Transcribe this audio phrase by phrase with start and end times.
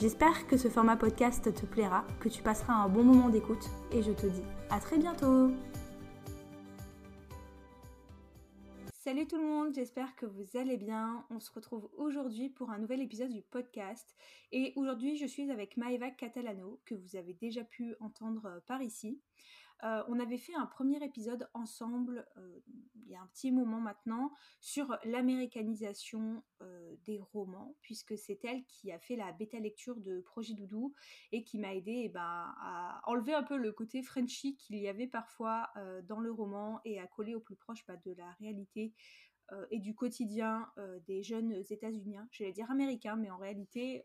[0.00, 4.02] J'espère que ce format podcast te plaira, que tu passeras un bon moment d'écoute et
[4.02, 5.52] je te dis à très bientôt
[8.92, 11.24] Salut tout le monde, j'espère que vous allez bien.
[11.30, 14.16] On se retrouve aujourd'hui pour un nouvel épisode du podcast.
[14.50, 19.20] Et aujourd'hui, je suis avec Maeva Catalano, que vous avez déjà pu entendre par ici.
[19.84, 22.60] Euh, on avait fait un premier épisode ensemble, euh,
[22.94, 28.64] il y a un petit moment maintenant, sur l'américanisation euh, des romans, puisque c'est elle
[28.64, 30.94] qui a fait la bêta lecture de Projet Doudou
[31.32, 34.88] et qui m'a aidé eh ben, à enlever un peu le côté Frenchy qu'il y
[34.88, 35.70] avait parfois
[36.04, 38.94] dans le roman et à coller au plus proche bah, de la réalité
[39.70, 40.70] et du quotidien
[41.06, 44.02] des jeunes États-Uniens, j'allais dire américains, mais en réalité,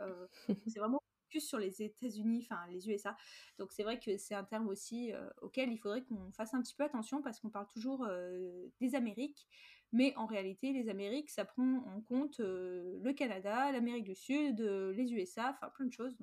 [0.67, 3.15] c'est vraiment plus sur les États-Unis, enfin les USA.
[3.57, 6.61] Donc c'est vrai que c'est un terme aussi euh, auquel il faudrait qu'on fasse un
[6.61, 9.47] petit peu attention parce qu'on parle toujours euh, des Amériques,
[9.91, 14.59] mais en réalité les Amériques ça prend en compte euh, le Canada, l'Amérique du Sud,
[14.59, 16.17] les USA, enfin plein de choses.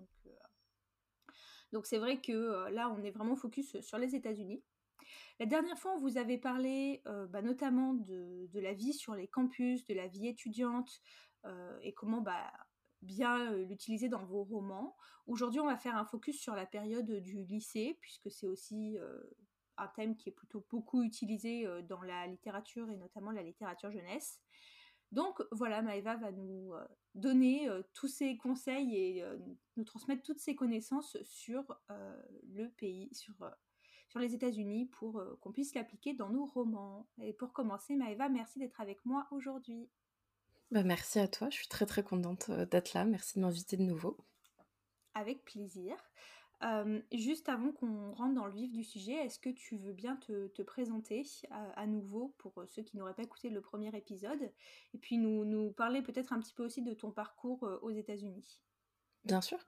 [1.73, 4.63] Donc c'est vrai que là on est vraiment focus sur les États-Unis.
[5.39, 9.29] La dernière fois, on vous avait parlé bah, notamment de, de, la vie sur les
[9.29, 11.03] campus, de la vie étudiante
[11.83, 12.51] et comment bah,
[13.07, 14.97] bien l'utiliser dans vos romans.
[15.27, 18.98] Aujourd'hui, on va faire un focus sur la période du lycée, puisque c'est aussi
[19.77, 24.41] un thème qui est plutôt beaucoup utilisé dans la littérature et notamment la littérature jeunesse.
[25.13, 26.73] Donc voilà, Maëva va nous
[27.15, 29.25] donner tous ses conseils et
[29.77, 33.35] nous transmettre toutes ses connaissances sur le pays, sur,
[34.09, 37.09] sur les États-Unis pour qu'on puisse l'appliquer dans nos romans.
[37.19, 39.89] Et pour commencer, Maëva, merci d'être avec moi aujourd'hui.
[40.71, 43.05] Bah, merci à toi, je suis très très contente d'être là.
[43.05, 44.17] Merci de m'inviter de nouveau.
[45.15, 45.97] Avec plaisir.
[47.13, 50.63] juste avant qu'on rentre dans le vif du sujet, est-ce que tu veux bien te,
[50.63, 54.51] présenter à, nouveau pour ceux qui n'auraient pas écouté le premier épisode
[54.93, 58.61] et puis nous, nous parler peut-être un petit peu aussi de ton parcours aux États-Unis?
[59.27, 59.59] Bien sûr.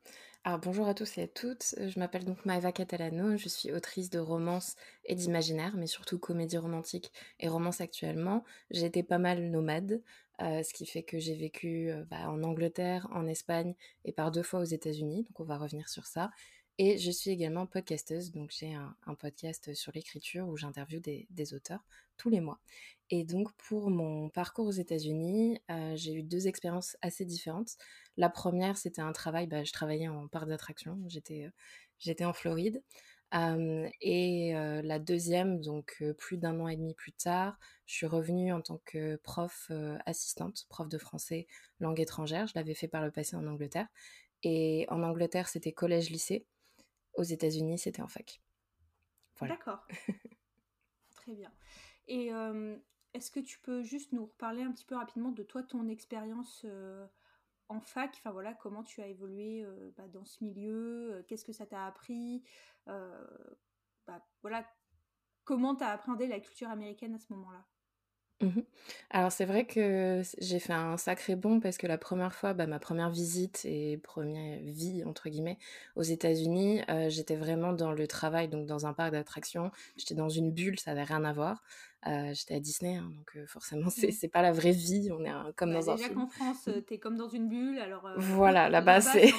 [0.45, 1.75] Alors bonjour à tous et à toutes.
[1.77, 3.37] Je m'appelle donc Maeva Catalano.
[3.37, 7.11] Je suis autrice de romances et d'imaginaire, mais surtout comédie romantique
[7.41, 8.45] et romance actuellement.
[8.71, 10.01] J'ai été pas mal nomade,
[10.41, 14.61] ce qui fait que j'ai vécu bah, en Angleterre, en Espagne et par deux fois
[14.61, 15.25] aux États-Unis.
[15.25, 16.31] Donc on va revenir sur ça.
[16.81, 21.85] Et je suis également podcasteuse, donc j'ai un, podcast sur l'écriture où j'interviewe des, auteurs
[22.17, 22.61] tous les mois.
[23.11, 25.61] Et donc pour mon parcours aux États-Unis,
[25.95, 27.77] j'ai eu deux expériences assez différentes.
[28.17, 31.51] La première, c'était un travail, bah, je travaillais en parc d'attraction, j'étais,
[31.99, 32.81] j'étais en Floride.
[33.33, 34.53] Et
[34.83, 38.81] la deuxième, donc plus d'un an et demi plus tard, je suis revenue en tant
[38.85, 39.71] que prof
[40.07, 41.47] assistante, prof de français
[41.81, 42.47] langue étrangère.
[42.47, 43.89] Je l'avais fait par le passé en Angleterre.
[44.43, 46.47] Et en Angleterre, c'était collège-lycée.
[47.15, 48.41] Aux États-Unis, c'était en fac.
[49.41, 49.87] D'accord.
[51.17, 51.53] Très bien.
[52.07, 52.31] Et
[53.15, 56.65] est-ce que tu peux juste nous reparler un petit peu rapidement de toi, ton expérience
[57.69, 59.65] en fac Enfin voilà, comment tu as évolué
[59.97, 62.43] bah, dans ce milieu Qu'est-ce que ça t'a appris
[62.87, 64.67] bah, Voilà,
[65.45, 67.65] comment tu as appréhendé la culture américaine à ce moment-là?
[68.41, 68.61] Mmh
[69.11, 72.69] Alors c'est vrai que j'ai fait un sacré bond parce que la première fois, bah,
[72.69, 75.59] ma première visite et première vie entre guillemets
[75.97, 79.73] aux États-Unis, j'étais vraiment dans le travail, donc dans un parc d'attractions.
[79.97, 81.65] J'étais dans une bulle, ça avait rien à voir.
[82.07, 85.11] Euh, j'étais à Disney, hein, donc euh, forcément, c'est, c'est pas la vraie vie.
[85.13, 86.15] On est comme bah, dans un film.
[86.15, 88.09] Qu'en France, euh, t'es comme dans une bulle, alors.
[88.17, 89.33] voilà, là-bas, c'est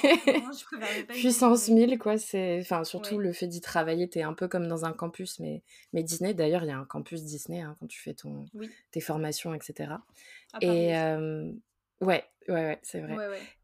[1.08, 2.18] puissance 1000, quoi.
[2.18, 5.64] C'est, enfin, surtout le fait d'y travailler, t'es un peu comme dans un campus, mais,
[5.94, 6.34] mais Disney.
[6.34, 8.46] D'ailleurs, il y a un campus Disney hein, quand tu fais ton,
[8.92, 9.94] tes formations, etc.
[10.62, 10.94] Et
[12.02, 13.16] Ouais, ouais, ouais, c'est vrai.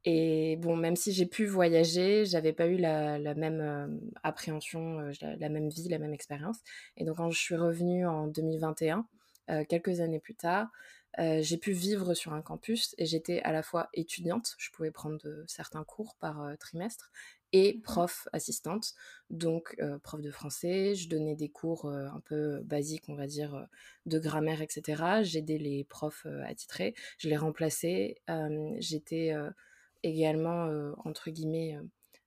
[0.06, 3.88] Et bon, même si j'ai pu voyager, j'avais pas eu la, la même euh,
[4.24, 6.60] appréhension, euh, la, même vie, la même expérience.
[6.98, 9.08] Et donc, quand je suis revenue en 2021,
[9.50, 10.68] euh, quelques années plus tard,
[11.18, 15.18] j'ai pu vivre sur un campus et j'étais à la fois étudiante, je pouvais prendre
[15.24, 17.10] de, certains cours par trimestre,
[17.58, 18.96] et prof assistante,
[19.30, 20.94] donc prof de français.
[20.94, 23.66] Je donnais des cours un peu basiques, on va dire,
[24.06, 25.24] de grammaire, etc.
[25.24, 28.18] J'aidais les profs attitrés, je les remplaçais.
[28.80, 29.34] J'étais
[30.04, 30.70] également,
[31.06, 31.80] entre guillemets,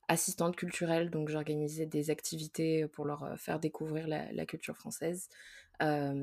[0.09, 5.29] assistante culturelle, donc j'organisais des activités pour leur faire découvrir la, la culture française,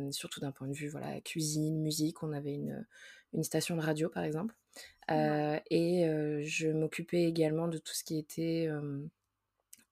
[0.09, 2.23] surtout d'un point de vue voilà cuisine, musique.
[2.23, 2.87] On avait une,
[3.33, 4.55] une station de radio par exemple.
[5.09, 8.69] Et je m'occupais également de tout ce qui était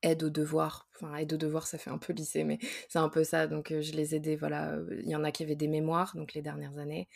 [0.04, 0.88] aide aux devoirs.
[0.96, 2.60] Enfin, aide aux devoirs, ça fait un peu lycée, mais
[2.90, 3.48] c'est un peu ça.
[3.48, 4.78] Donc, je les aidais, voilà.
[5.00, 7.08] Il y en a qui avaient des mémoires, donc les dernières années,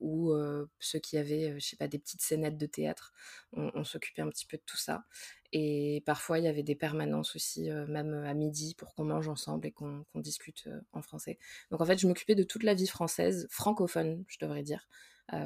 [0.00, 0.34] ou
[0.80, 3.12] ceux qui avaient, je sais pas, des petites scénettes de théâtre.
[3.52, 5.04] On, s'occupait un petit peu de tout ça.
[5.52, 9.66] Et parfois, il y avait des permanences aussi, même à midi, pour qu'on mange ensemble
[9.66, 11.38] et qu'on discute en français.
[11.70, 14.88] Donc, en fait, je m'occupais de toute la vie française, francophone, je devrais dire,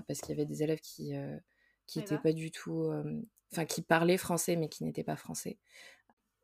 [0.07, 1.15] parce qu'il y avait des élèves qui
[1.87, 2.93] qui n'étaient pas du tout,
[3.53, 5.59] enfin qui parlaient français mais qui n'étaient pas français.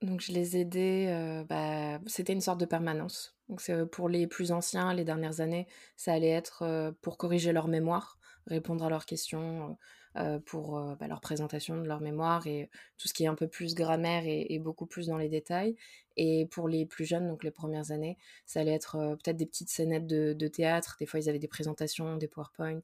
[0.02, 3.36] Donc je les aidais, euh, bah, c'était une sorte de permanence.
[3.48, 3.62] Donc
[3.92, 8.18] pour les plus anciens, les dernières années, ça allait être euh, pour corriger leur mémoire,
[8.48, 9.78] répondre à leurs questions,
[10.18, 12.68] euh, pour bah, leur présentation de leur mémoire et
[12.98, 15.76] tout ce qui est un peu plus grammaire et, beaucoup plus dans les détails.
[16.16, 19.70] Et pour les plus jeunes, donc les premières années, ça allait être peut-être des petites
[19.70, 20.96] scénettes de, de, théâtre.
[20.98, 22.80] Des fois, ils avaient des présentations, des PowerPoints.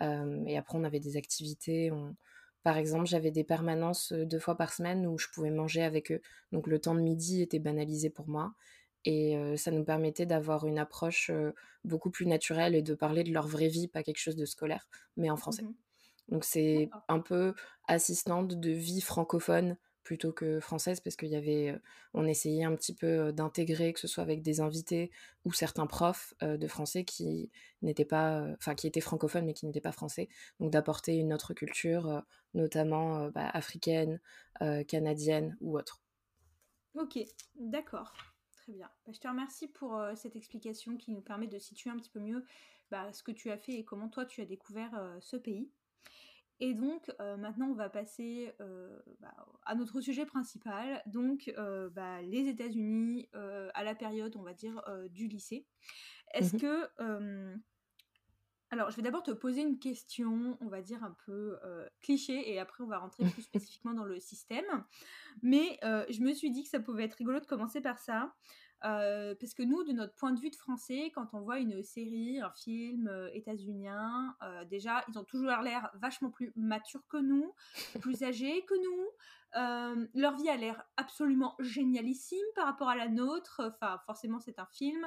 [0.00, 1.90] Et après, on avait des activités.
[1.90, 2.16] On,
[2.62, 6.20] par exemple, j'avais des permanences deux fois par semaine où je pouvais manger avec eux.
[6.52, 8.54] Donc le temps de midi était banalisé pour moi.
[9.04, 11.30] Et ça nous permettait d'avoir une approche
[11.84, 14.88] beaucoup plus naturelle et de parler de leur vraie vie, pas quelque chose de scolaire,
[15.16, 15.62] mais en français.
[15.62, 15.74] Mmh
[16.28, 17.54] Donc c'est un peu
[17.86, 19.76] assistante de vie francophone
[20.06, 21.76] plutôt que française parce qu'il y avait
[22.14, 25.10] on essayait un petit peu d'intégrer que ce soit avec des invités
[25.44, 27.50] ou certains profs de français qui
[27.82, 30.28] n'étaient pas enfin qui étaient francophones mais qui n'étaient pas français.
[30.60, 32.22] Donc d'apporter une autre culture
[32.54, 34.20] notamment bah, africaine
[34.86, 36.00] canadienne ou autre.
[36.94, 37.18] Ok
[37.56, 38.14] d'accord.
[38.52, 38.88] Très bien.
[39.04, 42.20] Bah, je te remercie pour cette explication qui nous permet de situer un petit peu
[42.20, 42.44] mieux
[42.92, 45.68] bah, ce que tu as fait et comment toi tu as découvert ce pays
[46.60, 48.52] et donc maintenant on va passer
[49.20, 51.52] bah, à notre sujet principal, donc
[51.92, 55.66] bah, les États-Unis à la période on va dire du lycée.
[56.34, 57.56] Est-ce mmh que
[58.70, 61.56] alors je vais d'abord te poser une question, on va dire un peu
[62.02, 64.84] cliché, et après on va rentrer plus spécifiquement dans le système.
[65.42, 68.34] Mais je me suis dit que ça pouvait être rigolo de commencer par ça.
[68.84, 71.82] Euh, parce que nous, de notre point de vue de français, quand on voit une
[71.82, 77.16] série, un film euh, états-unien, euh, déjà, ils ont toujours l'air vachement plus matures que
[77.16, 77.54] nous,
[78.00, 80.10] plus âgés que nous.
[80.14, 83.62] leur vie a l'air absolument génialissime par rapport à la nôtre.
[83.64, 85.06] Enfin, forcément, c'est un film.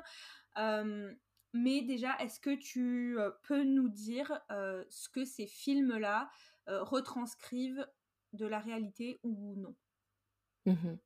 [1.54, 4.42] mais déjà, est-ce que tu peux nous dire
[4.89, 6.30] ce que ces films-là
[6.66, 7.88] retranscrivent
[8.33, 9.75] de la réalité ou non?
[10.66, 10.98] Mmh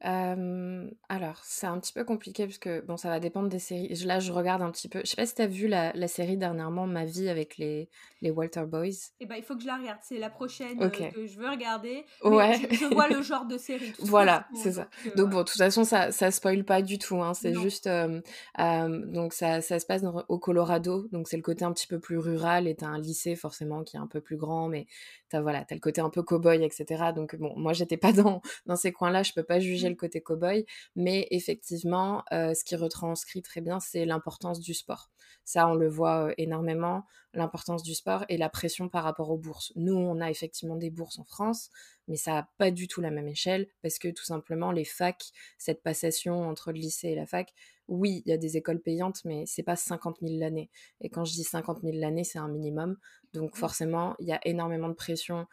[0.00, 3.88] alors, c'est un petit peu compliqué parce que, bon, ça va dépendre des séries.
[4.04, 5.00] Là, je regarde un petit peu.
[5.04, 7.88] Je sais pas si t'as vu la, la série dernièrement, Ma vie avec les,
[8.20, 9.12] les Walter Boys.
[9.20, 9.98] Eh ben, il faut que je la regarde.
[10.02, 12.04] C'est la prochaine euh, que je veux regarder.
[12.22, 12.60] ouais.
[12.70, 13.92] Je, vois le genre de série.
[14.00, 14.88] voilà, c'est ça.
[15.06, 17.22] Euh, donc, bon, de toute façon, ça, ça spoil pas du tout.
[17.22, 17.34] Hein.
[17.34, 17.88] C'est juste.
[17.88, 21.08] donc, ça, ça se passe au Colorado.
[21.12, 22.68] Donc, c'est le côté un petit peu plus rural.
[22.68, 24.68] Et t'as un lycée, forcément, qui est un peu plus grand.
[24.68, 24.86] Mais
[25.30, 27.12] t'as voilà, as le côté un peu cow-boy, etc.
[27.14, 29.22] Donc, bon, moi, j'étais pas dans, dans ces coins-là.
[29.22, 29.90] Je peux pas juger mmh.
[29.90, 30.66] le côté cow-boy.
[30.96, 35.10] Mais effectivement, euh, ce qui retranscrit très bien, c'est l'importance du sport.
[35.44, 37.04] Ça, on le voit énormément,
[37.34, 39.72] l'importance du sport et la pression par rapport aux bourses.
[39.76, 41.70] Nous, on a effectivement des bourses en France,
[42.08, 45.24] mais ça n'a pas du tout la même échelle parce que tout simplement, les facs,
[45.58, 47.52] cette passation entre le lycée et la fac,
[47.88, 50.70] oui, il y a des écoles payantes, mais c'est pas 50 000 l'année.
[51.02, 52.96] Et quand je dis 50 000 l'année, c'est un minimum.
[53.34, 53.58] Donc mmh.
[53.58, 55.46] forcément, il y a énormément de pression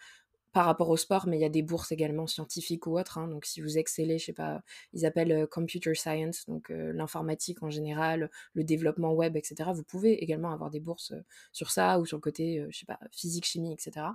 [0.54, 3.18] par rapport au sport, mais il y a des bourses également scientifiques ou autres.
[3.18, 3.28] Hein.
[3.28, 4.62] donc, si vous excellez, je sais pas,
[4.94, 9.70] ils appellent euh, computer science, donc euh, l'informatique en général, le développement web, etc.
[9.74, 12.86] Vous pouvez également avoir des bourses euh, sur ça ou sur le côté, je sais
[12.86, 14.06] pas, physique, chimie, etc.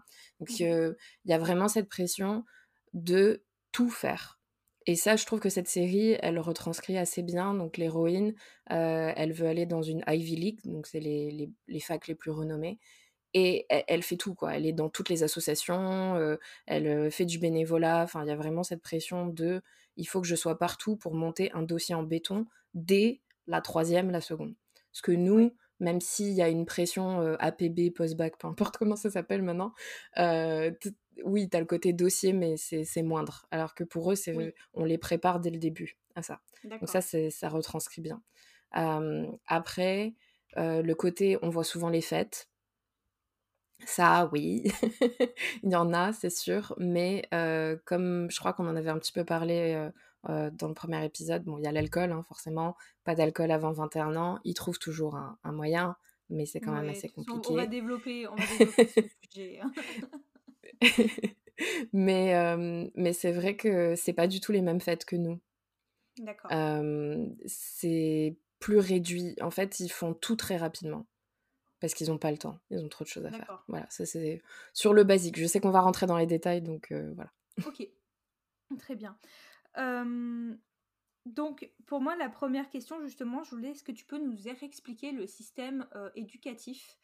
[0.41, 2.45] Donc, mmh il y a vraiment cette pression
[2.93, 4.41] de tout faire.
[4.87, 7.55] Et ça, je trouve que cette série, elle retranscrit assez bien.
[7.55, 8.35] Donc, l'héroïne,
[8.67, 12.31] elle veut aller dans une Ivy League, donc c'est les, les, les facs les plus
[12.31, 12.79] renommées
[13.39, 14.57] et elle, fait tout quoi.
[14.57, 18.03] Elle est dans toutes les associations, euh, elle fait du bénévolat.
[18.03, 19.61] Enfin, il y a vraiment cette pression de
[19.99, 24.11] il faut que je sois partout pour monter un dossier en béton dès la troisième,
[24.11, 24.55] la seconde.
[24.91, 28.97] Parce que nous, même s'il y a une pression euh, APB, post-bac, peu importe comment
[28.97, 29.75] ça s'appelle maintenant,
[31.25, 33.45] oui, tu as le côté dossier, mais c'est moindre.
[33.51, 34.17] Alors que pour eux,
[34.73, 36.41] on les prépare dès le début à ça.
[36.65, 38.23] Donc ça, ça retranscrit bien.
[39.47, 40.15] après,
[40.57, 42.49] le côté, on voit souvent les fêtes.
[43.85, 44.65] Ça, oui,
[45.63, 47.29] il y en a, c'est sûr, mais
[47.85, 49.91] comme je crois qu'on en avait un petit peu parlé
[50.25, 54.17] dans le premier épisode, bon, il y a l'alcool, hein, forcément, pas d'alcool avant 21
[54.17, 55.97] ans, ils trouvent toujours un, moyen,
[56.31, 57.51] mais c'est quand même assez compliqué.
[57.51, 59.61] On va développer, on va développer ce sujet.
[61.93, 62.57] Mais
[62.95, 65.41] mais c'est vrai que c'est pas du tout les mêmes fêtes que nous.
[66.19, 66.51] D'accord.
[67.47, 69.37] c'est plus réduit.
[69.41, 71.07] En fait, ils font tout très rapidement
[71.87, 73.63] parce qu'ils n'ont pas le temps, ils ont trop de choses à faire.
[73.69, 75.39] Voilà, ça c'est sur le basique.
[75.39, 77.31] Je sais qu'on va rentrer dans les détails, donc euh, voilà.
[77.65, 77.87] Ok,
[78.77, 79.17] très bien.
[81.27, 85.13] donc, pour moi, la première question, justement, je voulais, est-ce que tu peux nous expliquer
[85.13, 86.99] le système éducatif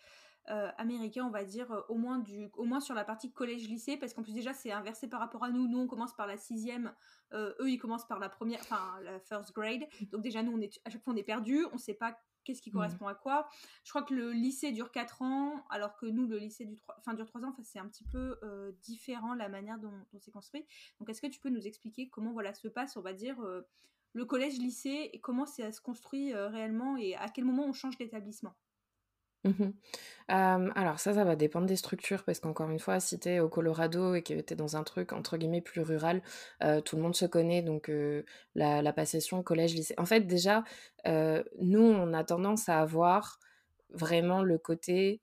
[0.47, 4.25] américain, on va dire, au, moins du, au moins sur la partie collège-lycée, parce qu'en
[4.25, 5.69] plus, déjà, c'est inversé par rapport à nous.
[5.69, 6.93] Nous, on commence par la sixième,
[7.33, 9.87] eux, ils commencent par la première, enfin, la first grade.
[10.11, 12.19] Donc, déjà, nous, on est, à chaque fois, on est perdu, on ne sait pas
[12.45, 12.75] qu'est-ce qui mmh.
[12.75, 13.49] correspond à quoi.
[13.85, 16.97] Je crois que le lycée dure 4 ans, alors que nous, le lycée du 3,
[16.99, 17.51] enfin, dure 3 ans.
[17.51, 20.65] Enfin, c'est un petit peu euh, différent la manière dont, c'est construit.
[20.99, 23.63] Donc, est-ce que tu peux nous expliquer comment voilà, se passe, on va dire, euh,
[24.13, 27.97] le collège-lycée et comment ça se construit euh, réellement et à quel moment on change
[27.97, 28.55] d'établissement?
[29.45, 29.71] Mmh
[30.29, 34.15] alors ça, ça va dépendre des structures parce qu'encore une fois, si tu au Colorado
[34.15, 36.23] et que tu dans un truc entre guillemets «plus rural»,
[36.85, 37.91] tout le monde se connaît donc
[38.55, 40.65] la la passation collège-lycée en fait déjà,
[41.07, 43.41] nous, on a tendance à avoir
[43.91, 45.21] vraiment le côté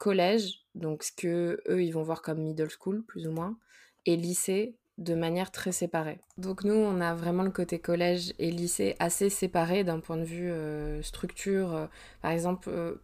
[0.00, 3.58] collège, donc ce que eux ils vont voir comme middle school plus ou moins
[4.06, 6.18] et lycée de manière très séparée.
[6.36, 10.24] Donc nous, on a vraiment le côté collège et lycée assez séparés d'un point de
[10.24, 11.88] vue euh, structure.
[12.20, 12.94] Par exemple, euh,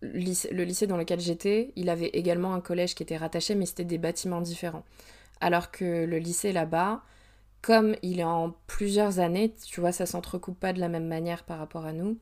[0.00, 3.84] le lycée dans lequel j'étais, il avait également un collège qui était rattaché, mais c'était
[3.84, 4.84] des bâtiments différents.
[5.40, 7.02] Alors que le lycée là-bas,
[7.62, 11.44] comme il est en plusieurs années, tu vois, ça s'entrecoupe pas de la même manière
[11.44, 12.18] par rapport à nous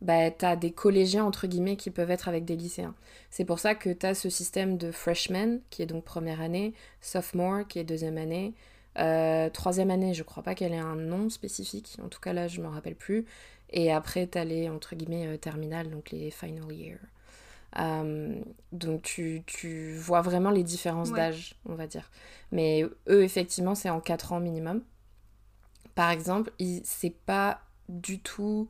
[0.00, 2.94] bah, tu as des collégiens, entre guillemets, qui peuvent être avec des lycéens.
[3.30, 6.74] C'est pour ça que tu as ce système de freshman, qui est donc première année,
[7.00, 8.54] sophomore, qui est deuxième année,
[8.98, 12.48] euh, troisième année, je crois pas qu'elle ait un nom spécifique, en tout cas là,
[12.48, 13.26] je me rappelle plus.
[13.70, 16.98] Et après, tu as les, entre guillemets, euh, terminales, donc les final year.
[17.78, 18.40] Euh,
[18.72, 22.10] donc tu, tu, vois vraiment les différences d'âge, on va dire.
[22.50, 24.82] Mais eux, effectivement, c'est en 4 ans minimum.
[25.94, 26.50] Par exemple,
[26.84, 28.68] c'est pas du tout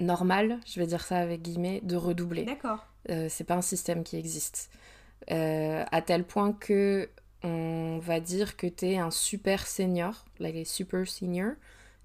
[0.00, 2.44] normal, je vais dire ça avec guillemets, de redoubler.
[2.44, 2.86] D'accord.
[3.08, 4.70] Euh, c'est pas un système qui existe.
[5.30, 7.08] Euh, à tel point que
[7.42, 11.52] on va dire que tu es un super senior, like les super senior,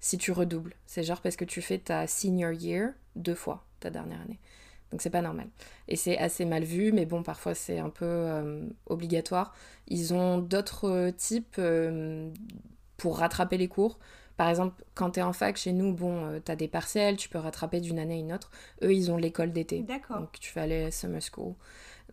[0.00, 0.74] si tu redoubles.
[0.86, 4.38] C'est genre parce que tu fais ta senior year deux fois, ta dernière année.
[4.90, 5.48] Donc c'est pas normal.
[5.88, 9.54] Et c'est assez mal vu, mais bon, parfois c'est un peu euh, obligatoire.
[9.88, 11.60] Ils ont d'autres types
[12.96, 13.98] pour rattraper les cours.
[14.36, 17.16] Par exemple, quand tu es en fac, chez nous, bon, euh, tu as des partiels,
[17.16, 18.50] tu peux rattraper d'une année à une autre.
[18.82, 19.80] Eux, ils ont l'école d'été.
[19.82, 20.20] D'accord.
[20.20, 21.54] Donc tu vas aller à summer school.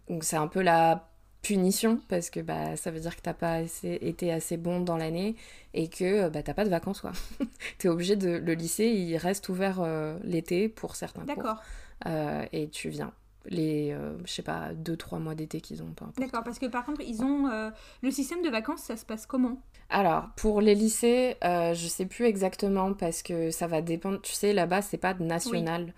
[0.09, 1.09] Donc c'est un peu la
[1.41, 5.35] punition parce que bah, ça veut dire que t'as pas été assez bon dans l'année
[5.73, 7.11] et que bah, t'as pas de vacances quoi.
[7.79, 11.35] tu es obligé de le lycée il reste ouvert euh, l'été pour certains cours.
[11.35, 11.61] D'accord.
[12.07, 13.13] Euh, et tu viens
[13.45, 15.91] les, euh, je sais pas, 2-3 mois d'été qu'ils ont.
[15.91, 16.09] pas.
[16.17, 17.47] D'accord, parce que par contre, ils ont.
[17.47, 17.69] Euh,
[18.01, 19.61] le système de vacances, ça se passe comment?
[19.89, 24.21] Alors, pour les lycées, euh, je sais plus exactement parce que ça va dépendre.
[24.21, 25.93] Tu sais, là-bas, c'est pas national,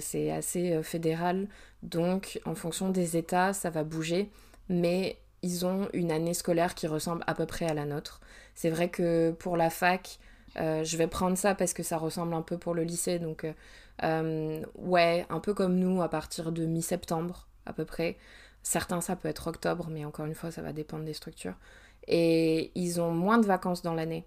[0.00, 1.48] c'est assez fédéral.
[1.82, 4.30] Donc, en fonction des États, ça va bouger.
[4.68, 8.20] Mais ils ont une année scolaire qui ressemble à peu près à la nôtre.
[8.54, 10.18] C'est vrai que pour la fac,
[10.56, 13.18] je vais prendre ça parce que ça ressemble un peu pour le lycée.
[13.18, 13.44] Donc
[14.04, 18.16] euh, ouais, un peu comme nous, à partir de mi-septembre à peu près.
[18.62, 21.54] Certains, ça peut être octobre, mais encore une fois, ça va dépendre des structures.
[22.08, 24.26] Et ils ont moins de vacances dans l'année.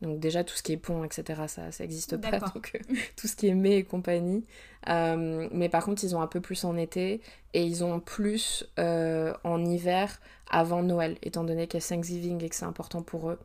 [0.00, 2.38] Donc déjà, tout ce qui est pont, etc., ça n'existe pas.
[2.38, 4.44] Donc euh, tout ce qui est mai et compagnie.
[4.88, 7.22] Euh, mais par contre, ils ont un peu plus en été
[7.54, 12.48] et ils ont plus en hiver avant Noël, étant donné qu'il y a Thanksgiving et
[12.48, 13.38] que c'est important pour eux.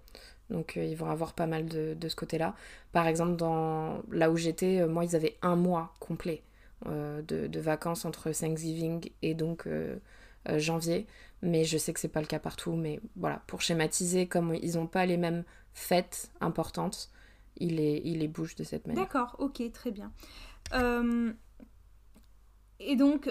[0.49, 2.55] Donc euh, ils vont avoir pas mal de, ce côté-là.
[2.91, 6.43] Par exemple, dans là où j'étais, euh, moi, ils avaient un mois complet
[6.87, 9.67] euh, de, vacances entre Thanksgiving et donc
[10.57, 11.07] janvier.
[11.41, 12.73] Mais je sais que c'est pas le cas partout.
[12.73, 17.09] Mais voilà, pour schématiser, comme ils n'ont pas les mêmes fêtes importantes,
[17.57, 19.03] ils les, ils les bougent de cette manière.
[19.03, 20.11] D'accord, ok, très bien.
[22.81, 23.29] Et donc,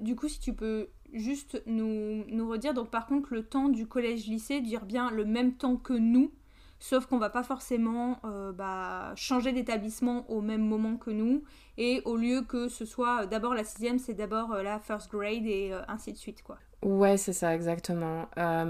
[0.00, 3.86] du coup, si tu peux juste nous, nous redire, donc par contre, le temps du
[3.86, 6.32] collège-lycée, dire bien le même temps que nous,
[6.78, 11.42] sauf qu'on va pas forcément euh, bah, changer d'établissement au même moment que nous,
[11.78, 15.10] et au lieu que ce soit euh, d'abord la sixième, c'est d'abord euh, la first
[15.10, 16.58] grade et ainsi de suite quoi.
[16.82, 18.28] Ouais, c'est ça, exactement.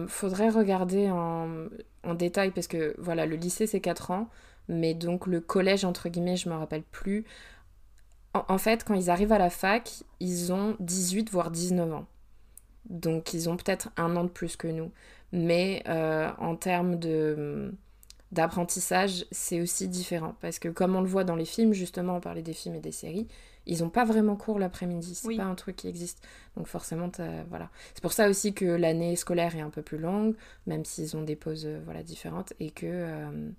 [0.08, 1.68] faudrait regarder en,
[2.14, 4.28] détail parce que voilà, le lycée c'est 4 ans,
[4.68, 7.24] mais donc le collège, entre guillemets, je me rappelle plus.
[8.32, 12.06] En, en, fait, quand ils arrivent à la fac, ils ont 18 voire 19 ans.
[12.88, 14.92] Donc ils ont peut-être un an de plus que nous.
[15.32, 15.82] Mais
[16.38, 17.74] en termes de
[18.32, 20.34] d'apprentissage, c'est aussi différent.
[20.40, 22.80] Parce que comme on le voit dans les films, justement, on parlait des films et
[22.80, 23.28] des séries,
[23.66, 25.14] ils n'ont pas vraiment cours l'après-midi.
[25.14, 26.24] C'est pas un truc qui existe.
[26.56, 27.10] Donc forcément,
[27.48, 27.70] voilà.
[27.94, 30.34] C'est pour ça aussi que l'année scolaire est un peu plus longue,
[30.66, 33.50] même s'ils ont des pauses euh, voilà, différentes, et que euh,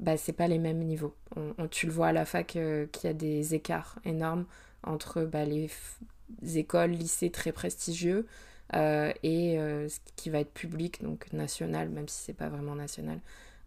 [0.00, 1.14] bah, c'est pas les mêmes niveaux.
[1.36, 4.44] On, tu le vois à la fac euh, qu'il y a des écarts énormes
[4.82, 5.70] entre bah, les
[6.56, 8.26] écoles, lycées très prestigieux
[8.74, 13.18] et ce qui va être public, donc national, même si c'est pas vraiment national,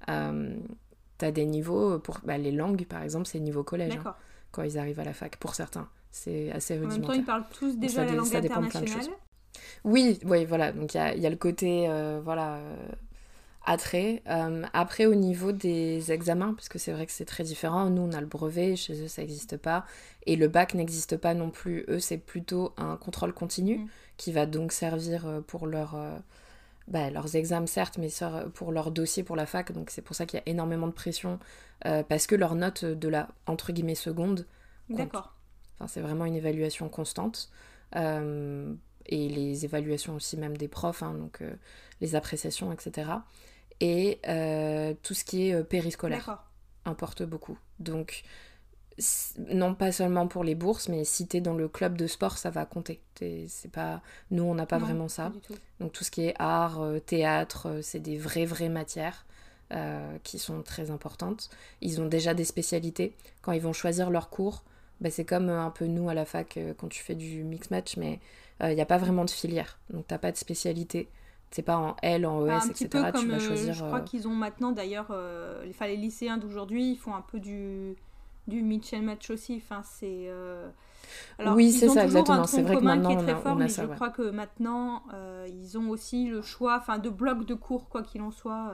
[0.07, 4.15] tu as des niveaux, pour bah, les langues par exemple, c'est niveau collège, hein,
[4.51, 5.87] quand ils arrivent à la fac, pour certains.
[6.11, 6.97] C'est assez rudimentaire.
[6.97, 9.05] En même temps, ils parlent tous déjà la langue internationale.
[9.83, 10.71] Oui, oui, voilà.
[10.71, 11.87] Donc il y a, y a, le côté,
[12.23, 12.59] voilà
[13.65, 14.21] attrait.
[14.27, 18.01] Euh, après, au niveau des examens, parce que c'est vrai que c'est très différent, nous
[18.01, 19.85] on a le brevet, chez eux ça n'existe pas,
[20.25, 21.85] et le bac n'existe pas non plus.
[21.87, 23.87] Eux, c'est plutôt un contrôle continu mm.
[24.17, 26.17] qui va donc servir euh, pour leur, euh,
[26.91, 28.09] bah, leurs examens, certes, mais
[28.53, 29.71] pour leur dossier pour la fac.
[29.71, 31.39] Donc c'est pour ça qu'il y a énormément de pression,
[31.81, 34.45] parce que leur note de la entre guillemets seconde.
[34.89, 35.33] D'accord.
[35.79, 37.49] Enfin, c'est vraiment une évaluation constante.
[37.95, 41.43] et les évaluations aussi même des profs, hein, donc
[42.01, 43.11] les appréciations, etc
[43.81, 46.45] et euh, tout ce qui est euh, périscolaire
[46.85, 47.57] importe beaucoup.
[47.79, 48.23] Donc,
[49.49, 52.37] non pas seulement pour les bourses, mais si tu es dans le club de sport,
[52.37, 53.01] ça va compter.
[53.15, 54.01] C'est pas...
[54.31, 55.31] Nous, on n'a pas vraiment ça.
[55.79, 59.25] Donc tout ce qui est art, euh, théâtre, c'est des vraies, vraies matières
[60.23, 61.49] qui sont très importantes.
[61.79, 63.15] Ils ont déjà des spécialités.
[63.41, 64.65] Quand ils vont choisir leur cours,
[64.99, 67.95] bah, c'est comme un peu nous à la fac quand tu fais du mix match,
[67.95, 68.19] mais
[68.61, 69.79] il n'y a pas vraiment de filière.
[69.89, 71.07] Donc t'as pas de spécialité
[71.51, 72.87] c'est pas en L, en ES, etc.
[72.89, 73.73] Peu comme, tu vas choisir.
[73.73, 77.39] je crois euh, qu'ils ont maintenant d'ailleurs, euh, les lycéens d'aujourd'hui, ils font un peu
[77.39, 77.95] du,
[78.47, 79.61] du Mitchell Match aussi.
[79.63, 80.25] Enfin, c'est.
[80.27, 80.69] Euh,
[81.53, 82.45] oui, c'est ça, exactement.
[82.45, 85.03] C'est vrai que maintenant, qui est très fort, mais je crois que maintenant,
[85.47, 88.73] ils ont aussi le choix enfin, de blocs de cours, quoi qu'il en soit.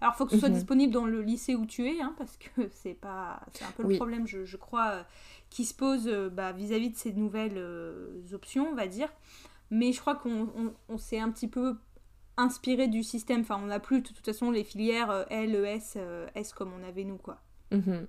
[0.00, 0.56] Alors, il faut que ce soit mhm.
[0.56, 3.84] disponible dans le lycée où tu es, hein, parce que c'est pas, c'est un peu
[3.84, 5.04] le problème, je, je crois,
[5.48, 7.62] qui se pose bah, vis-à-vis de ces nouvelles
[8.32, 9.08] options, on va dire.
[9.70, 11.76] Mais je crois qu'on on s'est un petit peu
[12.36, 13.40] inspiré du système.
[13.40, 16.52] Enfin, on n'a plus de toute façon les filières euh, L, E, S, euh, S
[16.52, 17.40] comme on avait nous, quoi.
[17.70, 18.06] Mhm.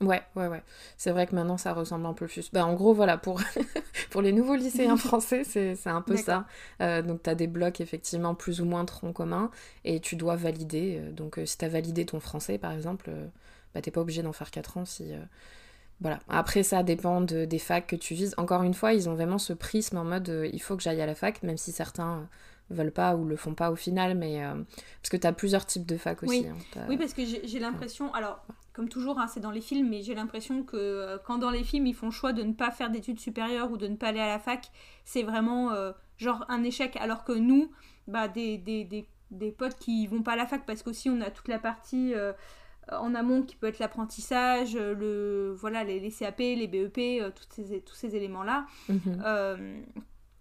[0.00, 0.62] Ouais, ouais, ouais.
[0.98, 2.50] C'est vrai que maintenant ça ressemble un peu plus.
[2.52, 3.40] Bah, en gros, voilà, pour,
[4.10, 6.46] pour les nouveaux lycéens français, c'est un peu ça.
[6.82, 9.50] Euh, donc, tu as des blocs effectivement plus ou moins tronc commun
[9.84, 11.00] et tu dois valider.
[11.12, 13.10] Donc, si tu as validé ton français, par exemple,
[13.74, 15.12] bah, t'es pas obligé d'en faire 4 ans si.
[16.02, 16.18] Voilà.
[16.28, 18.34] Après, ça dépend de, des facs que tu vises.
[18.36, 21.06] Encore une fois, ils ont vraiment ce prisme en mode il faut que j'aille à
[21.06, 22.28] la fac, même si certains
[22.70, 24.54] veulent pas ou le font pas au final, mais euh,
[25.00, 26.40] parce que tu as plusieurs types de fac aussi.
[26.40, 29.88] Oui, hein, oui parce que j'ai l'impression, alors comme toujours, hein, c'est dans les films,
[29.88, 32.52] mais j'ai l'impression que euh, quand dans les films ils font le choix de ne
[32.52, 34.70] pas faire d'études supérieures ou de ne pas aller à la fac,
[35.04, 37.70] c'est vraiment euh, genre un échec, alors que nous,
[38.08, 41.20] bah, des, des, des, des, potes qui vont pas à la fac parce qu'aussi on
[41.20, 42.14] a toute la partie
[42.90, 47.80] en amont qui peut être l'apprentissage, le voilà les, les, CAP, les BEP, toutes ces,
[47.80, 48.66] tous ces éléments là.
[48.88, 49.22] Mhm.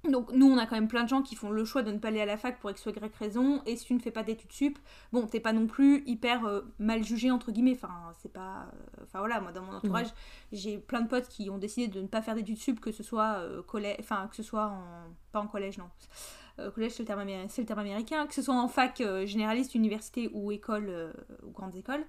[0.09, 1.97] Donc nous on a quand même plein de gens qui font le choix de ne
[1.97, 4.11] pas aller à la fac pour x ou y raison et si tu ne fais
[4.11, 4.79] pas d'études sup,
[5.11, 8.67] bon t'es pas non plus hyper euh, mal jugé entre guillemets, enfin c'est pas...
[8.73, 10.07] Euh, enfin voilà, moi dans mon entourage
[10.51, 13.03] j'ai plein de potes qui ont décidé de ne pas faire d'études sup que ce
[13.03, 14.83] soit euh, collège, enfin que ce soit en...
[15.31, 15.89] pas en collège non,
[16.71, 20.51] collège c'est le, terme le terme américain, que ce soit en fac généraliste, université ou
[20.51, 21.13] école
[21.43, 22.05] ou grandes écoles.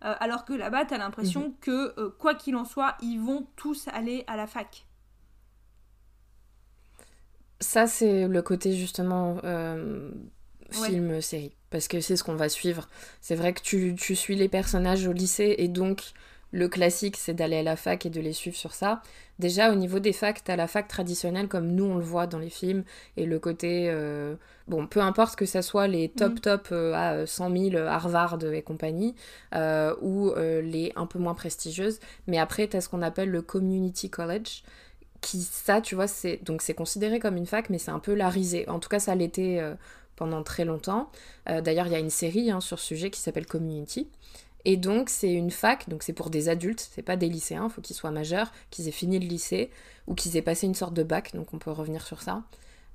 [0.00, 1.54] alors que là-bas, t'as l'impression mhm.
[1.60, 4.86] que, quoi qu'il en soit, ils vont tous aller à la fac.
[7.60, 10.10] Ça, c'est le côté justement euh,
[10.70, 11.52] film-série.
[11.68, 12.88] Parce que c'est ce qu'on va suivre.
[13.20, 16.12] C'est vrai que tu, tu, suis les personnages au lycée et donc
[16.52, 19.02] le classique, c'est d'aller à la fac et de les suivre sur ça.
[19.38, 22.38] Déjà, au niveau des facs, t'as la fac traditionnelle comme nous on le voit dans
[22.38, 22.82] les films
[23.16, 23.88] et le côté.
[23.90, 24.34] Euh,
[24.66, 26.40] bon, peu importe que ça soit les top mm.
[26.40, 29.14] top euh, à 100 000 Harvard et compagnie
[29.52, 32.00] ou les un peu moins prestigieuses.
[32.26, 34.62] Mais après, t'as ce qu'on appelle le Community College
[35.20, 38.14] qui ça tu vois c'est donc c'est considéré comme une fac mais c'est un peu
[38.14, 38.68] la risée.
[38.68, 39.74] En tout cas ça l'était euh,
[40.16, 41.10] pendant très longtemps.
[41.48, 44.08] Euh, d'ailleurs il y a une série hein, sur ce sujet qui s'appelle Community.
[44.64, 47.80] Et donc c'est une fac donc c'est pour des adultes c'est pas des lycéens faut
[47.80, 49.70] qu'ils soient majeurs qu'ils aient fini le lycée
[50.06, 52.42] ou qu'ils aient passé une sorte de bac donc on peut revenir sur ça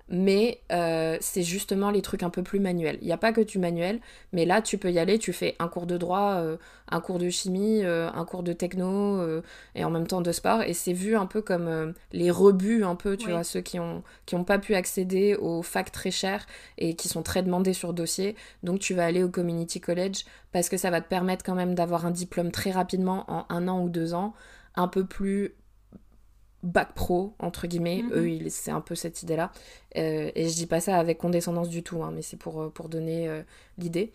[0.08, 2.98] mais euh, c'est justement les trucs un peu plus manuels.
[3.02, 4.00] Il n'y a pas que du manuel,
[4.34, 6.58] mais là tu peux y aller, tu fais un cours de droit, euh,
[6.90, 9.26] un cours de chimie, euh, un cours de techno
[9.74, 12.96] et en même temps de sport, et c'est vu un peu comme les rebuts un
[12.96, 16.46] peu, tu vois, ceux qui ont, qui ont pas pu accéder aux facs très chers
[16.78, 20.70] et qui sont très demandés sur dossier, donc tu vas aller au community college parce
[20.70, 23.82] que ça va te permettre quand même d'avoir un diplôme très rapidement en un an
[23.82, 24.34] ou deux ans,
[24.76, 25.56] un peu plus
[26.66, 28.04] bac pro, entre guillemets.
[28.04, 28.12] Mhm.
[28.14, 29.52] Eux, c'est un peu cette idée-là.
[29.98, 32.70] Euh, et je dis pas ça avec condescendance du tout, hein, mais c'est pour, euh,
[32.70, 33.44] pour donner euh,
[33.78, 34.12] l'idée.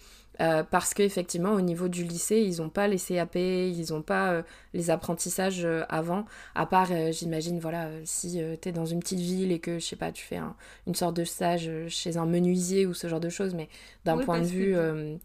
[0.71, 4.89] parce qu'effectivement, au niveau du lycée, ils n'ont pas les CAP, ils n'ont pas les
[4.89, 6.25] apprentissages avant.
[6.55, 9.97] À part, j'imagine, voilà, si tu es dans une petite ville et que, je sais
[9.97, 10.41] pas, tu fais
[10.87, 13.69] une sorte de stage chez un menuisier ou ce genre de choses, mais
[14.07, 14.75] d'un point de vue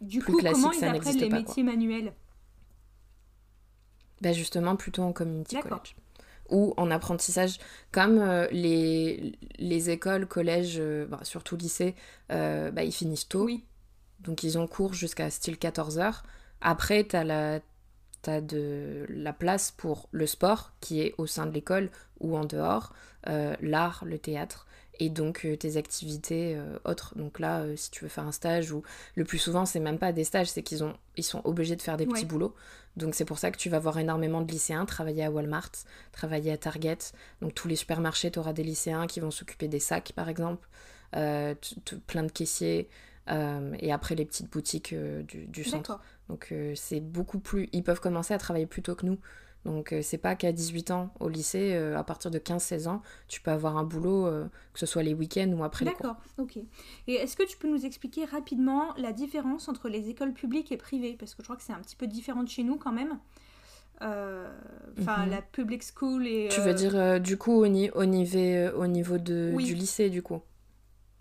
[0.01, 1.25] du plus coup, classique, comment ça n'existe pas.
[1.25, 2.11] les métiers manuels?
[4.21, 5.95] Bah justement, plutôt en community college
[6.49, 7.59] ou en apprentissage,
[7.91, 11.95] comme euh, les, les, écoles, collèges, euh, bah, surtout lycée,
[12.31, 13.45] euh, bah, ils finissent tôt.
[13.45, 13.63] Oui.
[14.19, 16.21] Donc ils ont cours jusqu'à style 14h.
[16.61, 17.59] Après, tu as la
[18.41, 22.91] de la place pour le sport qui est au sein de l'école ou en dehors,
[23.61, 24.64] l'art, le théâtre
[24.99, 27.13] et donc euh, tes activités euh, autres.
[27.17, 28.83] Donc là, si tu veux faire un stage ou
[29.15, 31.81] le plus souvent, c'est même pas des stages, c'est qu'ils ont ils sont obligés de
[31.81, 32.55] faire des petits boulots.
[32.97, 35.71] Donc c'est pour ça que tu vas voir énormément de lycéens travailler à Walmart,
[36.11, 36.97] travailler à Target.
[37.41, 40.67] Donc tous les supermarchés, tu auras des lycéens qui vont s'occuper des sacs par exemple,
[41.11, 42.89] plein de caissiers.
[43.29, 45.99] et après les petites boutiques du, du centre.
[46.29, 47.69] Donc euh, c'est beaucoup plus...
[47.71, 49.19] Ils peuvent commencer à travailler plus tôt que nous.
[49.65, 53.01] Donc euh, c'est pas qu'à 18 ans au lycée, euh, à partir de 15-16 ans,
[53.27, 54.29] tu peux avoir un boulot,
[54.73, 56.05] que ce soit les week-ends ou après les cours.
[56.05, 56.57] D'accord, ok.
[57.07, 60.77] Et est-ce que tu peux nous expliquer rapidement la différence entre les écoles publiques et
[60.77, 61.15] privées?
[61.19, 63.17] Parce que je crois que c'est un petit peu différent de chez nous quand même.
[64.01, 65.31] Enfin, mhm.
[65.31, 66.49] la public school et...
[66.51, 68.05] Tu veux dire du coup au, niveau, au
[68.87, 70.41] niveau de, du lycée du coup?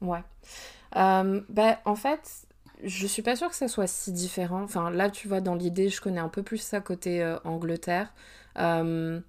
[0.02, 0.22] Ouais.
[0.92, 2.46] bah, en fait,
[2.84, 4.62] je suis pas sûre que ça soit si différent.
[4.62, 8.12] Enfin, là, tu vois, dans l'idée, je connais un peu plus ça côté euh, Angleterre.
[8.58, 9.20] Euh,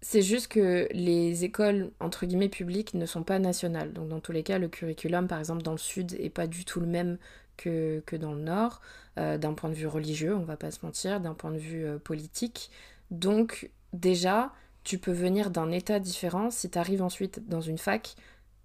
[0.00, 3.92] c'est juste que les écoles, entre guillemets, publiques ne sont pas nationales.
[3.92, 6.64] Donc, dans tous les cas, le curriculum, par exemple, dans le sud, est pas du
[6.64, 7.18] tout le même
[7.56, 8.80] que, dans le nord,
[9.18, 11.86] euh, d'un point de vue religieux, on va pas se mentir, d'un point de vue
[12.00, 12.70] politique.
[13.10, 14.52] Donc, déjà,
[14.84, 16.50] tu peux venir d'un état différent.
[16.50, 18.14] Si tu arrives ensuite dans une fac,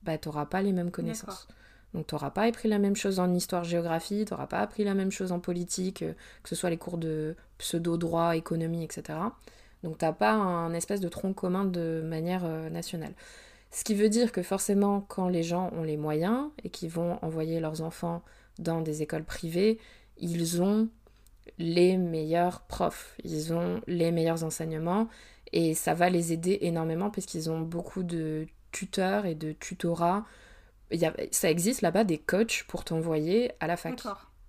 [0.04, 1.48] bah, tu n'auras pas les mêmes connaissances.
[1.94, 4.94] Donc tu n'auras pas appris la même chose en histoire-géographie, tu n'auras pas appris la
[4.94, 9.20] même chose en politique, euh, que ce soit les cours de pseudo-droit, économie, etc.
[9.84, 13.14] Donc tu n'as pas un espèce de tronc commun de manière euh, nationale.
[13.72, 17.18] Ce qui veut dire que forcément, quand les gens ont les moyens et qu'ils vont
[17.22, 18.22] envoyer leurs enfants
[18.60, 19.80] dans des écoles privées,
[20.18, 20.90] ils ont
[21.58, 25.08] les meilleurs profs, ils ont les meilleurs enseignements
[25.54, 30.26] et ça va les aider énormément parce qu'ils ont beaucoup de tuteurs et de tutorats
[31.32, 34.02] ça existe là-bas des coachs pour t'envoyer à la fac.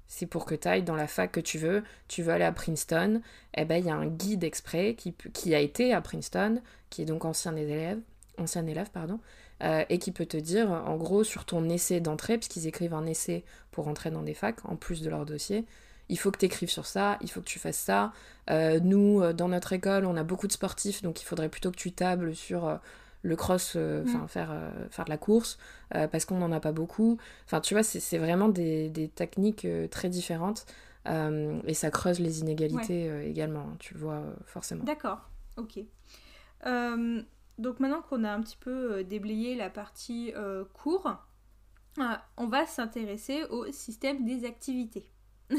[0.09, 1.83] C'est pour que tu ailles dans la fac que tu veux.
[2.07, 3.23] Tu veux aller à Princeton,
[3.55, 7.01] eh ben il y a un guide exprès qui, qui a été à Princeton, qui
[7.01, 7.99] est donc ancien élève,
[8.37, 9.21] ancien élève pardon,
[9.63, 13.07] euh, et qui peut te dire en gros sur ton essai d'entrée, puisqu'ils écrivent un
[13.07, 15.65] essai pour entrer dans des facs en plus de leur dossier.
[16.11, 18.13] Il faut que tu écrives sur ça, il faut que tu fasses ça.
[18.51, 21.71] Euh, nous, euh, dans notre école, on a beaucoup de sportifs, donc il faudrait plutôt
[21.71, 22.79] que tu tables sur
[23.23, 25.59] le cross, euh, enfin faire, euh, faire de la course,
[25.95, 27.19] euh, parce qu'on n'en a pas beaucoup.
[27.45, 30.67] Enfin, tu vois, c'est vraiment des, des techniques très différentes.
[31.07, 34.85] et ça creuse les inégalités également, hein, tu vois, forcément.
[34.85, 35.81] D'accord, ok.
[37.59, 40.33] donc maintenant qu'on a un petit peu déblayé la partie
[40.73, 41.11] cours,
[42.37, 45.09] on va s'intéresser au système des activités.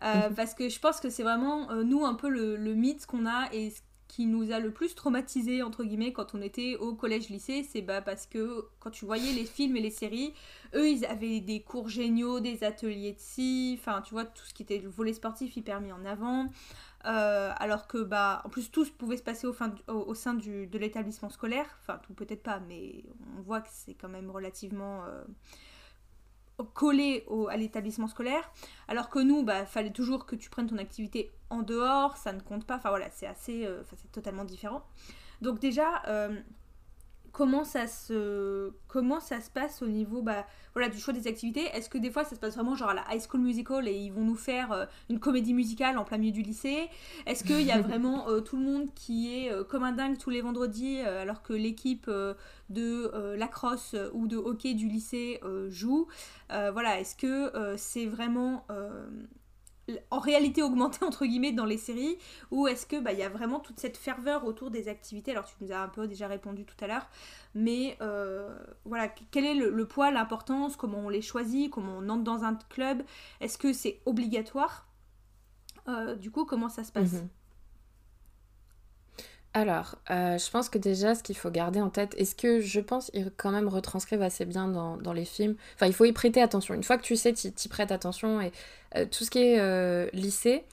[0.00, 3.52] parce que je pense que c'est vraiment nous un peu le, le mythe qu'on a
[3.52, 7.28] et ce qui nous a le plus traumatisé entre guillemets quand on était au collège
[7.28, 10.34] lycée c'est bah parce que quand tu voyais les films et les séries
[10.74, 14.52] eux ils avaient des cours géniaux des ateliers de scie enfin tu vois tout ce
[14.52, 16.48] qui était le volet sportif hyper mis en avant.
[17.06, 21.66] Euh, alors que bah en plus tout pouvait se passer au, sein de l'établissement scolaire.
[21.80, 23.04] Enfin tout peut-être pas mais
[23.38, 25.22] on voit que c'est quand même relativement euh,
[26.64, 28.50] collé à l'établissement scolaire,
[28.88, 32.40] alors que nous, bah, fallait toujours que tu prennes ton activité en dehors, ça ne
[32.40, 34.82] compte pas, enfin voilà, c'est assez, euh, c'est totalement différent.
[35.42, 36.40] Donc déjà, euh,
[37.32, 41.64] comment ça se comment ça se passe au niveau bah, voilà du choix des activités.
[41.74, 43.92] Est-ce que des fois ça se passe vraiment genre à la high school musical et
[43.92, 46.88] ils vont nous faire euh, une comédie musicale en plein milieu du lycée?
[47.26, 50.18] Est-ce qu'il y a vraiment euh, tout le monde qui est euh, comme un dingue
[50.18, 52.10] tous les vendredis alors que l'équipe
[52.68, 56.06] de lacrosse ou de hockey du lycée joue?
[56.48, 58.64] Voilà est-ce que c'est vraiment
[60.10, 62.18] en réalité augmentée entre guillemets dans les séries
[62.50, 65.32] ou est-ce que bah il y a vraiment toute cette ferveur autour des activités?
[65.32, 67.08] Alors tu nous as un peu déjà répondu tout à l'heure
[67.54, 72.24] mais euh, voilà quel est le, poids l'importance comment on les choisit comment on entre
[72.24, 73.02] dans un club?
[73.40, 74.86] Est-ce que c'est obligatoire?
[75.88, 77.14] Euh, du coup comment ça se passe?
[77.14, 77.28] Mhm.
[79.52, 82.78] Alors, euh, je pense que déjà, ce qu'il faut garder en tête, est-ce que je
[82.78, 85.56] pense qu'ils quand même retranscrivent assez bien dans, dans, les films?
[85.74, 86.74] Enfin, il faut y prêter attention.
[86.74, 88.40] Une fois que tu sais, tu y prêtes attention.
[88.40, 88.52] Et
[88.96, 90.64] euh, tout ce qui est euh, lycée,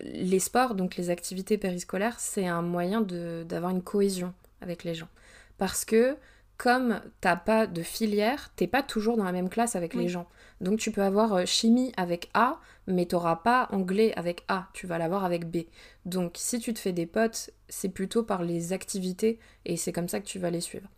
[0.00, 5.08] les sports, donc les activités périscolaires, c'est un moyen d'avoir une cohésion avec les gens.
[5.56, 6.16] Parce que
[6.56, 10.26] comme t'as pas de filière, t'es pas toujours dans la même classe avec les gens.
[10.60, 14.98] Donc tu peux avoir chimie avec A, mais t'auras pas anglais avec A, tu vas
[14.98, 15.64] l'avoir avec B.
[16.04, 20.08] Donc si tu te fais des potes, c'est plutôt par les activités et c'est comme
[20.08, 20.88] ça que tu vas les suivre.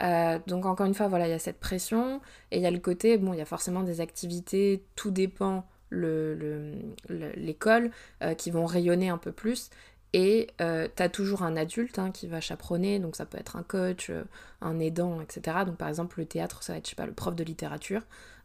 [0.00, 2.70] Euh, donc encore une fois, voilà, il y a cette pression et il y a
[2.70, 7.90] le côté, bon, il y a forcément des activités, tout dépend l'école, le,
[8.26, 9.70] euh, qui vont rayonner un peu plus.
[10.14, 13.56] Et euh, tu as toujours un adulte hein, qui va chaperonner, donc ça peut être
[13.56, 14.22] un coach, euh,
[14.60, 15.64] un aidant, etc.
[15.66, 18.02] Donc par exemple, le théâtre, ça va être, je sais pas, le prof de littérature.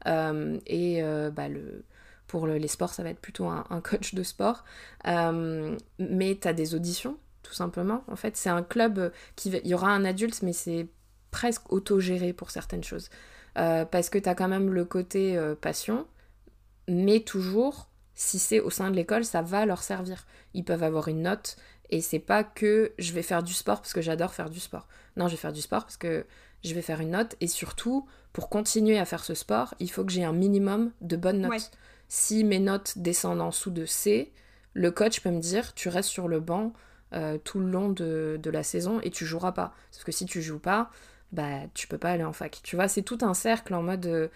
[0.08, 1.86] Euh, et bah, le,
[2.26, 4.66] pour les sports, ça va être plutôt un, coach de sport.
[5.06, 8.04] mais tu as des auditions, tout simplement.
[8.08, 9.50] En fait, c'est un club qui.
[9.50, 10.88] Il y aura un adulte, mais c'est
[11.30, 13.12] presque autogéré pour certaines choses.
[13.54, 16.08] parce que tu as quand même le côté passion,
[16.88, 17.89] mais toujours
[18.20, 20.26] si c'est au sein de l'école, ça va leur servir.
[20.54, 21.56] Ils peuvent avoir une note
[21.90, 24.90] et c'est pas que je vais faire du sport parce que j'adore faire du sport.
[25.16, 26.26] Non, je vais faire du sport parce que
[26.66, 30.04] je vais faire une note et surtout, pour continuer à faire ce sport, il faut
[30.04, 31.72] que j'ai un minimum de bonnes notes.
[32.10, 34.34] Si mes notes descendent en dessous de C,
[34.74, 36.74] le coach peut me dire tu restes sur le banc
[37.14, 39.74] euh, tout le long de, la saison et tu joueras pas.
[39.92, 40.92] Parce que si tu joues pas,
[41.32, 42.60] bah tu peux pas aller en fac.
[42.64, 44.28] Tu vois, c'est tout un cercle en mode euh,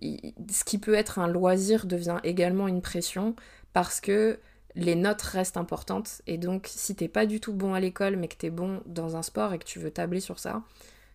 [0.00, 3.34] ce qui peut être un loisir devient également une pression
[3.72, 4.38] parce que
[4.74, 8.28] les notes restent importantes et donc si t'es pas du tout bon à l'école mais
[8.28, 10.62] que t'es bon dans un sport et que tu veux tabler sur ça,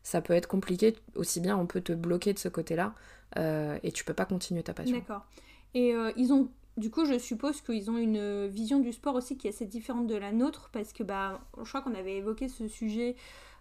[0.04, 0.96] ça peut être compliqué.
[1.16, 2.94] Aussi bien on peut te bloquer de ce côté-là
[3.38, 4.98] euh, et tu peux pas continuer ta passion.
[4.98, 5.26] D'accord.
[5.74, 9.38] Et euh, ils ont du coup, je suppose qu'ils ont une vision du sport aussi
[9.38, 12.48] qui est assez différente de la nôtre, parce que bah, je crois qu'on avait évoqué
[12.48, 13.18] ce sujet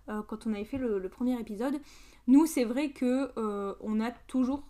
[0.09, 1.74] euh, quand on avait fait le, le premier épisode.
[2.28, 3.33] Nous, c'est vrai que
[3.83, 4.62] on a toujours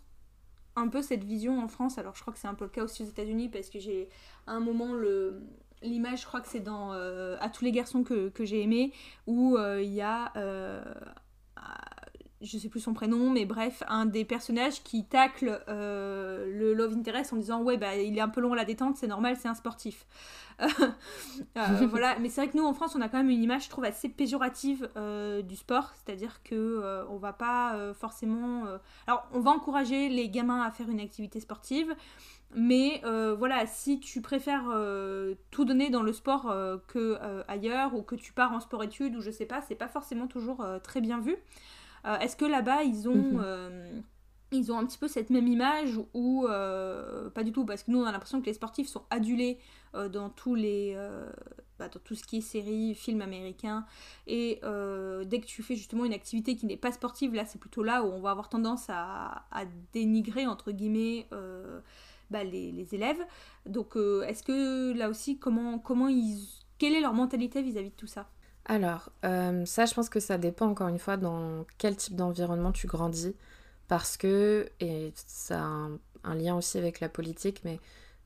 [0.75, 1.97] un peu cette vision en France.
[1.97, 4.09] Alors je crois que c'est un peu le cas aussi aux États-Unis parce que j'ai
[4.47, 5.41] à un moment le
[5.81, 8.93] l'image, je crois que c'est dans euh, À tous les garçons que, j'ai aimé
[9.27, 10.83] où euh, il y a euh,
[12.41, 17.33] je sais plus son prénom, mais bref, un des personnages qui tacle le Love Interest
[17.33, 19.47] en disant Ouais, bah il est un peu long à la détente, c'est normal, c'est
[19.47, 20.05] un sportif.
[21.57, 23.65] Euh, voilà, mais c'est vrai que nous en France, on a quand même une image,
[23.65, 28.65] je trouve, assez péjorative euh, du sport, c'est-à-dire que euh, on va pas forcément.
[29.07, 31.95] Alors, on va encourager les gamins à faire une activité sportive,
[32.53, 33.01] mais
[33.37, 34.65] voilà, si tu préfères
[35.51, 36.53] tout donner dans le sport
[36.87, 40.27] que ailleurs, ou que tu pars en sport-études, ou je sais pas, c'est pas forcément
[40.27, 41.35] toujours très bien vu.
[42.05, 43.15] Est-ce que là-bas, ils ont.
[43.15, 44.03] Mhm.
[44.53, 47.65] ils ont un petit peu cette même image ou euh, pas du tout?
[47.65, 49.59] Parce que nous on a l'impression que les sportifs sont adulés
[49.95, 51.31] euh, dans tous les euh,
[51.79, 53.85] bah, dans tout ce qui est séries, films américains
[54.27, 54.59] et
[55.25, 58.03] dès que tu fais justement une activité qui n'est pas sportive là c'est plutôt là
[58.03, 59.45] où on va avoir tendance à,
[59.93, 61.27] dénigrer entre guillemets
[62.29, 63.25] bah, les, élèves.
[63.65, 66.45] Donc est-ce que là aussi comment comment ils
[66.77, 68.27] quelle est leur mentalité vis-à-vis -vis de tout ça?
[68.65, 69.09] Alors
[69.65, 73.35] ça je pense que ça dépend encore une fois dans quel type d'environnement tu grandis
[73.91, 75.89] parce que, et ça a
[76.23, 77.77] un, lien aussi avec la politique, mais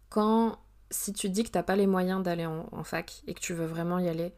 [0.10, 0.60] quand,
[0.92, 3.56] si tu dis que tu n'as pas les moyens d'aller en, fac et que tu
[3.56, 4.32] veux vraiment y aller,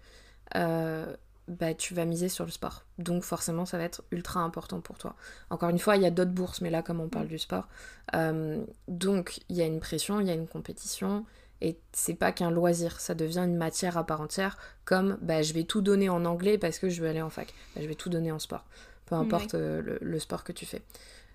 [0.55, 1.13] euh,
[1.49, 2.85] bah, tu vas miser sur le sport.
[2.97, 5.17] Donc forcément, ça va être ultra important pour toi.
[5.49, 7.67] Encore une fois, il y a d'autres bourses, mais là, comme on parle du sport,
[8.15, 11.25] euh, donc il y a une pression, il y a une compétition,
[11.61, 15.53] et c'est pas qu'un loisir, ça devient une matière à part entière, comme bah, je
[15.53, 17.95] vais tout donner en anglais parce que je veux aller en fac, bah, je vais
[17.95, 18.65] tout donner en sport,
[19.05, 20.81] peu importe euh, le, sport que tu fais.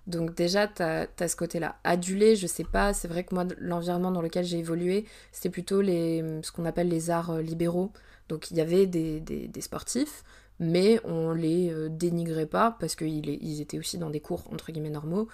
[0.07, 1.77] Donc déjà, tu as, ce côté-là.
[1.85, 5.81] Adulé, je sais pas, c'est vrai que moi, l'environnement dans lequel j'ai évolué, c'était plutôt
[5.81, 7.93] les, ce qu'on appelle les arts euh, libéraux.
[8.29, 10.23] Donc il y avait des, des, sportifs,
[10.61, 14.71] mais on les euh, dénigrait pas parce qu'ils ils étaient aussi dans des cours entre
[14.71, 15.29] guillemets normaux.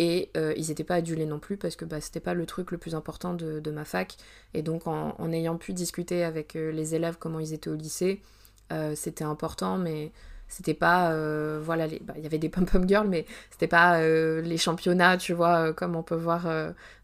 [0.00, 2.70] Et euh, ils n'étaient pas adulés non plus parce que bah, c'était pas le truc
[2.70, 4.16] le plus important de, ma fac.
[4.54, 8.22] Et donc en, ayant pu discuter avec les élèves comment ils étaient au lycée,
[8.94, 10.12] c'était important, mais
[10.50, 14.00] c'était pas euh, voilà bah, il y avait des pom pom girls mais c'était pas
[14.00, 16.48] euh, les championnats tu vois euh, comme on peut voir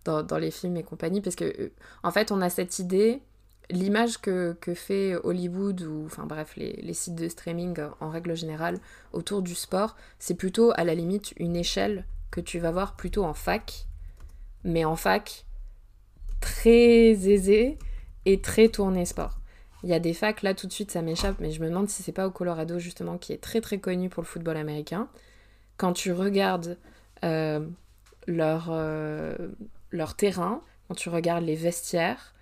[0.05, 1.71] dans, les films et compagnie parce que
[2.03, 3.23] en fait on a cette idée
[3.71, 8.79] l'image que, fait Hollywood ou enfin bref les, sites de streaming en règle générale
[9.13, 13.25] autour du sport c'est plutôt à la limite une échelle que tu vas voir plutôt
[13.25, 13.87] en fac
[14.65, 15.45] mais en fac
[16.41, 17.79] très aisée
[18.25, 19.39] et très tournée sport
[19.87, 21.89] il y a des facs, là tout de suite ça m'échappe, mais je me demande
[21.89, 25.09] si c'est pas au Colorado justement qui est très très connu pour le football américain.
[25.77, 26.77] Quand tu regardes
[27.25, 27.65] euh,
[28.27, 29.37] leur, euh,
[29.93, 32.35] leur terrain, quand tu regardes les vestiaires,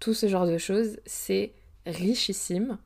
[0.00, 1.52] tout ce genre de choses, c'est
[1.86, 2.78] richissime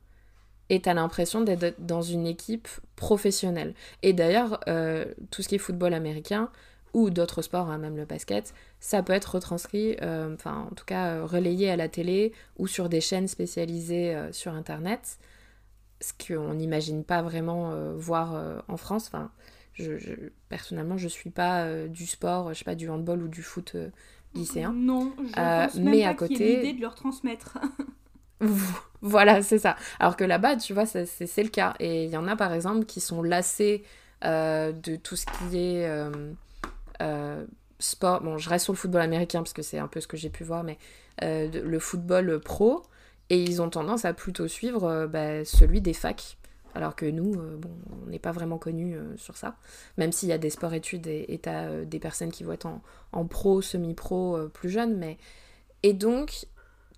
[0.69, 3.73] et tu as l'impression d'être dans une équipe professionnelle.
[4.03, 6.49] Et d'ailleurs, euh, tout ce qui est football américain,
[6.93, 10.85] ou d'autres sports, hein, même le basket, ça peut être retranscrit, euh, enfin en tout
[10.85, 15.19] cas euh, relayé à la télé ou sur des chaînes spécialisées sur Internet,
[15.99, 19.07] ce qu'on n'imagine pas vraiment voir en France.
[19.07, 19.31] Enfin,
[19.73, 19.91] je,
[20.49, 23.75] personnellement, je suis pas du sport, je sais pas, du handball ou du foot
[24.33, 24.73] lycéen.
[24.73, 27.57] Non, je pense même mais pas à côté, l'idée de leur transmettre.
[29.01, 29.75] voilà, c'est ça.
[29.99, 31.73] Alors que là-bas, tu vois, c'est le cas.
[31.79, 33.83] Et il y en a par exemple qui sont lassés
[34.23, 35.87] de tout ce qui est
[37.01, 37.45] euh,
[37.79, 40.17] sport, bon, je reste sur le football américain parce que c'est un peu ce que
[40.17, 40.77] j'ai pu voir, mais
[41.23, 42.83] euh, le football pro.
[43.29, 46.37] Et ils ont tendance à plutôt suivre bah, celui des facs.
[46.75, 49.55] Alors que nous, on n'est pas vraiment connus sur ça.
[49.97, 53.25] Même s'il y a des sports-études et tu des personnes qui vont être en, en
[53.25, 54.95] pro, semi-pro, plus jeunes.
[54.95, 55.17] Mais...
[55.83, 56.45] Et donc,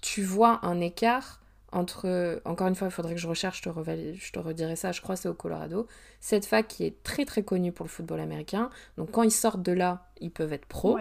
[0.02, 1.40] tu vois un écart
[1.72, 4.92] entre, encore une fois, il faudrait que je recherche, je te, je te redirai ça,
[4.92, 5.88] je crois c'est au Colorado,
[6.20, 8.70] cette fac qui est très très connue pour le football américain.
[8.98, 10.98] Donc quand ils sortent de là, ils peuvent être pros.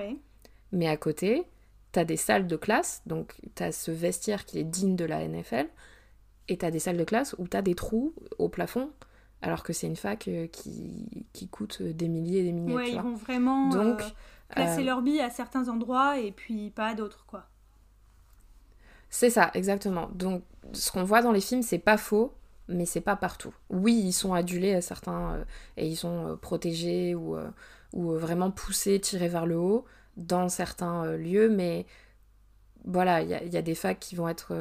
[0.73, 1.45] Mais à côté,
[1.93, 5.07] tu as des salles de classe, donc tu as ce vestiaire qui est digne de
[5.07, 5.69] la NFL,
[6.49, 8.91] et tu as des salles de classe où tu as des trous au plafond,
[9.41, 12.75] alors que c'est une fac euh, qui, qui coûte des milliers et des milliers.
[12.75, 14.05] Ouais, ils vont vraiment donc, euh,
[14.49, 17.47] placer euh, leur bille à certains endroits et puis pas à d'autres, quoi.
[19.11, 20.09] C'est ça, exactement.
[20.15, 20.43] Donc,
[20.73, 22.35] ce qu'on voit dans les films, c'est pas faux,
[22.69, 23.55] mais c'est pas partout.
[23.71, 25.45] Oui, ils sont adulés à certains euh,
[25.77, 27.49] et ils sont euh, protégés ou, euh,
[27.93, 29.85] ou vraiment poussés, tirés vers le haut
[30.17, 31.87] dans certains lieux, mais
[32.85, 34.53] voilà, il y, a des facs qui vont être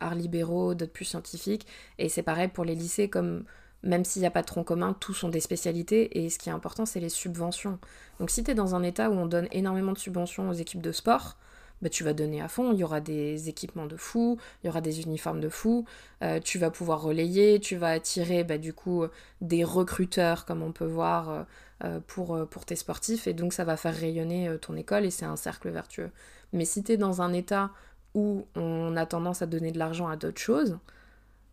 [0.00, 1.66] arts libéraux, d'autres plus scientifiques,
[1.98, 3.44] et c'est pareil pour les lycées, comme
[3.82, 6.50] même s'il n'y a pas de tronc commun, tous ont des spécialités, et ce qui
[6.50, 7.78] est important, c'est les subventions.
[8.20, 10.82] Donc si tu es dans un état où on donne énormément de subventions aux équipes
[10.82, 11.38] de sport,
[11.82, 12.72] bah, tu vas donner à fond.
[12.72, 15.84] Il y aura des équipements de fou, il y aura des uniformes de fou,
[16.22, 19.04] euh, tu vas pouvoir relayer, tu vas attirer bah, du coup
[19.40, 21.42] des recruteurs comme on peut voir euh,
[21.84, 25.26] euh, pour, pour tes sportifs et donc ça va faire rayonner ton école et c'est
[25.26, 26.10] un cercle vertueux.
[26.52, 27.70] Mais si tu es dans un état
[28.14, 30.78] où on a tendance à donner de l'argent à d'autres choses,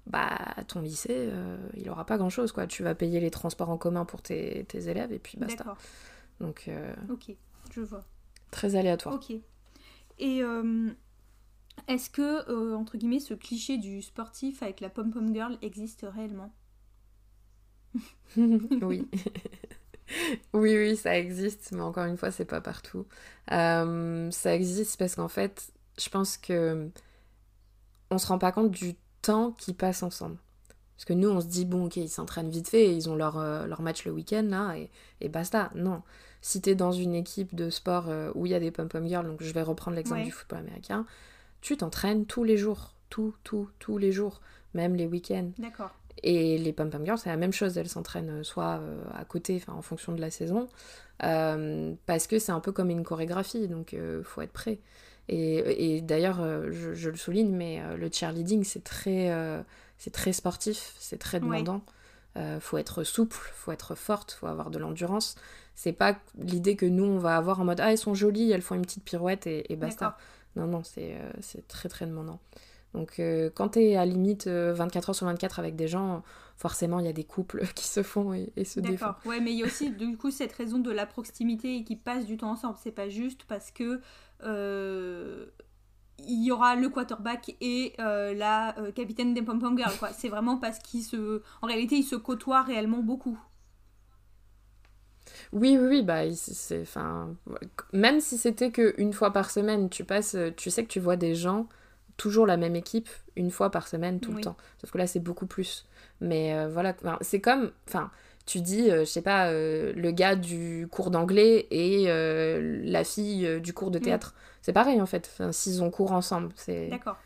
[0.08, 1.30] bah ton lycée,
[1.76, 2.68] il aura pas grand-chose quoi.
[2.68, 5.76] Tu vas payer les transports en commun pour tes, tes élèves et puis basta.
[6.40, 6.70] Donc
[7.10, 7.36] Ok,
[7.74, 8.06] je vois.
[8.52, 9.16] Très aléatoire.
[9.16, 9.34] Ok.
[10.20, 10.92] Et euh,
[11.88, 16.54] est-ce que, euh, entre guillemets, ce cliché du sportif avec la pom-pom girl existe réellement?
[18.82, 19.08] Oui.
[20.54, 23.06] oui, oui, ça existe, mais encore une fois, c'est pas partout.
[23.52, 26.90] Euh, ça existe parce qu'en fait, je pense que
[28.12, 30.38] on se rend pas compte du temps qui passe ensemble.
[30.98, 33.40] Parce que nous, on se dit, bon, ok, ils s'entraînent vite fait, ils ont leur,
[33.68, 35.72] leur match le week-end, là, et, et basta.
[35.76, 36.04] Non
[36.44, 39.08] si tu es dans une équipe de sport euh, où il y a des pom-pom
[39.08, 41.06] girls, donc je vais reprendre l'exemple du football américain,
[41.62, 44.42] tu t'entraînes tous les jours, tout, tout, tous les jours,
[44.74, 45.52] même les week-ends.
[45.58, 45.92] D'accord.
[46.22, 49.56] Et les pom-pom girls, c'est la même chose, elles s'entraînent euh, soit euh, à côté,
[49.56, 50.68] enfin en fonction de la saison,
[51.18, 54.80] parce que c'est un peu comme une chorégraphie, donc il faut être prêt.
[55.30, 56.42] Et, et d'ailleurs,
[56.74, 59.32] je, le souligne, mais le cheerleading, c'est très,
[59.98, 61.82] c'est très sportif, c'est très demandant.
[62.36, 65.38] Il faut être souple, faut être forte, faut avoir de l'endurance.
[65.76, 68.62] C'est pas l'idée que nous, on va avoir en mode Ah, elles sont jolies, elles
[68.62, 70.18] font une petite pirouette et, basta.
[70.56, 72.40] Non, non, c'est euh, c'est très très demandant.
[72.94, 76.22] Donc euh, quand t'es à limite 24 euh, heures sur 24 avec des gens,
[76.58, 78.94] forcément il y a des couples qui se font et, se défont.
[78.94, 81.84] D'accord, ouais, mais il y a aussi du coup cette raison de la proximité et
[81.84, 82.78] qui passent du temps ensemble.
[82.82, 84.00] C'est pas juste parce que
[86.26, 90.10] il y aura le quarterback et la capitaine des pom pom girls quoi.
[90.10, 93.40] C'est vraiment parce qu'ils se, en réalité ils se côtoient réellement beaucoup.
[95.52, 97.36] Oui, oui, oui, bah, c'est, enfin,
[97.92, 101.36] même si c'était qu'une fois par semaine, tu passes, tu sais que tu vois des
[101.36, 101.68] gens,
[102.18, 104.58] toujours la même équipe, une fois par semaine, tout le temps.
[104.80, 105.86] Sauf que là, c'est beaucoup plus.
[106.22, 108.12] Mais euh, voilà, c'est comme, enfin,
[108.46, 113.62] tu dis, euh, je sais pas, euh, le gars du cours d'anglais et la fille
[113.62, 114.04] du cours de mm.
[114.04, 114.36] théâtre.
[114.62, 116.50] C'est pareil, en fait, s'ils ont cours ensemble.
[116.56, 116.88] c'est...
[116.88, 117.18] D'accord.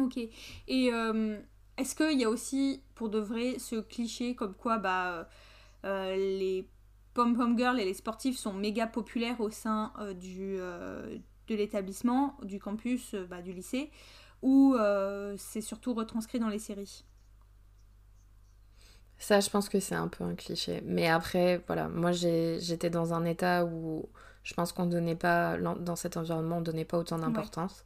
[0.00, 0.16] Ok.
[0.68, 0.90] Et
[1.76, 5.28] est-ce qu'il y a aussi, pour de vrai, ce cliché comme quoi, bah,
[5.84, 6.68] les
[7.18, 11.54] Pom Pom Girl et les sportifs sont méga populaires au sein euh, du, euh, de
[11.56, 13.90] l'établissement, du campus, euh, bah, du lycée,
[14.40, 14.76] ou
[15.36, 17.04] c'est surtout retranscrit dans les séries
[19.18, 20.80] Ça, je pense que c'est un peu un cliché.
[20.86, 24.08] Mais après, voilà, moi j'étais dans un état où
[24.44, 27.84] je pense qu'on donnait pas, dans cet environnement, on donnait pas autant d'importance.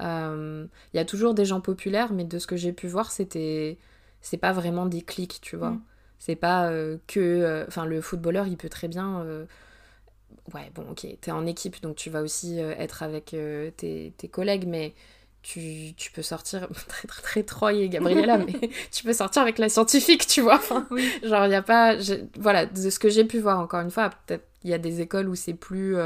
[0.00, 3.76] Il y a toujours des gens populaires, mais de ce que j'ai pu voir, c'était.
[4.22, 5.72] C'est pas vraiment des clics, tu vois.
[5.72, 5.82] Mm.
[6.20, 7.18] C'est pas euh, que.
[7.18, 9.22] Euh, enfin, le footballeur, il peut très bien.
[9.22, 9.46] Euh,
[10.54, 13.34] ouais, bon, ok, t'es en équipe, donc tu vas aussi être avec
[13.76, 14.94] tes, tes, collègues, mais
[15.42, 16.68] tu, tu, peux sortir.
[16.88, 20.56] Très, très, très Troy et Gabriella, mais tu peux sortir avec la scientifique, tu vois.
[20.56, 20.86] Enfin,
[21.22, 21.96] Genre, il n'y a pas.
[22.38, 25.00] Voilà, de ce que j'ai pu voir, encore une fois, peut-être il y a des
[25.00, 25.96] écoles où c'est plus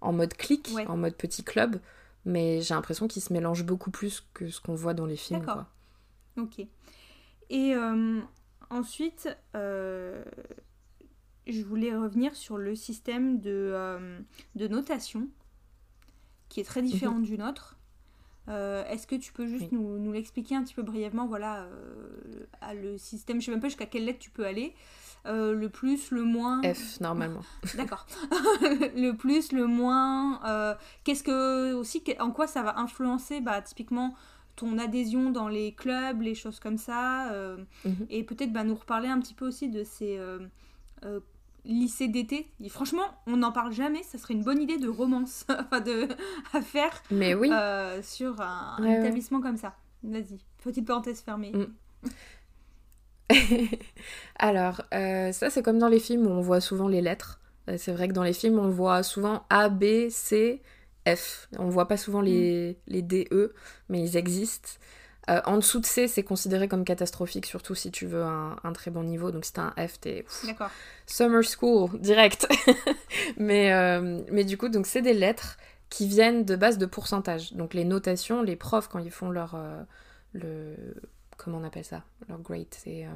[0.00, 1.78] en mode clic, en mode petit club,
[2.24, 5.46] mais j'ai l'impression qu'ils se mélangent beaucoup plus que ce qu'on voit dans les films.
[5.46, 5.64] D'accord.
[6.36, 6.66] Ok.
[7.50, 7.74] Et
[8.70, 10.22] Ensuite, euh,
[11.46, 14.18] je voulais revenir sur le système de, euh,
[14.56, 15.28] de notation,
[16.48, 17.24] qui est très différent mhm.
[17.24, 17.76] du nôtre.
[18.48, 21.66] Euh, est-ce que tu peux juste nous, nous l'expliquer un petit peu brièvement Voilà,
[22.74, 24.74] le système, je sais même pas jusqu'à quelle lettre tu peux aller.
[25.26, 26.62] le plus, le moins.
[26.62, 27.42] F, normalement.
[27.76, 28.06] D'accord.
[28.30, 30.76] le plus, le moins.
[31.04, 31.74] Qu'est-ce que.
[31.74, 34.14] Aussi, en quoi ça va influencer, bah, typiquement,
[34.58, 37.32] ton adhésion dans les clubs, les choses comme ça,
[37.84, 40.18] mmh et peut-être bah, nous reparler un petit peu aussi de ces
[41.68, 42.48] lycée d'été.
[42.68, 44.02] franchement, on n'en parle jamais.
[44.02, 45.46] Ça serait une bonne idée de romance
[45.84, 46.08] de,
[46.52, 47.50] à faire Mais oui.
[47.52, 49.74] Euh, sur un, établissement comme ça.
[50.02, 51.52] Vas-y, petite parenthèse fermée.
[51.52, 51.66] Mm.
[54.38, 57.40] Alors, euh, ça c'est comme dans les films où on voit souvent les lettres.
[57.68, 60.62] Euh, c'est vrai que dans les films, on voit souvent A, B, C,
[61.16, 61.48] F.
[61.58, 62.92] On voit pas souvent les, mm.
[62.92, 63.54] les D, E,
[63.88, 64.70] mais ils existent.
[65.28, 68.90] Euh, en dessous de C, c'est considéré comme catastrophique, surtout si tu veux un, très
[68.90, 69.30] bon niveau.
[69.30, 70.24] Donc si t'as un F, t'es...
[70.46, 70.70] D'accord.
[71.06, 72.48] Summer school, direct.
[73.36, 75.58] mais, euh, mais du coup, donc c'est des lettres
[75.90, 77.52] qui viennent de base de pourcentage.
[77.52, 79.54] Donc les notations, les profs, quand ils font leur...
[79.54, 79.82] Euh,
[80.32, 80.76] le...
[81.36, 82.04] Comment on appelle ça?
[82.28, 83.06] Leur grade, c'est...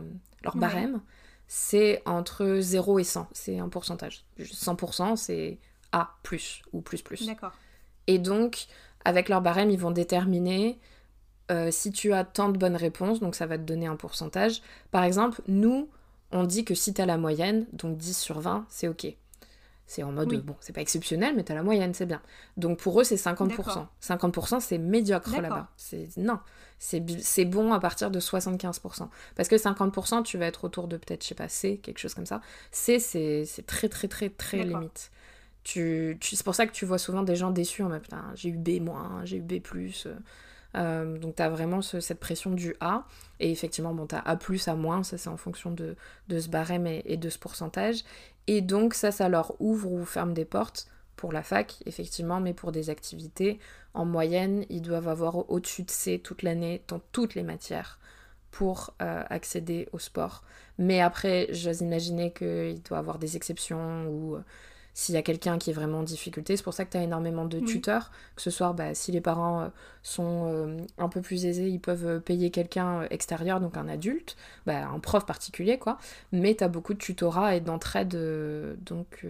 [0.45, 1.01] leur barème.
[1.49, 3.29] C'est entre 0 et 100.
[3.33, 4.25] C'est un pourcentage.
[4.39, 5.59] 100%, c'est
[5.93, 7.27] A, plus, ou plus, plus.
[7.27, 7.53] D'accord.
[8.07, 8.67] Et donc,
[9.05, 10.79] avec leur barème, ils vont déterminer
[11.51, 14.63] euh, si tu as tant de bonnes réponses, donc ça va te donner un pourcentage.
[14.91, 15.89] Par exemple, nous,
[16.31, 19.07] on dit que si tu as la moyenne, donc 10 sur 20, c'est ok.
[19.85, 22.23] C'est en mode, bon, c'est pas exceptionnel, mais tu as la moyenne, c'est bien.
[22.57, 23.87] Donc pour eux, c'est 50%.
[24.01, 25.69] 50%, c'est médiocre là-bas.
[26.17, 26.39] Non,
[26.79, 29.09] c'est bon à partir de 75%.
[29.35, 32.15] Parce que 50%, tu vas être autour de peut-être, je sais pas, C, quelque chose
[32.15, 32.41] comme ça.
[32.71, 35.11] C, c'est très, très, très, très limite.
[35.65, 38.57] C'est pour ça que tu vois souvent des gens déçus en mode, putain, j'ai eu
[38.57, 38.83] B-,
[39.25, 39.61] j'ai eu B+.
[40.75, 43.05] Euh, donc tu as vraiment cette pression du A.
[43.41, 45.97] Et effectivement, bon, tu as A moins, ça c'est en fonction de,
[46.31, 48.03] ce barème et, de ce pourcentage.
[48.47, 52.55] Et donc ça, ça leur ouvre ou ferme des portes pour la fac, effectivement, mais
[52.55, 53.61] pour des activités.
[53.95, 57.99] En moyenne, ils doivent avoir au-dessus de C toute l'année dans toutes les matières
[58.51, 60.43] pour euh, accéder au sport.
[60.79, 64.37] Mais après, j'ose imaginer qu'il doit avoir des exceptions ou
[64.95, 66.57] s'il y a quelqu'un qui est vraiment en difficulté.
[66.57, 69.21] C'est pour ça que tu as énormément de tuteurs, que ce soit bah, si les
[69.21, 69.69] parents euh,
[70.03, 74.37] sont euh, un peu plus aisés, ils peuvent euh, payer quelqu'un extérieur, donc un adulte,
[74.67, 75.99] bah, un prof particulier, quoi.
[76.33, 78.17] Mais tu as beaucoup de tutorat et d'entraide
[78.85, 79.27] donc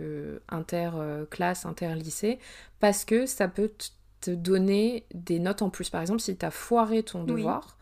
[0.49, 2.39] inter-classe, inter-lycée,
[2.81, 3.71] parce que ça peut
[4.21, 5.91] te donner des notes en plus.
[5.91, 7.77] Par exemple, si tu as foiré ton devoir,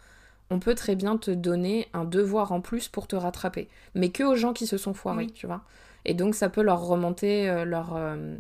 [0.51, 3.68] on peut très bien te donner un devoir en plus pour te rattraper.
[3.95, 5.62] Mais que aux gens qui se sont foirés, tu vois.
[6.05, 8.36] Et donc, ça peut leur remonter euh, euh,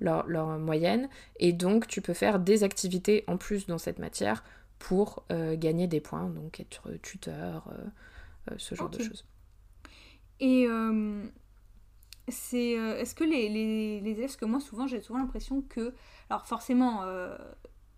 [0.00, 1.08] leur, leur, moyenne.
[1.38, 4.44] Et donc, tu peux faire des activités en plus dans cette matière
[4.78, 7.72] pour euh, gagner des points, donc être tuteur,
[8.56, 9.24] ce genre de choses.
[10.40, 10.66] Et
[12.28, 15.94] c'est est-ce que les, les, les, élèves, parce que moi souvent j'ai souvent l'impression que,
[16.30, 17.02] alors forcément,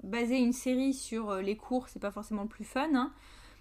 [0.02, 3.12] baser une série sur les cours, c'est pas forcément le plus fun, hein,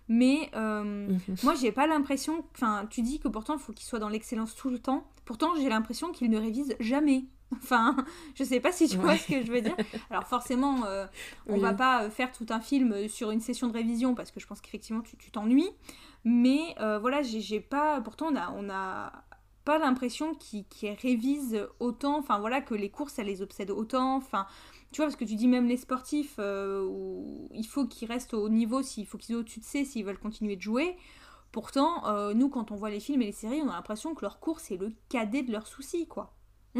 [0.08, 1.20] mais euh, mhm.
[1.44, 2.46] moi, j'ai pas l'impression.
[2.54, 5.08] Enfin, tu dis que pourtant, il faut qu'il soit dans l'excellence tout le temps.
[5.26, 7.26] Pourtant, j'ai l'impression qu'il ne révise jamais.
[7.56, 7.96] Enfin,
[8.34, 9.76] je sais pas si tu vois ce que je veux dire.
[10.10, 11.06] Alors, forcément, euh,
[11.48, 14.48] on va pas faire tout un film sur une session de révision parce que je
[14.48, 15.70] pense qu'effectivement, tu t'ennuies.
[16.26, 18.02] Mais euh, voilà, j'ai pas.
[18.02, 19.14] Pourtant, on a, on a
[19.64, 20.66] pas l'impression qu'il
[21.02, 22.18] révise autant.
[22.18, 24.16] Enfin, voilà, que les courses, ça les obsède autant.
[24.16, 24.48] Enfin,
[24.96, 26.90] tu vois, parce que tu dis même les sportifs, euh,
[27.52, 30.18] il faut qu'ils restent au niveau, s'il faut qu'ils soient au-dessus de C, s'ils veulent
[30.18, 30.96] continuer de jouer.
[31.52, 34.22] Pourtant, euh, nous, quand on voit les films et les séries, on a l'impression que
[34.22, 36.34] leur cours, c'est le cadet de leurs soucis, quoi.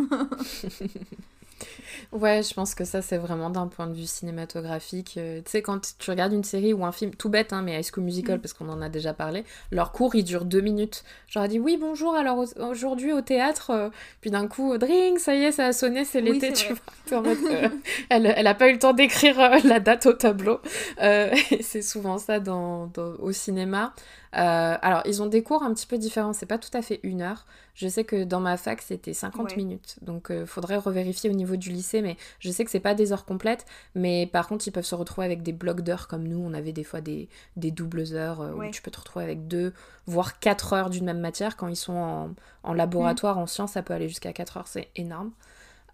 [2.12, 5.16] Ouais, je pense que ça, c'est vraiment d'un point de vue cinématographique.
[5.18, 7.80] Euh, tu sais, quand tu regardes une série ou un film, tout bête, hein, mais
[7.80, 8.42] High School Musical, mm.
[8.42, 11.04] parce qu'on en a déjà parlé, leur cours, il dure deux minutes.
[11.28, 13.90] J'aurais dit, oui, bonjour, alors aujourd'hui au théâtre, euh,
[14.22, 16.74] puis d'un coup, drink, ça y est, ça a sonné, c'est l'été, tu
[17.10, 17.24] vois.
[17.26, 17.70] Euh,
[18.10, 20.60] elle, elle a pas eu le temps d'écrire la date au tableau.
[21.00, 23.94] c'est souvent ça dans, au cinéma.
[24.38, 27.00] Euh, alors, ils ont des cours un petit peu différents, c'est pas tout à fait
[27.04, 27.46] une heure.
[27.74, 29.98] Je sais que dans ma fac, c'était 50 minutes.
[30.02, 32.96] Donc, il euh, faudrait revérifier au niveau du lycée, mais je sais que c'est pas
[32.96, 33.66] des heures complètes.
[33.96, 36.40] Mais par contre, ils peuvent se retrouver avec des blocs d'heures comme nous.
[36.40, 39.74] On avait des fois des, doubles heures euh, où tu peux te retrouver avec deux,
[40.06, 41.56] voire quatre heures d'une même matière.
[41.56, 45.32] Quand ils sont en, laboratoire, en sciences, ça peut aller jusqu'à 4 heures, c'est énorme.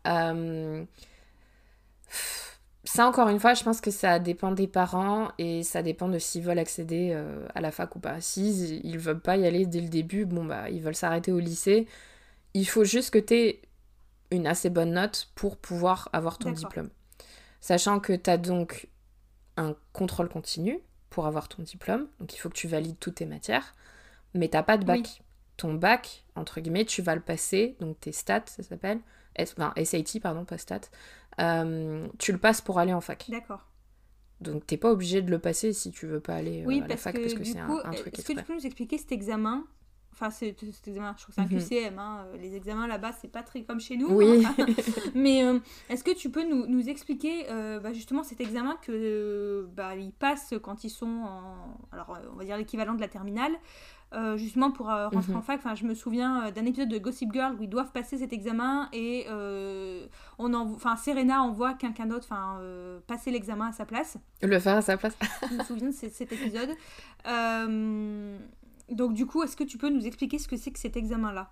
[0.08, 0.84] Euh
[2.84, 6.18] ça, encore une fois, je pense que ça dépend des parents et ça dépend de
[6.18, 8.20] s'ils veulent accéder euh, à la fac ou pas.
[8.22, 11.40] S'ils ils veulent pas y aller dès le début, bon, bah, ils veulent s'arrêter au
[11.40, 11.88] lycée.
[12.56, 13.62] Il faut juste que tu aies
[14.32, 16.90] une assez bonne note pour pouvoir avoir ton diplôme.
[17.60, 18.88] Sachant que tu as donc
[19.58, 20.80] un contrôle continu
[21.12, 23.76] pour avoir ton diplôme, donc il faut que tu valides toutes tes matières,
[24.34, 25.22] mais t'as pas de bac.
[25.58, 29.00] Ton bac, entre guillemets, tu vas le passer, donc tes stats, ça s'appelle,
[29.40, 30.90] enfin SAT, pardon, pas stats,
[31.40, 33.26] euh, tu le passes pour aller en fac.
[33.30, 33.68] D'accord.
[34.40, 36.98] Donc t'es pas obligé de le passer si tu veux pas aller euh, à la
[36.98, 39.66] fac parce que c'est un, truc Est-ce que tu peux nous expliquer cet examen?
[40.14, 40.56] Enfin, c'est
[40.88, 41.88] examen, je trouve que c'est un mhm.
[41.88, 42.00] QCM.
[42.00, 42.28] Hein.
[42.40, 44.10] Les examens là-bas, c'est pas très comme chez nous.
[44.10, 44.46] Oui.
[44.46, 44.66] Hein.
[45.16, 45.42] Mais
[45.90, 50.54] est-ce que tu peux nous, nous expliquer bah, justement cet examen que bah, ils passent
[50.62, 51.78] quand ils sont en.
[51.92, 53.54] Alors, on va dire l'équivalent de la terminale.
[54.14, 55.44] Euh, justement pour euh, rentrer en mhm.
[55.44, 55.60] fac.
[55.60, 58.34] Enfin, je me souviens euh, d'un épisode de Gossip Girl où ils doivent passer cet
[58.34, 59.26] examen et
[60.38, 62.60] on en, enfin, Serena envoie quelqu'un d'autre, enfin,
[63.08, 64.18] passer l'examen à sa place.
[64.42, 65.16] Le faire à sa place.
[65.50, 66.70] je me souviens de cet épisode.
[68.90, 71.52] donc du coup, est-ce que tu peux nous expliquer ce que c'est que cet examen-là?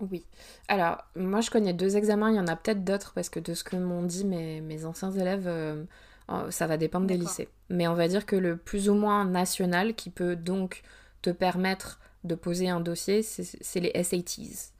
[0.00, 0.26] Oui.
[0.68, 2.30] Alors, moi, je connais deux examens.
[2.30, 4.84] Il y en a peut-être d'autres parce que de ce que m'ont dit mes, mes
[4.84, 5.84] anciens élèves, euh,
[6.50, 7.48] ça va dépendre des lycées.
[7.68, 10.82] Mais on va dire que le plus ou moins national qui peut donc
[11.22, 14.72] te permettre de poser un dossier, c'est les SATs.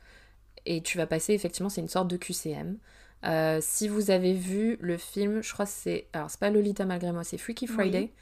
[0.65, 2.79] Et tu vas passer, effectivement, c'est une sorte de QCM.
[3.25, 6.07] Euh, si vous avez vu le film, je crois que c'est.
[6.13, 8.13] Alors, c'est pas Lolita malgré moi, c'est Freaky Friday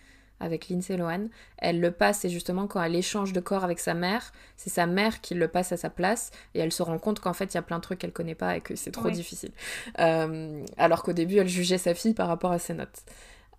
[0.40, 1.28] avec Lindsay Lohan.
[1.58, 4.86] Elle le passe et justement quand elle échange de corps avec sa mère, c'est sa
[4.86, 7.54] mère qui le passe à sa place et elle se rend compte qu'en fait il
[7.54, 9.52] y a plein de trucs qu'elle connaît pas et que c'est trop difficile.
[9.98, 13.02] Euh, alors qu'au début elle jugeait sa fille par rapport à ses notes.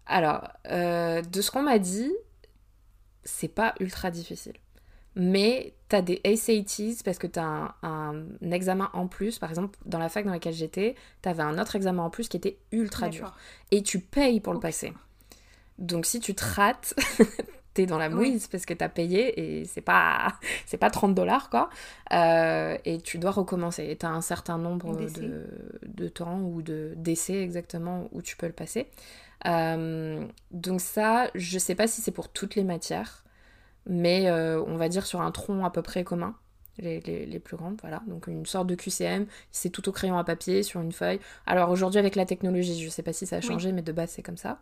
[0.05, 2.13] Alors, euh, de ce qu'on m'a dit,
[3.23, 4.53] c'est pas ultra difficile.
[5.15, 9.39] Mais tu as des SATs parce que tu as un, examen en plus.
[9.39, 12.27] Par exemple, dans la fac dans laquelle j'étais, tu avais un autre examen en plus
[12.27, 13.33] qui était ultra dur.
[13.71, 14.93] Et tu payes pour le passer.
[15.77, 16.95] Donc si tu te rates,
[17.75, 20.33] t'es dans la mouise parce que t'as payé et c'est pas
[20.65, 21.69] c'est pas 30 dollars quoi.
[22.13, 23.85] Euh, et tu dois recommencer.
[23.87, 25.45] Et t'as un certain nombre de,
[25.85, 28.87] de, temps ou de d'essais exactement où tu peux le passer.
[29.45, 33.25] Euh, donc ça, je sais pas si c'est pour toutes les matières,
[33.85, 36.35] mais euh, on va dire sur un tronc à peu près commun.
[36.77, 38.01] Les, les, les, plus grandes, voilà.
[38.05, 41.21] Donc une sorte de QCM, c'est tout au crayon à papier sur une feuille.
[41.45, 44.09] Alors aujourd'hui avec la technologie, je sais pas si ça a changé, mais de base
[44.11, 44.59] c'est comme ça.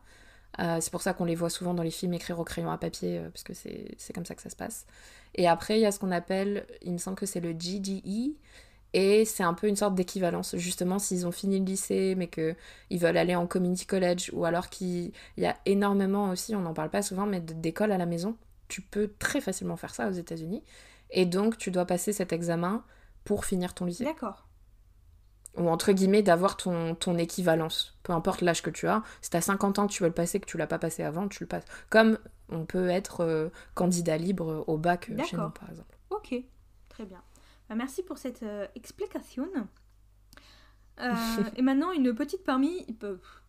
[0.59, 2.77] Euh, c'est pour ça qu'on les voit souvent dans les films écrire au crayon à
[2.77, 4.85] papier, euh, parce que c'est comme ça que ça se passe.
[5.35, 8.35] Et après, il y a ce qu'on appelle, il me semble que c'est le GDE,
[8.93, 10.55] et c'est un peu une sorte d'équivalence.
[10.57, 14.69] Justement, s'ils ont fini le lycée, mais qu'ils veulent aller en community college, ou alors
[14.69, 18.37] qu'il y a énormément aussi, on n'en parle pas souvent, mais d'écoles à la maison,
[18.67, 20.63] tu peux très facilement faire ça aux États-Unis.
[21.09, 22.83] Et donc, tu dois passer cet examen
[23.23, 24.03] pour finir ton lycée.
[24.03, 24.47] D'accord
[25.57, 27.97] ou entre guillemets d'avoir ton, ton équivalence.
[28.03, 30.39] Peu importe l'âge que tu as, si tu as 50 ans tu veux le passer,
[30.39, 31.65] que tu l'as pas passé avant, tu le passes.
[31.89, 32.17] Comme
[32.49, 35.97] on peut être euh, candidat libre au bac euh, chez nous, par exemple.
[36.09, 36.35] Ok,
[36.89, 37.21] très bien.
[37.69, 39.47] Bah, merci pour cette euh, explication.
[41.55, 42.85] et maintenant, une petite parmi,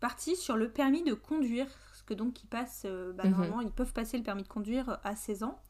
[0.01, 1.67] partie sur le permis de conduire.
[1.91, 3.31] Parce que donc, ils passent, bah, mhm.
[3.31, 5.61] normalement, ils peuvent passer le permis de conduire à 16 ans.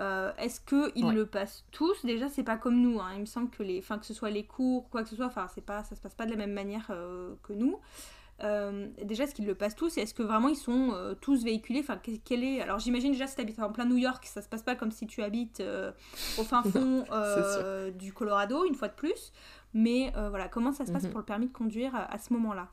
[0.00, 2.04] Euh, est-ce qu'ils le passent tous?
[2.06, 3.00] Déjà, c'est pas comme nous.
[3.00, 3.10] Hein.
[3.14, 5.46] Il me semble que, les, que ce soit les cours, quoi que ce soit, enfin,
[5.54, 7.78] c'est pas, ça se passe pas de la même manière euh, que nous.
[8.42, 9.98] Euh, déjà, est-ce qu'ils le passent tous?
[9.98, 11.80] Et est-ce que vraiment ils sont tous véhiculés?
[11.80, 14.48] Enfin, quel est Alors, j'imagine déjà si tu habites en plein New York, ça se
[14.48, 15.62] passe pas comme si tu habites
[16.38, 17.04] au fin fond
[17.98, 19.32] du Colorado, une fois de plus.
[19.74, 21.10] Mais voilà, comment ça se passe mhm.
[21.10, 22.68] pour le permis de conduire à, ce moment-là?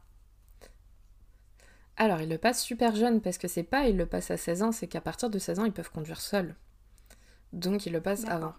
[1.98, 4.64] Alors, ils le passent super jeune parce que c'est pas ils le passent à 16
[4.64, 6.56] ans, c'est qu'à partir de 16 ans, ils peuvent conduire seuls.
[7.54, 8.54] Donc ils le passent avant.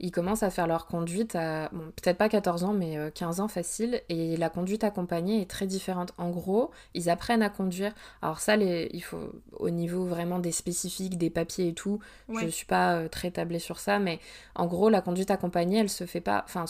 [0.00, 3.42] Ils commencent à faire leur conduite à, bon, peut-être pas 14 ans, mais 15 euh,
[3.44, 4.02] ans facile.
[4.08, 6.12] Et la conduite accompagnée est très différente.
[6.18, 7.94] En gros, ils apprennent à conduire.
[8.20, 12.46] Alors ça, les, il faut, au niveau vraiment des spécifiques, des papiers et tout, je
[12.48, 14.18] suis pas euh, très tablée sur ça, mais
[14.56, 16.42] en gros, la conduite accompagnée, elle se fait pas...
[16.44, 16.64] Enfin,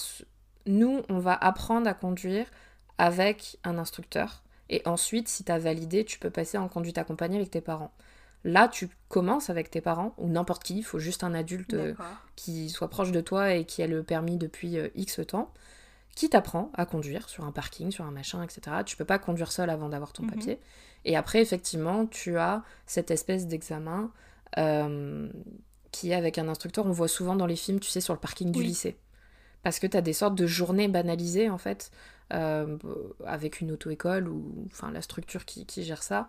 [0.66, 2.46] nous, on va apprendre à conduire
[2.98, 4.42] avec un instructeur.
[4.68, 7.92] Et ensuite, si tu as validé, tu peux passer en conduite accompagnée avec tes parents.
[8.44, 11.94] Là, tu commences avec tes parents ou n'importe qui, il faut juste un adulte euh,
[12.36, 15.50] qui soit proche de toi et qui a le permis depuis euh, X temps,
[16.14, 18.82] qui t'apprend à conduire sur un parking, sur un machin, etc.
[18.84, 20.30] Tu peux pas conduire seul avant d'avoir ton mhm.
[20.30, 20.60] papier.
[21.06, 24.12] Et après, effectivement, tu as cette espèce d'examen
[24.58, 25.30] euh,
[25.90, 26.84] qui est avec un instructeur.
[26.84, 28.98] On voit souvent dans les films, tu sais, sur le parking du lycée.
[29.62, 31.90] Parce que tu as des sortes de journées banalisées, en fait,
[32.30, 36.28] avec une auto-école ou enfin la structure qui gère ça.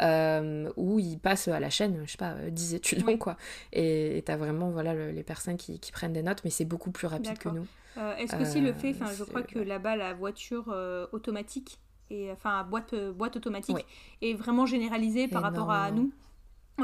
[0.00, 3.36] Euh, où ils passent à la chaîne, je sais pas, 10 euh, étudiants, quoi.
[3.72, 7.06] Et t'as vraiment, voilà, les personnes qui, qui, prennent des notes, mais c'est beaucoup plus
[7.06, 7.66] rapide que nous.
[7.96, 10.74] Euh, est-ce que si le fait, je crois que là-bas, la voiture
[11.12, 11.78] automatique,
[12.10, 13.86] et enfin, boîte, boîte automatique,
[14.20, 16.12] est vraiment généralisée par rapport à nous?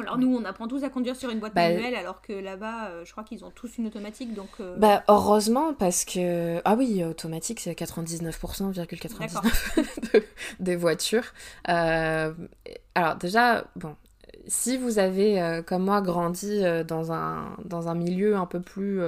[0.00, 2.86] Alors nous, on apprend tous à conduire sur une boîte bah, manuelle, alors que là-bas,
[2.86, 4.48] euh, je crois qu'ils ont tous une automatique, donc...
[4.60, 6.62] Euh, bah heureusement, parce que...
[6.64, 10.22] Ah oui, automatique, c'est 99,99%
[10.60, 11.34] des voitures.
[11.68, 12.32] Euh,
[12.94, 13.94] alors déjà, bon,
[14.46, 19.00] si vous avez, comme moi, grandi dans un, dans un milieu un peu plus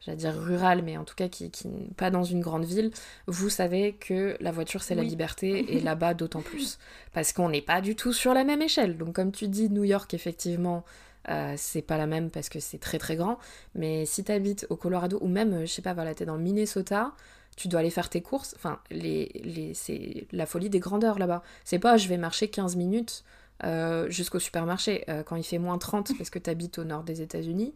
[0.00, 2.90] j'allais dire rural, mais en tout cas qui, qui pas dans une grande ville,
[3.26, 6.78] vous savez que la voiture c'est la liberté et là-bas d'autant plus.
[7.12, 8.96] Parce qu'on n'est pas du tout sur la même échelle.
[8.96, 10.84] Donc comme tu dis, New York, effectivement,
[11.28, 13.38] euh, c'est pas la même parce que c'est très très grand.
[13.74, 16.36] Mais si tu habites au Colorado ou même, euh, je sais pas, voilà, t'es dans
[16.36, 17.12] le Minnesota,
[17.56, 18.54] tu dois aller faire tes courses.
[18.56, 21.42] Enfin, les, les, c'est la folie des grandeurs là-bas.
[21.64, 23.24] C'est pas je vais marcher 15 minutes
[23.64, 27.20] euh, jusqu'au supermarché quand il fait moins 30 parce que tu habites au nord des
[27.20, 27.74] États-Unis.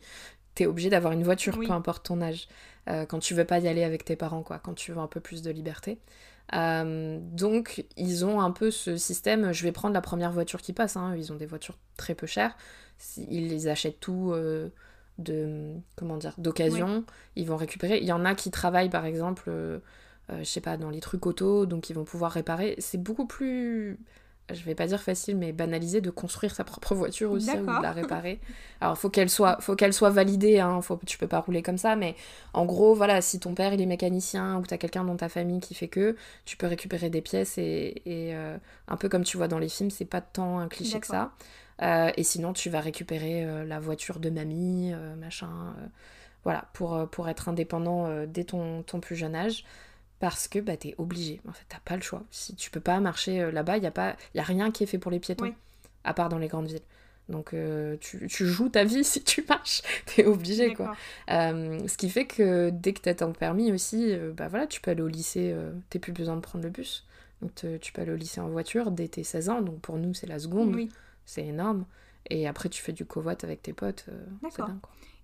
[0.55, 2.49] T'es obligé d'avoir une voiture, peu importe ton âge.
[2.87, 5.21] quand tu veux pas y aller avec tes parents, quoi, quand tu veux un peu
[5.21, 5.99] plus de liberté.
[6.53, 10.97] donc, ils ont un peu ce système, je vais prendre la première voiture qui passe,
[10.97, 11.15] hein.
[11.17, 12.57] ils ont des voitures très peu chères,
[13.17, 14.69] ils les achètent tout euh,
[15.19, 17.05] de comment dire d'occasion
[17.37, 19.79] ils vont récupérer il y en a qui travaillent par exemple euh,
[20.31, 23.27] euh, je sais pas dans les trucs auto donc ils vont pouvoir réparer c'est beaucoup
[23.27, 23.99] plus
[24.53, 27.83] je vais pas dire facile mais banalisé de construire sa propre voiture aussi ou de
[27.83, 28.41] la réparer
[28.81, 31.79] alors faut qu'elle soit faut qu'elle soit validée hein, faut tu peux pas rouler comme
[31.79, 32.15] ça mais
[32.53, 35.29] en gros voilà si ton père il est mécanicien ou tu as quelqu'un dans ta
[35.29, 39.37] famille qui fait que tu peux récupérer des pièces et, et un peu comme tu
[39.37, 41.33] vois dans les films c'est pas tant un cliché que ça
[41.83, 45.49] euh, et sinon, tu vas récupérer euh, la voiture de mamie, euh, machin.
[46.45, 49.65] voilà, pour, pour être indépendant dès ton, ton, plus jeune âge.
[50.21, 51.41] Parce que bah, t'es obligé.
[51.49, 52.23] En fait, t'as pas le choix.
[52.31, 54.17] Si tu peux pas marcher là-bas, il n'y a, pas...
[54.35, 55.55] y a rien qui est fait pour les piétons.
[56.05, 56.81] À part dans les grandes villes.
[57.29, 57.55] Donc
[58.01, 60.95] tu, tu, joues ta vie si tu marches, t'es obligé quoi.
[61.27, 65.01] ce qui fait que dès que t'as ton permis aussi, bah voilà, tu peux aller
[65.01, 65.57] au lycée,
[65.89, 67.07] t'es plus besoin de prendre le bus.
[67.41, 70.12] Donc tu peux aller au lycée en voiture dès tes 16 ans, donc pour nous
[70.12, 70.75] c'est la seconde.
[70.75, 70.91] Oui
[71.25, 71.85] c'est énorme.
[72.31, 74.07] Et après, tu fais du covoit avec tes potes.
[74.09, 74.71] Euh, D'accord.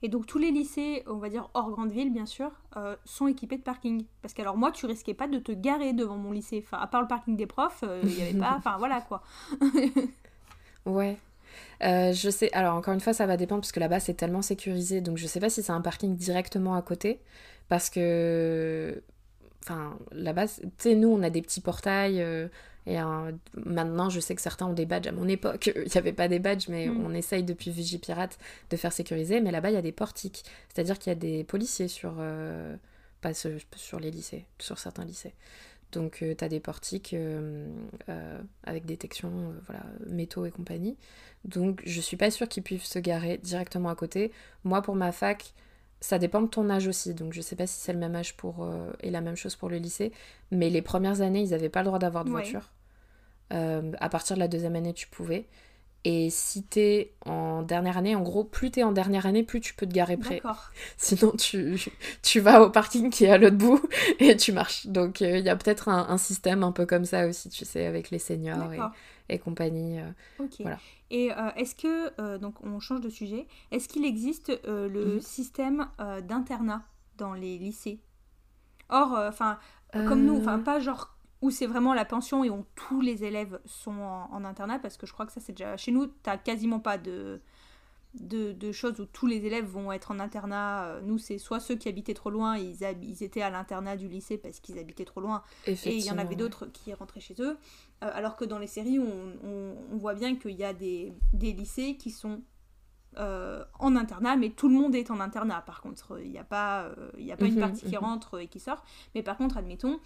[0.02, 3.26] Et donc, tous les lycées, on va dire hors grande ville, bien sûr, euh, sont
[3.26, 4.04] équipés de parking.
[4.22, 6.64] Parce qu'alors, moi, tu risquais pas de te garer devant mon lycée.
[6.64, 8.54] Enfin, à part le parking des profs, euh, il n'y avait pas.
[8.56, 9.22] Enfin, voilà quoi.
[10.86, 11.16] ouais.
[11.80, 15.00] je sais, alors encore une fois, ça va dépendre parce que là-bas c'est tellement sécurisé,
[15.00, 17.20] donc je sais pas si c'est un parking directement à côté,
[17.68, 19.02] parce que,
[19.62, 22.24] enfin, là-bas, tu sais, nous on a des petits portails,
[22.86, 22.96] et
[23.54, 25.06] maintenant, je sais que certains ont des badges.
[25.06, 27.04] À mon époque, il n'y avait pas des badges, mais mm.
[27.04, 28.38] on essaye depuis Vigipirate
[28.70, 29.40] de faire sécuriser.
[29.40, 30.44] Mais là-bas, il y a des portiques.
[30.72, 32.14] C'est-à-dire qu'il y a des policiers sur.
[32.18, 32.76] Euh,
[33.20, 35.34] pas sur les lycées, sur certains lycées.
[35.92, 37.68] Donc, euh, tu as des portiques euh,
[38.64, 40.96] avec détection, voilà, métaux et compagnie.
[41.44, 44.32] Donc, je suis pas sûre qu'ils puissent se garer directement à côté.
[44.64, 45.52] Moi, pour ma fac,
[46.00, 48.36] ça dépend de ton âge aussi, donc je sais pas si c'est le même âge
[48.36, 50.12] pour euh, et la même chose pour le lycée,
[50.50, 52.70] mais les premières années, ils n'avaient pas le droit d'avoir de voiture.
[53.52, 55.46] Euh, à partir de la deuxième année, tu pouvais.
[56.04, 59.74] Et si t'es en dernière année, en gros, plus t'es en dernière année, plus tu
[59.74, 60.40] peux te garer près.
[60.96, 61.78] Sinon, tu,
[62.22, 63.86] tu vas au parking qui est à l'autre bout
[64.18, 64.86] et tu marches.
[64.86, 67.84] Donc, euh, il y a peut-être un, système un peu comme ça aussi, tu sais,
[67.84, 69.98] avec les seniors et, et, compagnie.
[70.38, 70.54] ok.
[70.60, 70.78] Voilà.
[71.10, 75.14] Et euh, est-ce que, euh, donc on change de sujet, est-ce qu'il existe euh, le
[75.14, 75.20] mhm.
[75.20, 75.88] système
[76.22, 76.84] d'internat
[77.16, 78.00] dans les lycées?
[78.88, 79.58] Or, enfin,
[79.92, 83.60] comme nous, enfin pas genre où c'est vraiment la pension et où tous les élèves
[83.64, 85.76] sont en, internat, parce que je crois que ça c'est déjà...
[85.76, 87.40] Chez nous, t'as quasiment pas de,
[88.14, 91.00] de, choses où tous les élèves vont être en internat.
[91.02, 94.38] Nous, c'est soit ceux qui habitaient trop loin, ils, ils étaient à l'internat du lycée
[94.38, 97.56] parce qu'ils habitaient trop loin, et il y en avait d'autres qui rentraient chez eux.
[98.02, 102.10] Euh, alors que dans les séries, on, voit bien qu'il y a des, lycées qui
[102.10, 102.42] sont
[103.18, 105.62] euh, en internat, mais tout le monde est en internat.
[105.66, 108.04] Par contre, il n'y a pas, euh, il a pas une mhm, partie qui mhm.
[108.04, 108.84] rentre et qui sort.
[109.14, 110.00] Mais par contre, admettons,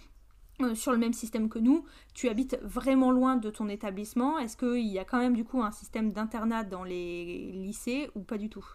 [0.73, 4.39] sur le même système que nous, tu habites vraiment loin de ton établissement.
[4.39, 8.21] Est-ce qu'il y a quand même du coup un système d'internat dans les lycées ou
[8.21, 8.65] pas du tout?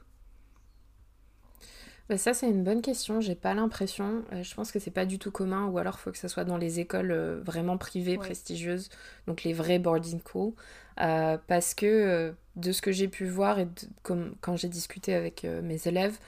[2.10, 3.20] Bah, ça, c'est une bonne question.
[3.20, 4.24] J'ai pas l'impression.
[4.32, 6.26] Euh, je pense que c'est pas du tout commun, ou alors il faut que ça
[6.26, 8.90] soit dans les écoles euh, vraiment privées, prestigieuses,
[9.28, 10.52] donc les vrais boarding schools.
[11.00, 13.68] Euh, parce que de ce que j'ai pu voir et
[14.02, 16.18] comme, quand j'ai discuté avec mes élèves,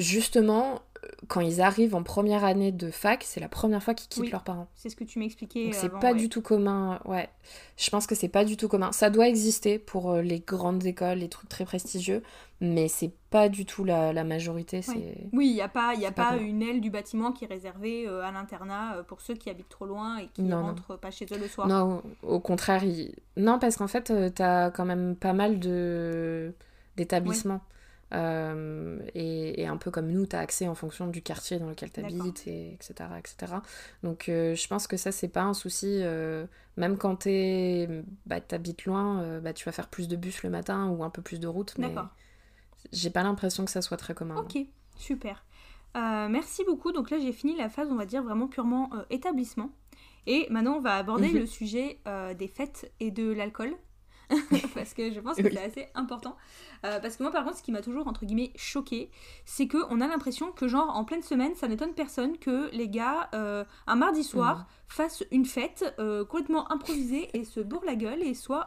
[0.00, 0.80] justement,
[1.28, 4.42] quand ils arrivent en première année de fac, c'est la première fois qu'ils quittent leurs
[4.42, 4.68] parents.
[4.74, 5.70] C'est ce que tu m'expliquais.
[5.72, 7.28] c'est pas du tout commun, ouais.
[7.76, 8.92] Je pense que c'est pas du tout commun.
[8.92, 12.22] Ça doit exister pour euh, les grandes écoles, les trucs très prestigieux,
[12.60, 14.82] mais c'est pas du tout la, majorité.
[15.32, 18.06] Oui, il n'y a pas, y a pas, une aile du bâtiment qui est réservée
[18.06, 21.10] euh, à l'internat euh, pour ceux qui habitent trop loin et qui ne rentrent pas
[21.10, 21.68] chez eux le soir.
[21.68, 22.82] Non, au contraire,
[23.36, 26.54] non, parce qu'en fait, tu as quand même pas mal de
[26.96, 27.60] d'établissements.
[28.12, 31.92] Euh, et, un peu comme nous, tu as accès en fonction du quartier dans lequel
[31.92, 33.54] tu habites, et, etc., etc.
[34.02, 36.00] Donc euh, je pense que ça, c'est pas un souci.
[36.02, 36.46] Euh,
[36.76, 37.86] même quand tu
[38.26, 41.22] bah, habites loin, bah, tu vas faire plus de bus le matin ou un peu
[41.22, 41.74] plus de route.
[41.78, 41.94] Mais
[42.92, 44.36] j'ai pas l'impression que ça soit très commun.
[44.36, 44.58] Ok,
[44.96, 45.44] super.
[45.94, 46.92] merci beaucoup.
[46.92, 49.70] Donc là, j'ai fini la phase, on va dire, vraiment purement établissement.
[50.26, 51.40] Et maintenant, on va aborder mhm.
[51.40, 52.00] le sujet
[52.36, 53.76] des fêtes et de l'alcool.
[54.74, 56.36] parce que je pense que c'est assez important.
[56.84, 59.10] Euh, parce que moi, par contre, ce qui m'a toujours, entre guillemets, choqué,
[59.44, 63.28] c'est qu'on a l'impression que, genre, en pleine semaine, ça n'étonne personne que les gars,
[63.34, 64.64] euh, un mardi soir, mhm.
[64.88, 68.66] fassent une fête euh, complètement improvisée et se bourrent la gueule et soient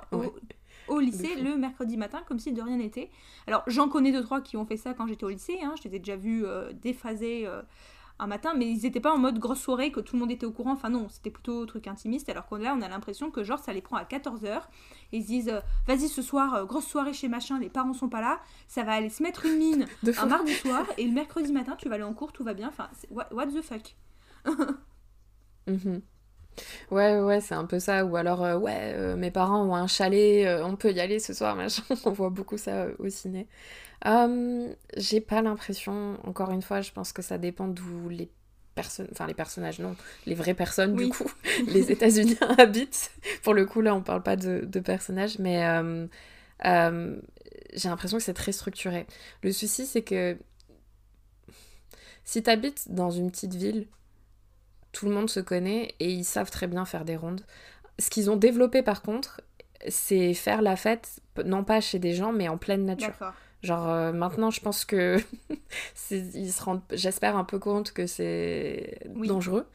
[0.88, 3.10] au, lycée le mercredi matin comme si de rien n'était.
[3.48, 5.74] Alors j'en connais deux trois qui ont fait ça quand j'étais au lycée, hein.
[5.82, 6.46] je les ai déjà vus
[6.82, 7.48] déphaser
[8.20, 10.46] un matin, mais ils n'étaient pas en mode grosse soirée que tout le monde était
[10.46, 13.44] au courant, enfin non, c'était plutôt truc intimiste, alors que là on a l'impression que
[13.44, 14.62] genre ça les prend à 14h,
[15.03, 18.10] et ils se disent euh, vas-y ce soir, grosse soirée chez machin, les parents sont
[18.10, 19.86] pas là, ça va aller se mettre une mine
[20.18, 22.68] un mardi soir, et le mercredi matin tu vas aller en cours, tout va bien,
[22.68, 23.96] enfin what, what the fuck?
[25.66, 26.02] Mhm.
[26.92, 28.06] Ouais, ouais, c'est un peu ça.
[28.06, 31.20] Ou alors, euh, ouais, euh, mes parents ont un chalet, euh, on peut y aller
[31.20, 31.84] ce soir, machin.
[32.06, 33.48] on voit beaucoup ça au ciné.
[34.98, 38.30] J'ai pas l'impression, encore une fois, je pense que ça dépend d'où les
[38.76, 39.96] personnes, enfin les personnages, non,
[40.26, 41.32] les vraies personnes, du coup,
[41.68, 43.12] les États-Unis habitent.
[43.44, 45.64] Pour le coup, là, on parle pas de, de personnages, mais
[47.76, 49.06] j'ai l'impression que c'est très structuré.
[49.42, 50.38] Le souci, c'est que
[52.24, 53.88] si t'habites dans une petite ville,
[54.92, 57.42] tout le monde se connaît et ils savent très bien faire des rondes.
[58.00, 59.42] Ce qu'ils ont développé par contre,
[59.88, 63.14] c'est faire la fête, non pas chez des gens, mais en pleine nature.
[63.64, 65.18] Genre euh, maintenant, je pense que
[66.12, 69.66] ils se rendent, j'espère, un peu compte que c'est dangereux.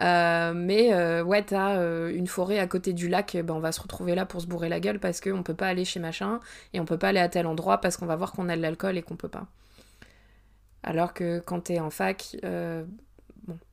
[0.00, 1.80] Euh, mais euh, ouais, t'as
[2.10, 4.68] une forêt à côté du lac, ben, on va se retrouver là pour se bourrer
[4.68, 6.40] la gueule parce qu'on peut pas aller chez machin
[6.74, 8.62] et on peut pas aller à tel endroit parce qu'on va voir qu'on a de
[8.62, 9.46] l'alcool et qu'on peut pas.
[10.82, 12.36] Alors que quand t'es en fac,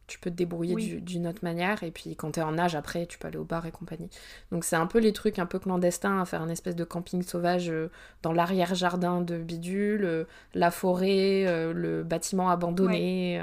[0.07, 1.83] tu peux te débrouiller d'une autre manière.
[1.83, 4.09] Et puis quand tu es en âge, après, tu peux aller au bar et compagnie.
[4.51, 7.23] Donc c'est un peu les trucs un peu clandestins, à faire un espèce de camping
[7.23, 7.89] sauvage euh,
[8.21, 13.41] dans l'arrière-jardin de Bidule, euh, la forêt, euh, le bâtiment abandonné.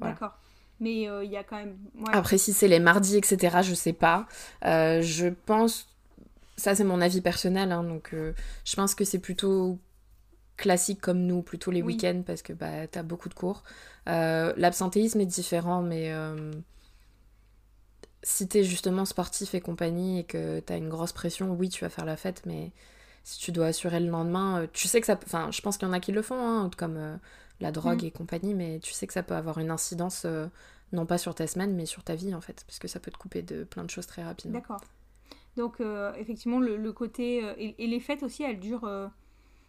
[0.00, 0.38] D'accord.
[0.80, 1.76] Mais il y a quand même...
[2.12, 4.26] Après, si c'est les mardis, etc., je sais pas.
[4.62, 5.88] je pense...
[6.56, 9.78] Ça, c'est mon avis personnel, hein, donc je pense que c'est plutôt
[10.62, 13.64] classique comme nous, plutôt les week-ends, parce que bah, tu as beaucoup de cours.
[14.08, 16.52] Euh, l'absentéisme est différent, mais euh,
[18.22, 21.68] si tu es justement sportif et compagnie et que tu as une grosse pression, oui,
[21.68, 22.70] tu vas faire la fête, mais
[23.24, 25.18] si tu dois assurer le lendemain, euh, tu sais que ça...
[25.26, 27.18] Enfin, je pense qu'il y en a qui le font, hein, comme
[27.60, 28.06] la drogue mm.
[28.06, 30.26] et compagnie, mais tu sais que ça peut avoir une incidence,
[30.92, 33.10] non pas sur ta semaine, mais sur ta vie, en fait, parce que ça peut
[33.10, 34.60] te couper de plein de choses très rapidement.
[34.60, 34.80] D'accord.
[35.56, 35.82] Donc,
[36.16, 37.38] effectivement, le, côté...
[37.58, 39.10] Et, et, les fêtes aussi, elles durent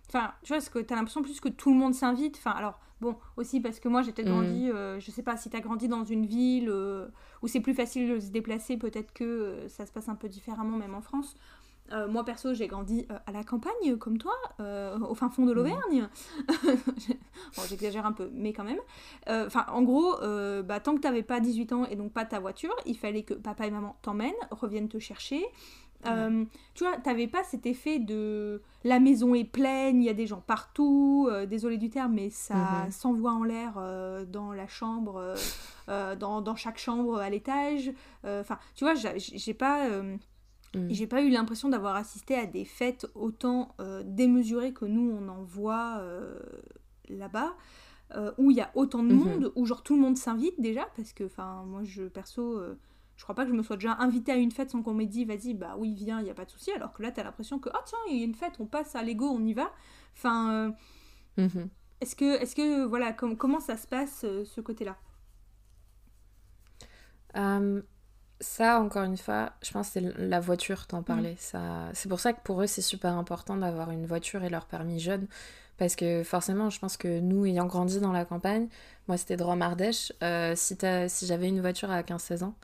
[0.10, 2.38] Enfin, tu vois, parce que t'as l'impression plus que tout le monde s'invite.
[2.38, 4.76] Enfin, alors, bon, aussi parce que moi j'ai peut-être grandi, mm.
[4.76, 7.08] euh, je sais pas, si t'as grandi dans une ville euh,
[7.42, 10.30] où c'est plus facile de se déplacer, peut-être que euh, ça se passe un peu
[10.30, 11.36] différemment, même en France.
[12.10, 14.34] moi perso, j'ai grandi à la campagne, comme toi,
[15.10, 15.56] au fin fond de mm.
[15.56, 16.10] l'Auvergne.
[16.66, 18.80] bon, j'exagère un peu, mais quand même.
[19.28, 20.16] Enfin, en gros,
[20.64, 23.36] bah, tant que t'avais pas 18 ans et donc pas ta voiture, il fallait que
[23.36, 25.46] papa et maman t'emmènent, reviennent te chercher.
[26.06, 30.14] Euh, tu vois, t'avais pas cet effet de la maison est pleine, il y a
[30.14, 32.92] des gens partout, euh, désolé du terme, mais ça mhm.
[32.92, 35.36] s'envoie en l'air euh, dans la chambre,
[35.88, 37.92] dans, dans, chaque chambre à l'étage.
[38.24, 39.90] Enfin, tu vois, j'ai pas.
[39.90, 40.20] Mhm.
[40.90, 43.76] J'ai pas eu l'impression d'avoir assisté à des fêtes autant
[44.06, 46.02] démesurées que nous on en voit
[47.10, 47.54] là-bas,
[48.40, 49.24] où il y a autant de mhm.
[49.24, 52.60] monde, où genre tout le monde s'invite déjà, parce que enfin moi je perso
[53.24, 55.06] je crois pas que je me sois déjà invitée à une fête sans qu'on m'ait
[55.06, 56.74] dit vas-y, bah oui, viens, il y a pas de souci.
[56.74, 58.66] Alors que là, tu as l'impression que, ah tiens, il y a une fête, on
[58.66, 59.72] passe à l'ego, on y va.
[60.14, 60.72] Enfin, euh,
[61.38, 61.70] mhm.
[62.02, 64.98] est-ce que, est-ce que, voilà, comment ça se passe, euh, ce côté-là?
[68.42, 71.38] Ça, encore une fois, je pense que c'est la voiture, t'en parlais.
[71.40, 71.92] Ça...
[71.94, 75.00] C'est pour ça que pour eux, c'est super important d'avoir une voiture et leur permis
[75.00, 75.28] jeune.
[75.78, 78.68] Parce que forcément, je pense que nous, ayant grandi dans la campagne,
[79.08, 82.56] moi c'était Drôme-Ardèche, euh, si, si j'avais une voiture à 15-16 ans,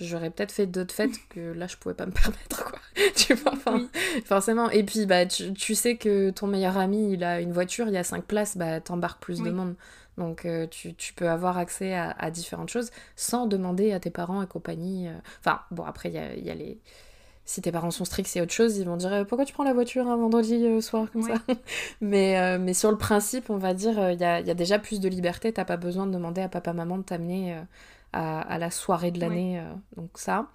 [0.00, 2.78] j'aurais peut-être fait d'autres fêtes que là je pouvais pas me permettre quoi.
[3.14, 3.88] Tu vois enfin,
[4.24, 4.70] forcément.
[4.70, 7.94] Et puis bah tu, tu, sais que ton meilleur ami il a une voiture il
[7.94, 9.74] y a cinq places bah t'embarques plus de monde.
[10.16, 14.10] Donc euh, tu, tu, peux avoir accès à, à, différentes choses sans demander à tes
[14.10, 15.12] parents et compagnie euh.
[15.38, 16.78] enfin bon après il y a, y a, les
[17.44, 18.76] si tes parents sont stricts c'est autre chose.
[18.76, 21.34] Ils vont dire pourquoi tu prends la voiture un vendredi euh, soir comme ça?
[22.00, 25.00] Mais, mais sur le principe on va dire il y a, y a, déjà plus
[25.00, 25.52] de liberté.
[25.52, 27.56] T'as pas besoin de demander à papa maman de t'amener
[28.12, 29.60] à, la soirée de l'année.
[29.60, 30.48] Euh, donc ça.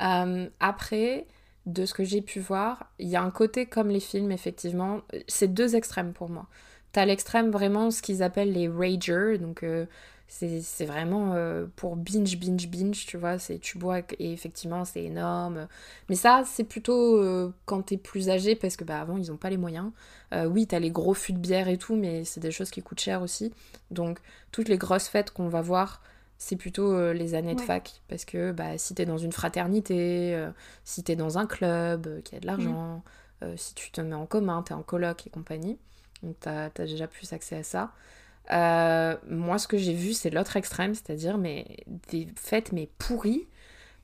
[0.00, 1.26] Euh, après,
[1.66, 5.00] de ce que j'ai pu voir, il y a un côté comme les films, effectivement.
[5.28, 6.46] C'est deux extrêmes pour moi.
[6.92, 9.84] T'as l'extrême vraiment ce qu'ils appellent les ragers, donc euh,
[10.28, 11.34] c'est vraiment
[11.76, 15.68] pour binge, binge, binge, tu vois, c'est tu bois et effectivement c'est énorme.
[16.08, 19.50] Mais ça, c'est plutôt quand t'es plus âgé parce que bah avant ils ont pas
[19.50, 19.92] les moyens.
[20.32, 23.00] oui, t'as les gros fûts de bière et tout, mais c'est des choses qui coûtent
[23.00, 23.52] cher aussi.
[23.90, 24.18] Donc
[24.50, 26.00] toutes les grosses fêtes qu'on va voir,
[26.38, 28.02] c'est plutôt euh, les années de fac.
[28.08, 30.50] Parce que bah, si t'es dans une fraternité, euh,
[30.84, 33.02] si t'es dans un club euh, qui a de l'argent,
[33.42, 33.56] mm.
[33.56, 35.78] si tu te mets en commun, t'es en coloc et compagnie,
[36.22, 37.92] donc t'as as déjà plus accès à ça.
[39.28, 43.46] moi, ce que j'ai vu, c'est l'autre extrême, c'est-à-dire mais des fêtes mais pourries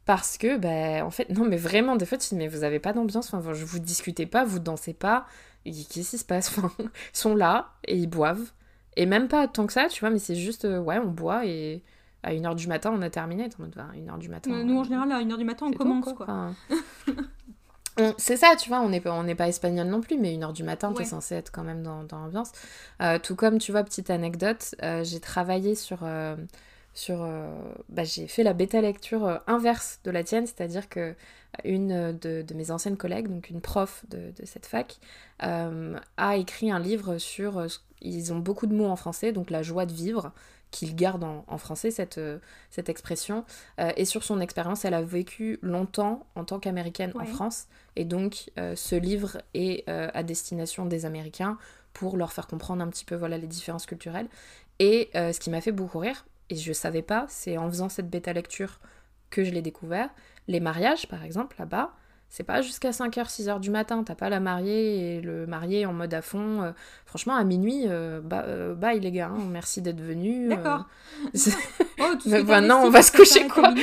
[0.05, 2.80] parce que, ben, en fait, non, mais vraiment, des fois, tu dis, mais vous avez
[2.80, 5.26] pas d'ambiance, enfin, vous discutez pas, vous dansez pas,
[5.64, 6.57] qu'est-ce qui se passe?
[6.57, 8.53] Enfin, Ils sont là et ils boivent.
[8.97, 11.47] Et même pas tant que ça, tu vois, mais c'est juste, euh, ouais, on boit
[11.47, 11.83] et
[12.23, 13.45] à 1h du matin, on a terminé.
[13.45, 14.64] En mode, 1h du matin.
[14.64, 16.51] nous, en général, à 1h du matin, on commence, quoi.
[18.16, 20.93] c'est ça, tu vois, on n'est on pas espagnol non plus, mais 1h du matin,
[20.95, 22.53] tu es censé être quand même dans, dans l'ambiance.
[23.01, 26.05] Euh, tout comme, tu vois, petite anecdote, euh, j'ai travaillé sur
[26.95, 27.49] sur euh,
[27.89, 31.14] bah, j'ai fait la bêta lecture euh, inverse de la tienne, c'est-à-dire que
[31.64, 34.99] une de, mes anciennes collègues, donc une prof de, cette fac,
[35.43, 37.66] euh, a écrit un livre sur.
[38.01, 40.33] ils ont beaucoup de mots en français, donc la joie de vivre,
[40.73, 42.20] qu'ils gardent en, français cette,
[42.70, 43.45] cette expression.
[43.79, 47.66] et sur son expérience, elle a vécu longtemps en tant qu'américaine en France.
[47.95, 51.59] Et donc, ce livre est à destination des Américains
[51.93, 54.29] pour leur faire comprendre un petit peu voilà, les différences culturelles.
[54.81, 58.11] Et ce qui m'a fait beaucoup rire, et je savais pas, c'est en faisant cette
[58.11, 58.81] bêta lecture
[59.31, 60.11] que je l'ai découvert.
[60.49, 61.95] Les mariages, par exemple, là-bas,
[62.33, 65.93] c'est pas jusqu'à 5h, 6h du matin, t'as pas la mariée et le marié en
[65.93, 66.62] mode à fond.
[66.62, 66.72] Euh,
[67.05, 70.49] franchement, à minuit, euh, bah, euh, bye les gars, hein, merci d'être venus.
[70.49, 70.87] D'accord.
[72.01, 73.74] oh, non, on va se coucher quoi.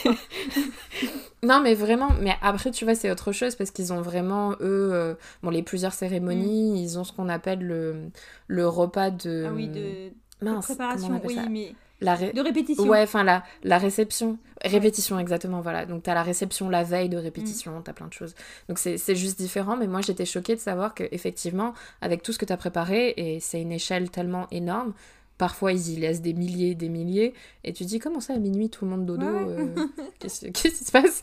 [1.42, 5.14] non, mais vraiment, mais après, tu vois, c'est autre chose parce qu'ils ont vraiment, eux,
[5.42, 6.76] bon, les plusieurs cérémonies, mm.
[6.76, 8.08] ils ont ce qu'on appelle le,
[8.46, 9.44] le repas de.
[9.46, 10.12] Ah oui, de.
[10.40, 12.84] Mince, préparation, oui, mais de répétition.
[12.84, 14.38] Ouais, enfin la, la réception.
[14.64, 15.86] Répétition, exactement, voilà.
[15.86, 17.82] Donc t'as la réception la veille de répétition, mm.
[17.84, 18.34] t'as plein de choses.
[18.68, 22.38] Donc c'est juste différent, mais moi j'étais choquée de savoir que effectivement, avec tout ce
[22.38, 24.92] que t'as préparé, et c'est une échelle tellement énorme,
[25.38, 27.32] Parfois, ils y laissent des milliers, des milliers.
[27.62, 29.66] Et tu dis, comment ça, à minuit, tout le monde dodo euh,
[30.18, 31.20] Qu'est-ce qui se passe?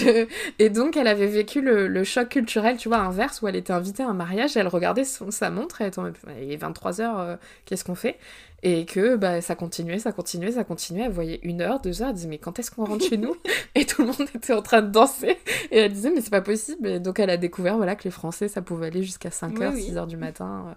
[0.60, 4.04] Et donc, elle avait vécu le, choc culturel, tu vois, inverse, où elle était invitée
[4.04, 7.84] à un mariage, elle regardait son, sa montre, et elle il est 23h, euh, qu'est-ce
[7.84, 8.16] qu'on fait?
[8.62, 11.02] Et que bah, ça continuait, ça continuait, ça continuait.
[11.02, 13.34] Elle voyait une heure, deux heures, elle disait, mais quand est-ce qu'on rentre chez nous?
[13.74, 15.36] Et tout le monde était en train de danser.
[15.72, 16.88] Et elle disait, mais c'est pas possible.
[16.88, 20.06] Et donc, elle a découvert voilà, que les Français, ça pouvait aller jusqu'à 5h, 6h
[20.06, 20.66] du matin.
[20.68, 20.74] Euh,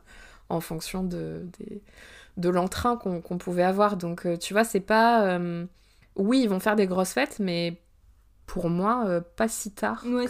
[0.49, 1.45] en fonction de,
[2.37, 3.97] de l'entrain qu'on pouvait avoir.
[3.97, 5.25] Donc, euh, tu vois, c'est pas.
[5.25, 5.65] Euh,
[6.15, 7.81] oui, ils vont faire des grosses fêtes, mais
[8.45, 10.03] pour moi, euh, pas si tard.
[10.05, 10.27] Ouais,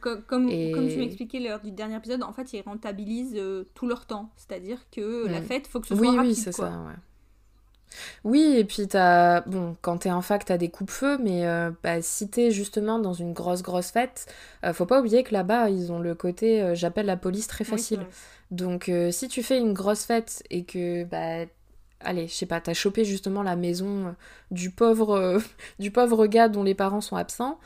[0.00, 3.40] comme, comme, tu m'expliquais lors du dernier épisode, en fait, ils rentabilisent
[3.74, 4.30] tout leur temps.
[4.36, 5.44] C'est-à-dire que la mm.
[5.44, 6.30] fête, faut que ce soit oui, rapide.
[6.30, 6.94] Oui, c'est ça, ouais.
[8.24, 9.42] Oui, et puis t'as.
[9.42, 11.46] Bon, quand t'es en fac, t'as des coupe-feux, mais
[11.84, 14.26] bah, si t'es justement dans une grosse, grosse fête,
[14.72, 18.00] faut pas oublier que là-bas, ils ont le côté j'appelle la police très facile.
[18.50, 21.50] Donc euh, si tu fais une grosse fête et que bah
[22.00, 24.12] allez, je sais pas, t'as chopé justement la maison euh,
[24.50, 25.38] du pauvre euh,
[25.78, 27.58] du pauvre gars dont les parents sont absents,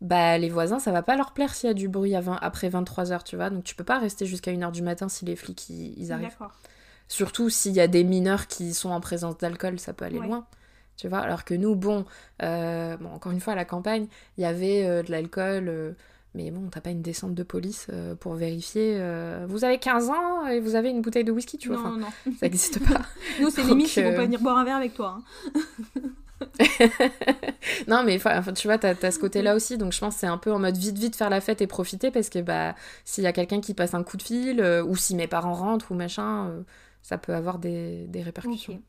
[0.00, 3.24] bah les voisins, ça va pas leur plaire s'il y a du bruit après 23h,
[3.24, 3.50] tu vois.
[3.50, 6.36] Donc tu peux pas rester jusqu'à 1h du matin si les flics ils, arrivent.
[7.08, 10.46] Surtout s'il y a des mineurs qui sont en présence d'alcool, ça peut aller loin.
[10.96, 12.04] Tu vois, alors que nous, bon,
[12.38, 14.06] bon, encore une fois, à la campagne,
[14.36, 15.96] il y avait de l'alcool,
[16.34, 18.96] mais bon, t'as pas une descente de police euh, pour vérifier.
[18.98, 21.78] Euh, vous avez 15 ans et vous avez une bouteille de whisky, tu vois.
[21.78, 22.06] Non, non.
[22.24, 23.00] Ça n'existe pas.
[23.40, 25.18] Nous, c'est limite, ils vont pas euh, venir boire un verre avec toi.
[25.18, 26.00] Hein.
[27.88, 29.76] non, mais enfin, tu vois, t'as as ce côté-là aussi.
[29.76, 31.66] Donc, je pense que c'est un peu en mode vite, vite faire la fête et
[31.66, 34.94] profiter parce que bah, s'il y a quelqu'un qui passe un coup de fil ou
[34.94, 36.64] si mes parents rentrent ou machin,
[37.02, 38.80] ça peut avoir des, des répercussions.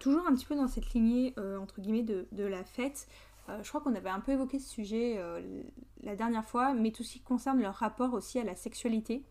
[0.00, 3.06] toujours un petit peu dans cette lignée, entre guillemets, de, de la fête.
[3.48, 5.62] Euh, je crois qu'on avait un peu évoqué ce sujet euh,
[6.02, 9.24] la dernière fois, mais tout ce qui concerne leur rapport aussi à la sexualité.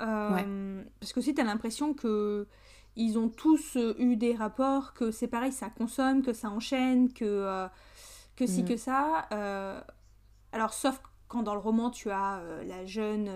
[0.00, 2.46] Euh, parce que aussi, tu as l'impression que
[2.96, 7.66] ils ont tous eu des rapports, que c'est pareil, ça consomme, que ça enchaîne, que,
[8.36, 8.68] que si, mm.
[8.68, 9.28] que ça.
[10.52, 13.30] alors, sauf quand dans le roman, tu as la jeune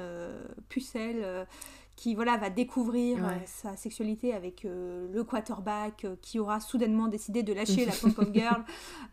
[0.68, 1.46] pucelle
[1.97, 7.09] qui voilà va découvrir euh, sa sexualité avec euh, le quarterback euh, qui aura soudainement
[7.09, 8.62] décidé de lâcher la pom-pom girl.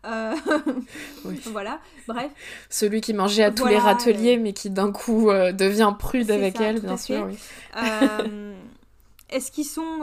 [1.50, 2.30] Voilà, bref.
[2.68, 6.80] Celui qui mangeait à tous les râteliers mais qui d'un coup devient prude avec elle,
[6.80, 7.28] bien sûr.
[9.28, 9.98] Est-ce qu'ils sont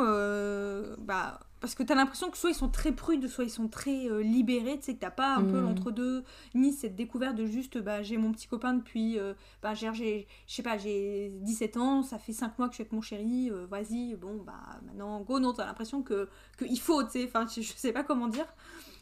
[0.99, 3.67] bah, parce que tu as l'impression que soit ils sont très prudes, soit ils sont
[3.67, 5.63] très euh, libérés, tu sais, que t'as pas un peu mm.
[5.63, 6.23] l'entre-deux,
[6.55, 10.53] ni cette découverte de juste, bah, j'ai mon petit copain depuis, euh, bah, j'ai, je
[10.53, 13.51] sais pas, j'ai 17 ans, ça fait 5 mois que je suis avec mon chéri,
[13.51, 14.53] euh, vas-y, bon, bah,
[14.87, 18.03] maintenant, go, non, t'as l'impression que, que il faut, tu sais, enfin, je, sais pas
[18.03, 18.47] comment dire.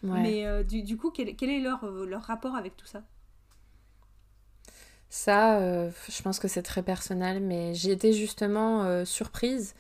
[0.04, 3.04] Mais du, du, coup, quel, quel est leur, leur rapport avec tout ça?
[5.10, 5.60] Ça,
[5.90, 9.76] je pense que c'est très personnel, mais j'ai été justement surprise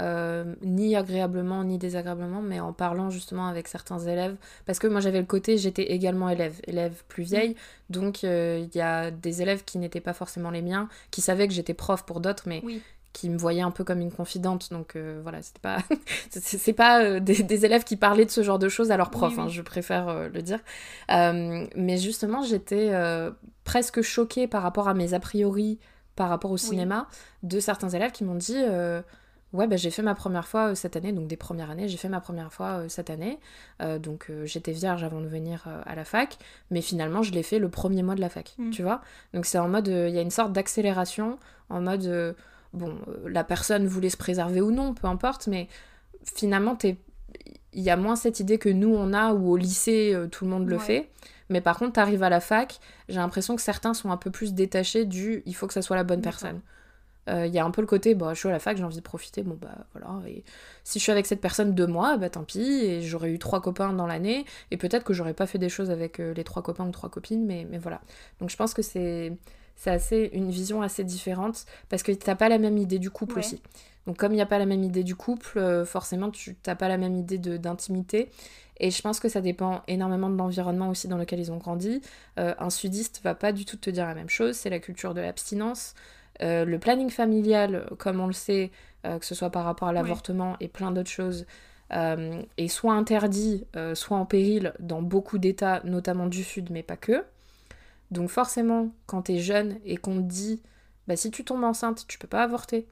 [0.00, 4.36] euh, ni agréablement ni désagréablement, mais en parlant justement avec certains élèves.
[4.66, 7.54] Parce que moi j'avais le côté, j'étais également élève, élève plus vieille,
[7.90, 11.46] donc euh, il y a des élèves qui n'étaient pas forcément les miens, qui savaient
[11.46, 12.62] que j'étais prof pour d'autres, mais
[13.12, 14.72] qui me voyaient un peu comme une confidente.
[14.72, 15.78] Donc voilà, c'était pas,
[16.30, 19.46] c'est pas des, élèves qui parlaient de ce genre de choses à leurs profs, hein,
[19.46, 20.58] je préfère le dire.
[21.08, 22.90] mais justement, j'étais
[23.62, 25.78] presque choquée par rapport à mes a priori
[26.16, 27.06] par rapport au cinéma
[27.44, 28.60] de certains élèves qui m'ont dit
[29.54, 31.96] Ouais, bah, j'ai fait ma première fois euh, cette année, donc des premières années, j'ai
[31.96, 33.38] fait ma première fois euh, cette année.
[33.80, 36.36] Euh, donc j'étais vierge avant de venir à la fac,
[36.72, 38.70] mais finalement je l'ai fait le premier mois de la fac, mm.
[38.70, 39.00] tu vois.
[39.32, 41.38] Donc c'est en mode, il y a une sorte d'accélération,
[41.70, 42.34] en mode,
[42.72, 45.68] bon, la personne voulait se préserver ou non, peu importe, mais
[46.24, 50.44] finalement il y a moins cette idée que nous on a, ou au lycée tout
[50.44, 51.10] le monde le fait.
[51.48, 54.30] Mais par contre, tu arrives à la fac, j'ai l'impression que certains sont un peu
[54.32, 56.60] plus détachés du il faut que ça soit la bonne personne.
[57.26, 58.84] Il euh, y a un peu le côté, bah, je suis à la fac, j'ai
[58.84, 60.20] envie de profiter, bon bah voilà.
[60.28, 60.44] Et
[60.82, 63.62] si je suis avec cette personne deux mois, bah tant pis, et j'aurais eu trois
[63.62, 66.62] copains dans l'année, et peut-être que j'aurais pas fait des choses avec euh, les trois
[66.62, 68.02] copains ou trois copines, mais, mais voilà.
[68.40, 69.32] Donc je pense que c'est
[69.76, 73.40] c'est assez une vision assez différente parce que t'as pas la même idée du couple
[73.40, 73.60] aussi.
[74.06, 76.76] Donc comme il n'y a pas la même idée du couple, euh, forcément tu t'as
[76.76, 78.30] pas la même idée d'intimité.
[78.78, 82.02] Et je pense que ça dépend énormément de l'environnement aussi dans lequel ils ont grandi.
[82.36, 85.20] un sudiste va pas du tout te dire la même chose, c'est la culture de
[85.20, 85.94] l'abstinence.
[86.42, 88.70] Euh, le planning familial, comme on le sait,
[89.06, 91.46] euh, que ce soit par rapport à l'avortement et plein d'autres choses,
[91.92, 96.96] euh, est soit interdit, soit en péril dans beaucoup d'États, notamment du Sud, mais pas
[96.96, 97.24] que.
[98.10, 100.62] Donc forcément, quand t'es jeune et qu'on te dit,
[101.06, 102.86] bah, si tu tombes enceinte, tu peux pas avorter.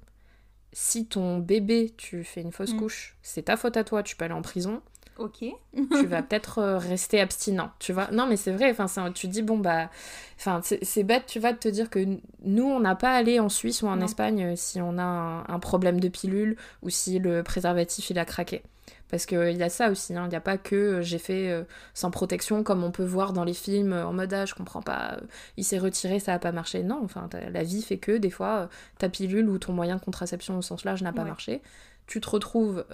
[0.73, 2.79] Si ton bébé, tu fais une fausse mm.
[2.79, 4.83] couche, c'est ta faute à toi, tu peux aller en prison.
[5.23, 5.45] Ok.
[5.75, 8.11] tu vas peut-être euh, rester abstinent, tu vois.
[8.11, 9.89] Non, mais c'est vrai, enfin, tu dis, bon, bah,
[10.37, 12.05] enfin, c'est bête, tu vas te dire que
[12.45, 15.59] nous, on n'a pas allé en Suisse ou en Espagne euh, si on a un,
[15.61, 18.63] problème de pilule ou si le préservatif, il a craqué.
[19.09, 20.25] Parce qu'il y a ça aussi, hein.
[20.25, 21.65] il n'y a pas que euh, j'ai fait
[21.95, 25.19] sans protection comme on peut voir dans les films en mode ah, je comprends pas,
[25.57, 26.83] il s'est retiré, ça n'a pas marché.
[26.83, 28.69] Non, enfin, la vie fait que des fois,
[28.99, 31.63] ta pilule ou ton moyen de contraception au sens large n'a pas marché.
[32.09, 32.85] Tu te retrouves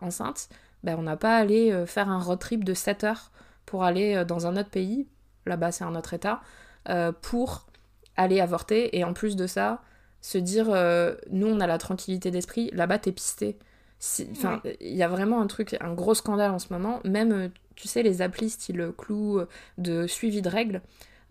[0.00, 0.48] enceinte,
[0.84, 3.30] ben, on n'a pas allé euh, faire un road trip de 7 heures
[3.64, 5.06] pour aller euh, dans un autre pays,
[5.44, 6.40] là-bas c'est un autre état,
[6.88, 7.66] euh, pour
[8.16, 9.82] aller avorter et en plus de ça,
[10.22, 10.66] se dire
[11.30, 13.58] nous on a la tranquillité d'esprit, là-bas t'es pisté.
[14.30, 17.00] Enfin, il y a vraiment un truc, un gros scandale en ce moment.
[17.04, 19.40] Même, tu sais, les applis style clou
[19.78, 20.82] de suivi de règles,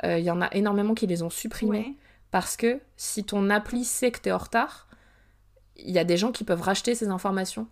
[0.03, 1.97] il y en a énormément qui les ont supprimés.
[2.31, 4.87] Parce que si ton appli sait que t'es en retard,
[5.77, 7.67] il y a des gens qui peuvent racheter ces informations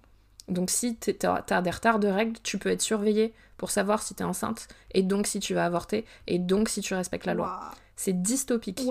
[0.47, 4.13] donc si tu as des retards de règles, tu peux être surveillé pour savoir si
[4.13, 7.33] tu es enceinte, et donc si tu vas avorter, et donc si tu respectes la
[7.33, 7.71] loi.
[7.95, 8.81] C'est dystopique.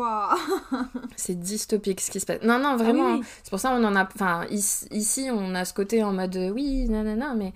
[1.16, 2.42] c'est dystopique ce qui se passe.
[2.42, 3.18] Non, non, vraiment.
[3.20, 4.04] Ah c'est pour ça qu'on en a.
[4.14, 7.52] Enfin, ici, on a ce côté en mode oui, nanana, mais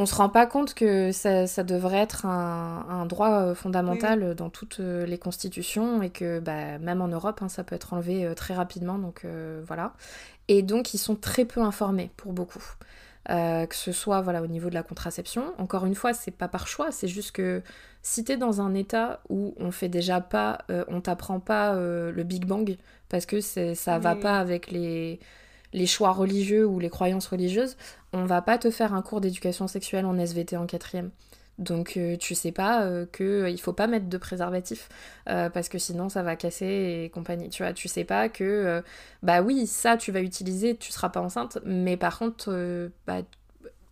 [0.00, 4.34] on se rend pas compte que ça, ça devrait être un, un droit euh, fondamental
[4.34, 7.92] dans toutes euh, les constitutions et que bah, même en Europe, hein, ça peut être
[7.92, 8.98] enlevé euh, très rapidement.
[8.98, 9.26] Donc
[9.66, 9.92] voilà.
[10.48, 12.64] Et donc, ils sont très peu informés pour beaucoup.
[13.28, 15.52] Euh, que ce soit voilà, au niveau de la contraception.
[15.58, 17.62] Encore une fois, c'est pas par choix, c'est juste que
[18.00, 22.10] si t'es dans un état où on fait déjà pas, euh, on t'apprend pas euh,
[22.12, 22.78] le Big Bang
[23.10, 25.20] parce que ça va pas avec les,
[25.72, 27.76] les choix religieux ou les croyances religieuses,
[28.12, 31.10] on va pas te faire un cours d'éducation sexuelle en SVT en quatrième.
[31.60, 34.88] Donc euh, tu sais pas euh, que euh, il faut pas mettre de préservatif
[35.26, 37.50] parce que sinon ça va casser et compagnie.
[37.50, 38.82] Tu vois, tu sais pas que
[39.22, 43.22] bah oui ça tu vas utiliser, tu seras pas enceinte, mais par contre bah,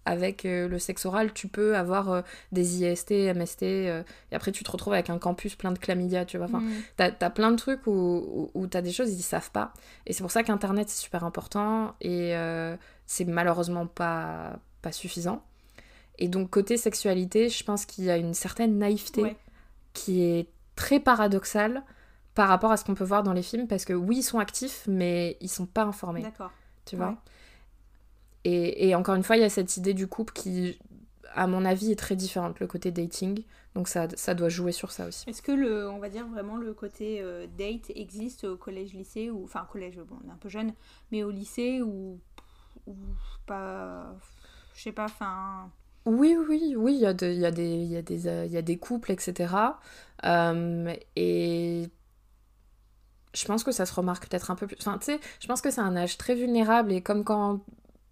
[0.09, 4.03] avec le sexe oral tu peux avoir des IST, MST et
[4.33, 6.25] après tu te retrouves avec un campus plein de chlamydia.
[6.25, 6.73] Tu vois, enfin mm.
[6.97, 9.73] t'as as plein de trucs où, où, t'as des choses ils savent pas
[10.07, 12.35] et c'est pour ça qu'internet c'est super important et
[13.07, 15.43] c'est malheureusement pas pas suffisant.
[16.19, 19.37] Et donc côté sexualité, je pense qu'il y a une certaine naïveté
[19.93, 21.83] qui est très paradoxale
[22.35, 24.39] par rapport à ce qu'on peut voir dans les films, parce que oui, ils sont
[24.39, 26.23] actifs, mais ils sont pas informés.
[26.23, 26.53] D'accord.
[26.85, 27.17] Tu vois?
[28.45, 30.79] Et, et, encore une fois, il y a cette idée du couple qui,
[31.35, 33.43] à mon avis, est très différente, le côté dating.
[33.75, 35.29] Donc ça, ça doit jouer sur ça aussi.
[35.29, 39.45] Est-ce que, le, on va dire vraiment, le côté euh, date existe au collège-lycée, ou
[39.45, 40.73] enfin collège, bon, on est un peu jeune,
[41.13, 42.19] mais au lycée, ou,
[42.87, 42.97] ou
[43.47, 44.17] pas...
[44.75, 45.71] Je sais pas, enfin
[46.09, 47.51] oui, oui, oui, il y, a y, y, a
[48.03, 49.55] des, euh, y a des couples, etc.
[50.25, 51.91] Euh, et
[53.35, 54.77] je pense que ça se remarque peut-être un peu plus.
[54.81, 57.61] Enfin, tu sais, je pense que c'est un âge très vulnérable et comme quand.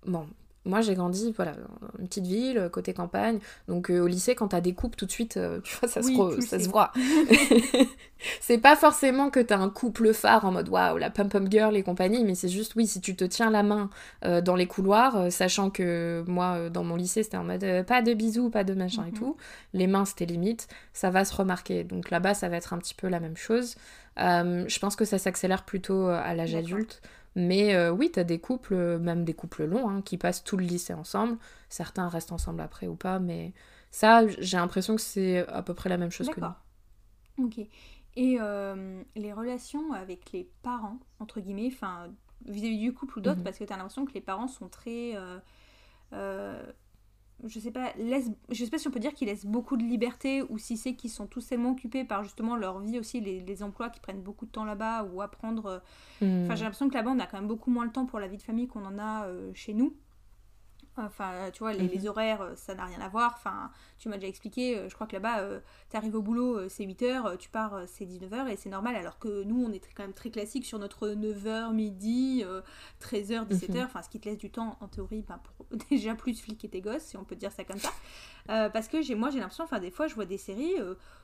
[0.07, 0.27] Bon,
[0.67, 1.55] moi j'ai grandi voilà
[1.99, 3.39] une petite ville côté campagne.
[3.69, 6.03] Donc euh, au lycée quand t'as des couples tout de suite euh, tu vois ça,
[6.03, 6.93] se, ça se voit.
[8.41, 11.77] C'est pas forcément que t'as un couple phare en mode waouh la pum pum girl
[11.77, 13.91] et compagnie mais c'est juste oui si tu te tiens la main
[14.25, 18.15] euh, dans les couloirs sachant que moi dans mon lycée c'était en mode pas de
[18.15, 19.19] bisous pas de machin et mhm.
[19.19, 19.37] tout
[19.75, 21.85] les mains c'était limite ça va se remarquer.
[21.85, 23.77] Donc là-bas ça va être un petit peu la même chose.
[24.17, 27.03] Je pense que ça s'accélère plutôt à l'âge adulte
[27.37, 30.65] Mais oui, tu as des couples, même des couples longs, hein, qui passent tout le
[30.65, 31.37] lycée ensemble.
[31.69, 33.53] Certains restent ensemble après ou pas, mais
[33.91, 37.45] ça, j'ai l'impression que c'est à peu près la même chose que nous.
[37.45, 37.59] Ok.
[38.17, 38.39] Et
[39.17, 42.09] les relations avec les parents, entre guillemets, enfin,
[42.47, 43.45] vis-à-vis du couple ou d'autres, mhm.
[43.45, 45.13] parce que tu as l'impression que les parents sont très
[47.45, 49.83] je sais pas, laisse, je sais pas si on peut dire qu'ils laissent beaucoup de
[49.83, 53.63] liberté ou si c'est qu'ils sont tous tellement occupés par justement leur vie aussi, les,
[53.63, 55.67] emplois qui prennent beaucoup de temps là-bas ou apprendre.
[55.67, 55.79] Euh,
[56.45, 56.57] enfin, hmm.
[56.57, 58.37] j'ai l'impression que là-bas, on a quand même beaucoup moins le temps pour la vie
[58.37, 59.95] de famille qu'on en a euh, chez nous.
[60.99, 62.09] Enfin, euh, tu vois, les, les mhm.
[62.09, 63.35] horaires, euh, ça n'a rien à voir.
[63.37, 65.43] Enfin, tu m'as déjà expliqué, euh, je crois que là-bas,
[65.91, 68.97] tu arrives au boulot, c'est 8h, tu pars, c'est 19h et c'est normal.
[68.97, 72.45] Alors que nous, on est quand même très classique sur notre 9h, midi,
[73.03, 73.85] 13h, 17h.
[73.85, 76.81] Enfin, ce qui te laisse du temps, en théorie, ben, pour déjà plus fliquer tes
[76.81, 77.91] gosses, si on peut dire ça comme ça.
[78.47, 80.75] parce que moi, j'ai l'impression, enfin, des fois, je vois des séries,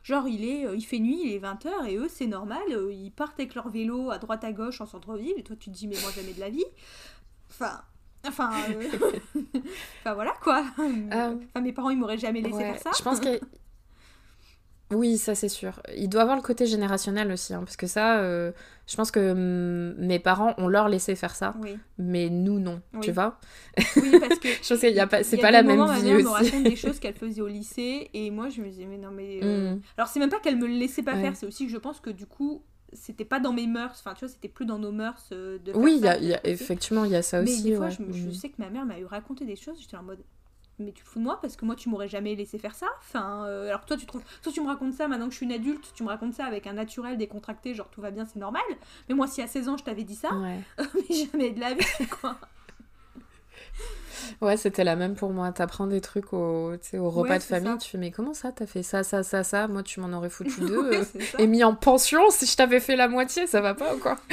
[0.03, 2.63] genre, il, est, il fait nuit, il est 20h et eux, c'est normal.
[2.91, 5.75] ils partent avec leur vélo à droite à gauche en centre-ville et toi, tu te
[5.75, 6.65] dis, mais moi, jamais de la vie.
[7.51, 7.83] Enfin,
[8.27, 9.09] Enfin, euh,
[10.01, 10.65] enfin voilà quoi.
[10.79, 12.91] Euh, enfin, mes parents ils m'auraient jamais laissé faire ça.
[12.97, 13.41] Je pense que
[14.95, 15.81] oui, ça c'est sûr.
[15.97, 18.53] Il doit avoir le côté générationnel aussi, hein, parce que ça, euh,
[18.87, 21.55] je pense que mm, mes parents, ont leur laissé faire ça,
[21.99, 23.39] mais nous non, tu vois
[23.97, 26.29] Oui, parce que je pense qu'il y a pas, c'est pas la même vie me
[26.29, 29.41] raconte des choses qu'elle faisait au lycée, et moi je me disais mais non mais,
[29.43, 29.81] mm.
[29.97, 31.99] alors c'est même pas qu'elle me le laissait pas faire, c'est aussi que je pense
[31.99, 32.63] que du coup
[32.93, 35.73] c'était pas dans mes mœurs, enfin tu vois, c'était plus dans nos mœurs euh, de
[35.75, 37.63] Oui, y y a, effectivement, il y a ça aussi.
[37.65, 38.33] Mais des fois, je, mm.
[38.33, 40.21] sais que ma mère m'a eu raconté des choses, j'étais en mode
[40.79, 42.87] mais tu te fous de moi parce que moi tu m'aurais jamais laissé faire ça.
[42.99, 45.47] Enfin, euh, alors toi tu trouves, toi tu me racontes ça maintenant que je suis
[45.47, 48.39] une adulte, tu me racontes ça avec un naturel décontracté, genre tout va bien, c'est
[48.39, 48.63] normal.
[49.09, 50.31] Mais moi si à 16 ans je t'avais dit ça,
[50.79, 52.39] mais jamais de la vie quoi.
[54.41, 55.53] Ouais, c'était la même pour moi.
[55.53, 58.83] T'apprends des trucs au, au repas de famille, tu fais mais comment ça T'as fait
[58.83, 59.69] ça, ça, ça, ça?
[59.69, 61.05] Moi, tu m'en aurais foutu deux euh,
[61.39, 64.17] et mis en pension si je t'avais fait la moitié, ça va pas ou quoi?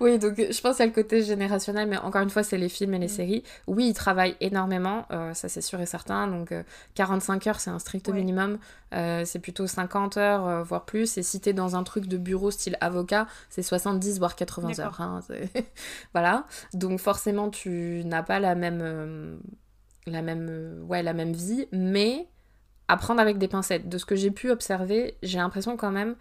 [0.00, 2.94] Oui, donc je pense à le côté générationnel, mais encore une fois, c'est les films
[2.94, 3.10] et les mm.
[3.10, 3.42] séries.
[3.66, 6.26] Oui, ils travaillent énormément, euh, ça c'est sûr et certain.
[6.26, 6.52] Donc
[6.94, 8.58] 45 euh, heures, c'est un strict minimum.
[8.92, 11.18] c'est plutôt 50 heures, voire plus.
[11.18, 15.00] Et si t'es dans un truc de bureau style avocat, c'est 70 voire 80 heures.
[15.00, 15.20] Hein,
[16.12, 16.44] voilà.
[16.74, 19.36] Donc forcément, tu n'as pas la même, euh,
[20.06, 22.26] la même, euh, ouais, la même vie, mais
[22.88, 23.88] apprendre avec des pincettes.
[23.88, 26.16] De ce que j'ai pu observer, j'ai l'impression quand même,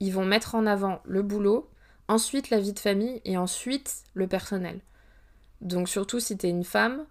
[0.00, 1.70] ils vont mettre en avant le boulot,
[2.08, 4.80] ensuite la vie de famille et ensuite le personnel.
[5.60, 7.04] Donc surtout si t'es une femme,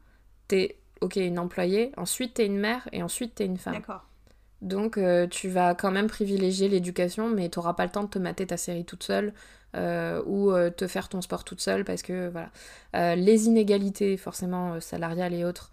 [0.47, 3.75] t'es ok une employée, ensuite t'es une mère et ensuite t'es une femme.
[3.75, 4.08] D'accord.
[4.61, 8.19] Donc euh, tu vas quand même privilégier l'éducation, mais t'auras pas le temps de te
[8.19, 9.33] mater ta série toute seule.
[9.75, 12.49] Euh, ou euh, te faire ton sport toute seule parce que voilà.
[13.15, 15.71] Les inégalités forcément salariales et autres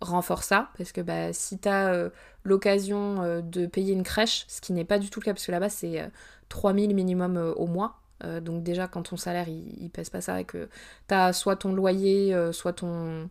[0.00, 2.10] renforcent ça parce que bah, si tu as
[2.44, 5.52] l'occasion de payer une crèche, ce qui n'est pas du tout le cas parce que
[5.52, 6.10] là-bas c'est
[6.48, 8.00] 3000 minimum au mois.
[8.42, 10.68] donc déjà quand ton salaire il, pèse pas ça et que
[11.08, 13.28] tu soit ton loyer, soit ton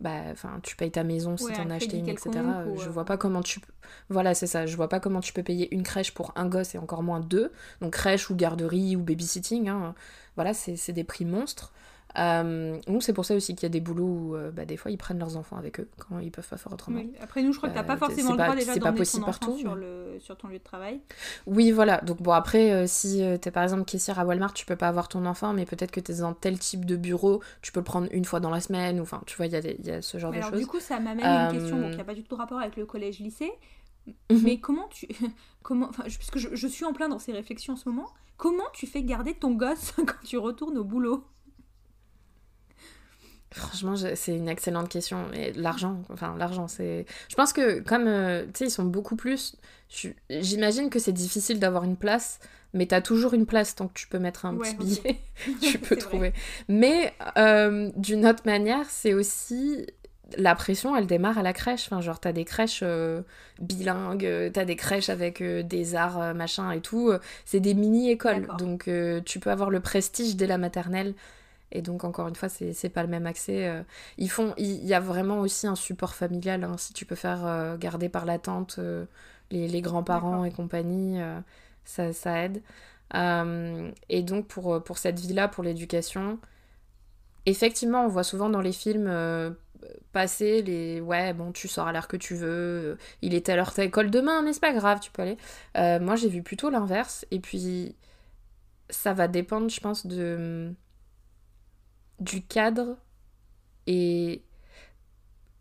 [0.00, 2.30] bah enfin tu payes ta maison si tu en as acheté une etc
[2.76, 3.60] je vois pas comment tu
[4.08, 4.66] voilà c'est ça.
[4.66, 7.20] Je vois pas comment tu peux payer une crèche pour un gosse et encore moins
[7.20, 7.52] deux.
[7.80, 9.94] Donc crèche ou garderie ou babysitting hein.
[10.36, 11.72] voilà c'est des prix monstres
[12.16, 14.76] euh, donc c'est pour ça aussi qu'il y a des boulots où euh, bah, des
[14.76, 17.02] fois ils prennent leurs enfants avec eux quand ils peuvent pas faire autrement.
[17.20, 19.56] Après nous je crois que t'as pas euh, forcément le droit déjà d'emmener ton enfant
[19.56, 21.00] sur, le, sur ton lieu de travail.
[21.46, 24.88] Oui voilà donc bon après si t'es par exemple caissière à Walmart tu peux pas
[24.88, 27.84] avoir ton enfant mais peut-être que t'es dans tel type de bureau tu peux le
[27.84, 30.02] prendre une fois dans la semaine ou enfin tu vois il y, a y a
[30.02, 30.46] ce genre de choses.
[30.46, 32.58] Alors du coup ça m'amène à une question qui a pas du tout de rapport
[32.58, 33.52] avec le collège lycée
[34.30, 34.40] mhm.
[34.42, 35.08] mais comment tu
[35.62, 38.64] comment enfin puisque je, je suis en plein dans ces réflexions en ce moment comment
[38.72, 41.24] tu fais garder ton gosse quand tu retournes au boulot?
[43.50, 45.32] Franchement, c'est une excellente question.
[45.32, 47.06] Et l'argent, enfin, l'argent, c'est.
[47.28, 49.56] Je pense que, comme, euh, tu sais, ils sont beaucoup plus.
[50.28, 52.40] J'imagine que c'est difficile d'avoir une place,
[52.74, 55.20] mais t'as toujours une place tant que tu peux mettre un petit billet,
[55.62, 56.34] tu peux trouver.
[56.68, 59.86] Mais euh, d'une autre manière, c'est aussi.
[60.36, 61.86] La pression, elle démarre à la crèche.
[61.86, 63.22] Enfin, genre, t'as des crèches euh,
[63.62, 67.10] bilingues, t'as des crèches avec des arts, machin et tout.
[67.46, 68.46] C'est des mini-écoles.
[68.58, 68.90] Donc,
[69.24, 71.14] tu peux avoir le prestige dès la maternelle
[71.70, 73.68] et donc, encore une fois, c'est pas le même accès.
[73.68, 73.82] Euh.
[74.16, 76.64] Ils font, il y a vraiment aussi un support familial.
[76.64, 79.04] Hein, si tu peux faire euh, garder par la tante euh,
[79.50, 81.20] les, les grands-parents et compagnie,
[81.84, 82.62] ça, ça, aide.
[84.08, 86.38] et donc, pour, pour cette vie-là, pour l'éducation,
[87.46, 89.10] effectivement, on voit souvent dans les films
[90.12, 93.72] passer les ouais bon tu sors à l'heure que tu veux il est à l'heure
[93.72, 95.38] ta école demain mais c'est pas grave tu peux aller
[96.00, 97.94] moi j'ai vu plutôt l'inverse et puis
[98.90, 100.74] ça va dépendre je pense de
[102.20, 102.96] du cadre
[103.86, 104.42] et,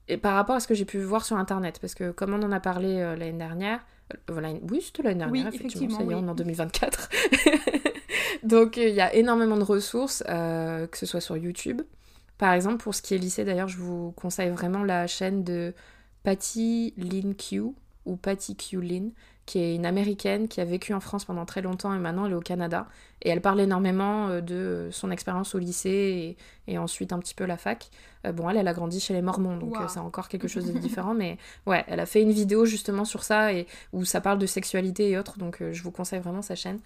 [0.07, 2.41] et par rapport à ce que j'ai pu voir sur internet, parce que comme on
[2.43, 3.85] en a parlé euh, l'année dernière,
[4.29, 7.09] Voilà, oui, c'était l'année dernière, effectivement, ça y est, on est en 2024.
[8.43, 11.81] Donc il y a énormément de ressources, que ce soit sur YouTube.
[12.37, 15.73] Par exemple, pour ce qui est lycée, d'ailleurs, je vous conseille vraiment la chaîne de
[16.23, 17.73] Patty Lin Q
[18.05, 19.09] ou Patty Q Lin,
[19.47, 22.33] qui est une américaine qui a vécu en France pendant très longtemps et maintenant elle
[22.33, 22.85] est au Canada.
[23.21, 26.37] Et elle parle énormément euh, de son expérience au lycée
[26.67, 27.89] et, ensuite un petit peu la fac.
[28.25, 30.71] Euh, bon, elle, elle a grandi chez les Mormons, donc euh, c'est encore quelque chose
[30.71, 31.13] de différent.
[31.13, 34.45] mais ouais, elle a fait une vidéo justement sur ça et où ça parle de
[34.45, 36.79] sexualité et autres, donc je vous conseille vraiment sa chaîne.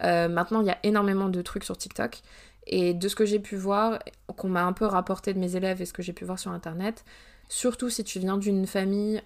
[0.00, 2.22] maintenant, il y a énormément de trucs sur TikTok.
[2.68, 4.00] Et de ce que j'ai pu voir,
[4.36, 6.50] qu'on m'a un peu rapporté de mes élèves et ce que j'ai pu voir sur
[6.50, 7.04] Internet,
[7.48, 9.22] surtout si tu viens d'une famille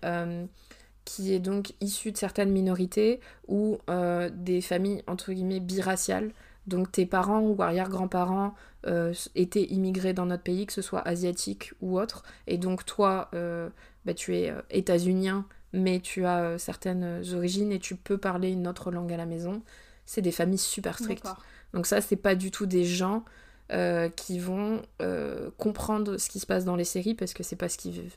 [1.05, 6.33] qui est donc issu de certaines minorités ou euh, des familles entre guillemets biraciales.
[6.67, 8.55] Donc tes parents ou arrière-grands-parents
[8.87, 13.29] euh, étaient immigrés dans notre pays, que ce soit asiatique ou autre, et donc toi,
[13.35, 13.69] euh,
[14.05, 18.91] bah, tu es états-unien, mais tu as certaines origines et tu peux parler une autre
[18.91, 19.63] langue à la maison.
[20.05, 21.29] C'est des familles super strictes.
[21.73, 23.25] Donc ça, c'est pas du tout des gens
[24.17, 24.83] qui vont
[25.57, 28.17] comprendre ce qui se passe dans les séries parce que c'est pas ce qu'ils vivent.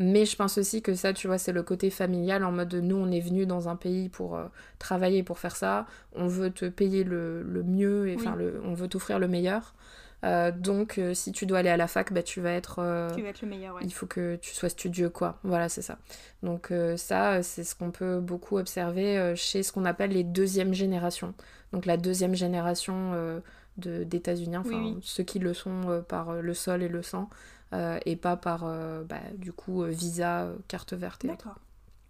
[0.00, 2.96] Mais je pense aussi que ça, tu vois, c'est le côté familial en mode nous,
[2.96, 4.46] on est venu dans un pays pour euh,
[4.78, 5.84] travailler, pour faire ça.
[6.14, 9.74] On veut te payer le, mieux, et, enfin, on veut t'offrir le meilleur.
[10.24, 12.76] Euh, donc, euh, si tu dois aller à la fac, bah, tu vas être.
[13.14, 13.82] tu vas être le meilleur, ouais.
[13.84, 15.38] Il faut que tu sois studieux, quoi.
[15.42, 15.98] Voilà, c'est ça.
[16.42, 21.34] Donc, ça, c'est ce qu'on peut beaucoup observer chez ce qu'on appelle les deuxièmes générations.
[21.74, 23.12] Donc, la deuxième génération
[23.76, 27.28] d'États-Unis, enfin, ceux qui le sont par le sol et le sang.
[27.72, 31.24] Euh, et pas par euh, bah, du coup euh, visa, carte verte.
[31.26, 31.58] D'accord.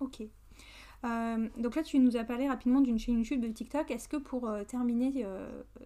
[0.00, 0.22] Ok.
[1.58, 3.90] donc là, tu nous as parlé rapidement d'une chaîne YouTube de TikTok.
[3.90, 5.26] Est-ce que pour terminer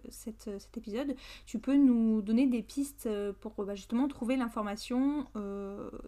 [0.09, 1.15] cet épisode,
[1.45, 3.09] tu peux nous donner des pistes
[3.41, 5.25] pour bah, justement trouver l'information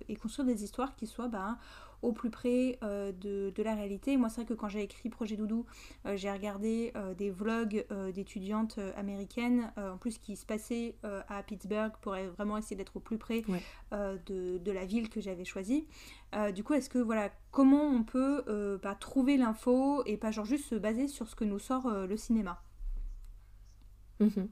[0.08, 1.58] et construire des histoires qui soient bah,
[2.02, 4.18] au plus près euh, de, la réalité.
[4.18, 5.66] Moi, c'est vrai que quand j'ai écrit Projet Doudou,
[6.06, 11.92] euh, j'ai regardé euh, des vlogs d'étudiantes américaines, en plus qui se passaient à Pittsburgh,
[12.02, 13.44] pour vraiment essayer d'être au plus près
[13.92, 15.88] de, la ville que j'avais choisie.
[16.54, 20.66] du coup, est-ce que, voilà, comment on peut pas trouver l'info et pas genre juste
[20.66, 22.62] se baser sur ce que nous sort le cinéma?
[24.20, 24.50] Mhm.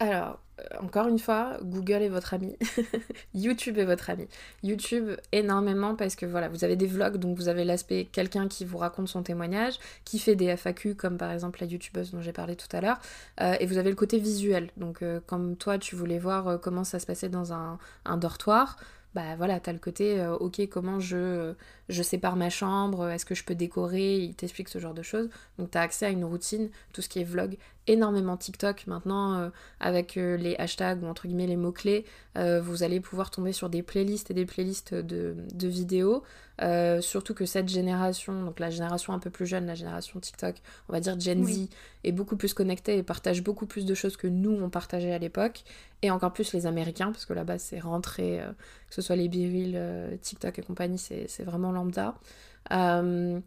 [0.00, 2.56] Alors, euh, encore une fois, Google est votre ami.
[3.34, 4.28] YouTube est votre ami.
[4.62, 8.64] YouTube énormément parce que voilà, vous avez des vlogs, donc vous avez l'aspect quelqu'un qui
[8.64, 12.32] vous raconte son témoignage, qui fait des FAQ comme par exemple la youtubeuse dont j'ai
[12.32, 12.98] parlé tout à l'heure,
[13.40, 14.70] euh, et vous avez le côté visuel.
[14.76, 17.78] Donc euh, comme toi, tu voulais voir comment ça se passait dans un,
[18.16, 18.76] dortoir
[19.14, 21.54] bah voilà, t'as le côté, ok, comment je,
[21.88, 25.30] je sépare ma chambre, est-ce que je peux décorer, il t'explique ce genre de choses.
[25.58, 27.56] Donc t'as accès à une routine, tout ce qui est vlog,
[27.88, 29.48] énormément TikTok maintenant, euh,
[29.80, 32.04] avec euh, les hashtags ou entre guillemets les mots-clés,
[32.62, 36.22] vous allez pouvoir tomber sur des playlists et des playlists de, de vidéos.
[37.00, 40.54] surtout que cette génération, donc la génération un peu plus jeune, la génération TikTok,
[40.88, 41.68] on va dire Gen Z,
[42.04, 45.18] est beaucoup plus connectée et partage beaucoup plus de choses que nous on partageait à
[45.18, 45.64] l'époque
[46.02, 48.50] et encore plus les Américains, parce que là-bas c'est rentré, euh,
[48.88, 52.14] que ce soit les Biril, euh, TikTok et compagnie, c'est vraiment lambda.
[52.70, 53.40] Euh,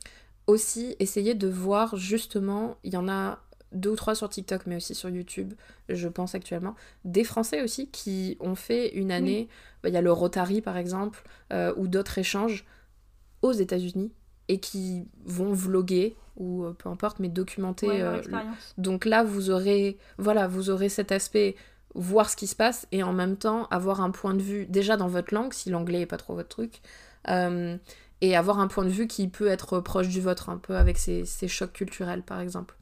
[0.48, 3.40] aussi, essayer de voir justement, il y en a
[3.72, 5.54] deux ou trois sur TikTok, mais aussi sur YouTube,
[5.90, 6.76] je pense actuellement,
[7.06, 9.48] des Français aussi qui ont fait une année,
[9.84, 11.24] bah, il y a le Rotary par exemple,
[11.78, 12.66] ou d'autres échanges
[13.42, 14.12] aux États-Unis,
[14.48, 18.04] et qui vont vloguer ou peu importe mais documenter
[18.78, 21.56] donc là vous aurez voilà vous aurez cet aspect
[21.96, 24.98] voir ce qui se passe et en même temps avoir un point de vue déjà
[24.98, 26.82] dans votre langue, si l'anglais est pas trop votre truc,
[27.28, 27.78] euh,
[28.22, 30.98] et avoir un point de vue qui peut être proche du vôtre, un peu avec
[30.98, 32.76] ces, chocs culturels par exemple.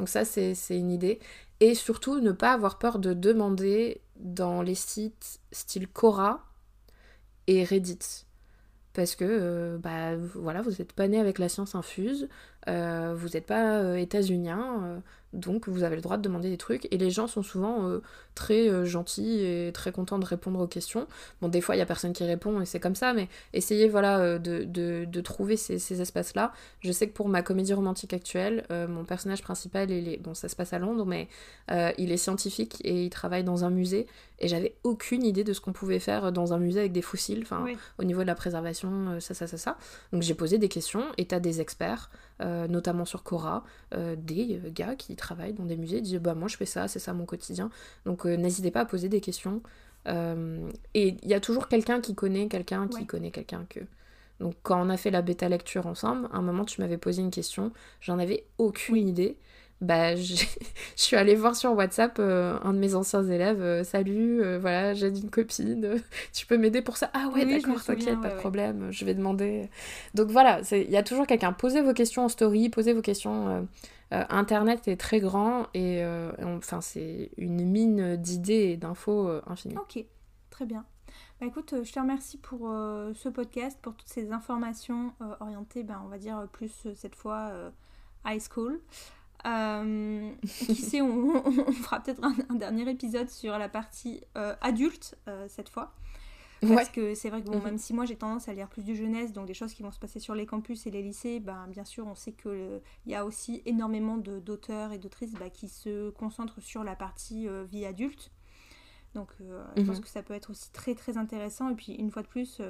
[0.00, 1.20] Donc ça c'est une idée.
[1.60, 6.42] Et surtout ne pas avoir peur de demander dans les sites style Quora
[7.46, 8.24] et Reddit.
[8.94, 12.30] Parce que euh, bah, voilà, vous n'êtes pas né avec la science infuse,
[12.66, 15.02] euh, vous n'êtes pas états-unien,
[15.32, 18.02] donc vous avez le droit de demander des trucs et les gens sont souvent euh,
[18.34, 21.06] très euh, gentils et très contents de répondre aux questions.
[21.40, 23.88] Bon des fois il y a personne qui répond et c'est comme ça mais essayez
[23.88, 24.64] voilà euh, de,
[25.04, 26.52] de, trouver ces, ces espaces-là.
[26.80, 30.48] Je sais que pour ma comédie romantique actuelle, mon personnage principal il est bon ça
[30.48, 31.28] se passe à Londres mais
[31.98, 34.06] il est scientifique et il travaille dans un musée
[34.38, 37.40] et j'avais aucune idée de ce qu'on pouvait faire dans un musée avec des fossiles,
[37.42, 37.66] enfin
[37.98, 39.76] au niveau de la préservation, ça ça ça ça.
[40.12, 43.64] Donc j'ai posé des questions et t'as des experts notamment sur Cora,
[44.16, 47.12] des gars qui travaillent dans des musées disent bah moi je fais ça, c'est ça
[47.12, 47.70] mon quotidien.
[48.06, 49.62] Donc n'hésitez pas à poser des questions.
[50.06, 50.12] et
[50.94, 53.80] il y a toujours quelqu'un qui connaît quelqu'un qui connaît quelqu'un que.
[54.40, 57.22] Donc quand on a fait la bêta lecture ensemble, à un moment tu m'avais posé
[57.22, 59.36] une question, j'en avais aucune idée.
[59.80, 60.44] Bah, je
[60.96, 63.62] suis allée voir sur WhatsApp euh, un de mes anciens élèves.
[63.62, 66.02] Euh, Salut, euh, voilà, j'ai une copine.
[66.32, 67.10] tu peux m'aider pour ça?
[67.14, 68.88] Ah ouais, d'accord, t'inquiète, pas de problème.
[68.90, 69.70] Je vais demander.
[70.14, 71.52] Donc voilà, il y a toujours quelqu'un.
[71.52, 73.66] Posez vos questions en story, posez vos questions.
[74.10, 76.04] Internet est très grand et
[76.42, 79.76] enfin c'est une mine d'idées et d'infos infinie.
[79.76, 80.04] Ok,
[80.50, 80.84] très bien.
[81.40, 82.68] Bah écoute, je te remercie pour
[83.14, 87.52] ce podcast, pour toutes ces informations orientées, ben, on va dire plus cette fois
[88.26, 88.80] high school.
[89.46, 91.42] Euh, qui sait, on,
[91.72, 95.94] fera peut-être un, dernier épisode sur la partie euh, adulte euh, cette fois.
[96.60, 97.64] Parce que c'est vrai que bon, mhm.
[97.64, 99.92] même si moi j'ai tendance à lire plus du jeunesse, donc des choses qui vont
[99.92, 103.14] se passer sur les campus et les lycées, ben, bien sûr on sait qu'il y
[103.14, 108.30] a aussi énormément d'auteurs et d'autrices bah, qui se concentrent sur la partie vie adulte.
[109.14, 110.02] Donc je pense mhm.
[110.02, 111.70] que ça peut être aussi très très intéressant.
[111.70, 112.60] Et puis une fois de plus,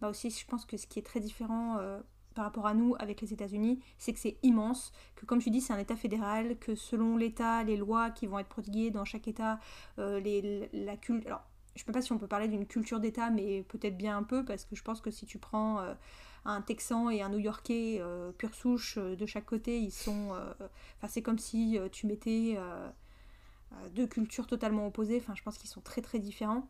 [0.00, 1.78] bah aussi je pense que ce qui est très différent
[2.34, 5.60] par rapport à nous avec les États-Unis, c'est que c'est immense, que comme tu dis,
[5.60, 9.28] c'est un État fédéral, que selon l'État, les lois qui vont être prodiguées dans chaque
[9.28, 9.58] État,
[9.98, 11.26] euh, la culture.
[11.26, 11.42] Alors,
[11.76, 14.22] je ne sais pas si on peut parler d'une culture d'État, mais peut-être bien un
[14.22, 15.94] peu, parce que je pense que si tu prends euh,
[16.44, 20.30] un Texan et un New-Yorkais euh, pure souche de chaque côté, ils sont.
[20.96, 22.58] Enfin, c'est comme si tu mettais
[23.94, 25.18] deux cultures totalement opposées.
[25.18, 26.68] Enfin, je pense qu'ils sont très très différents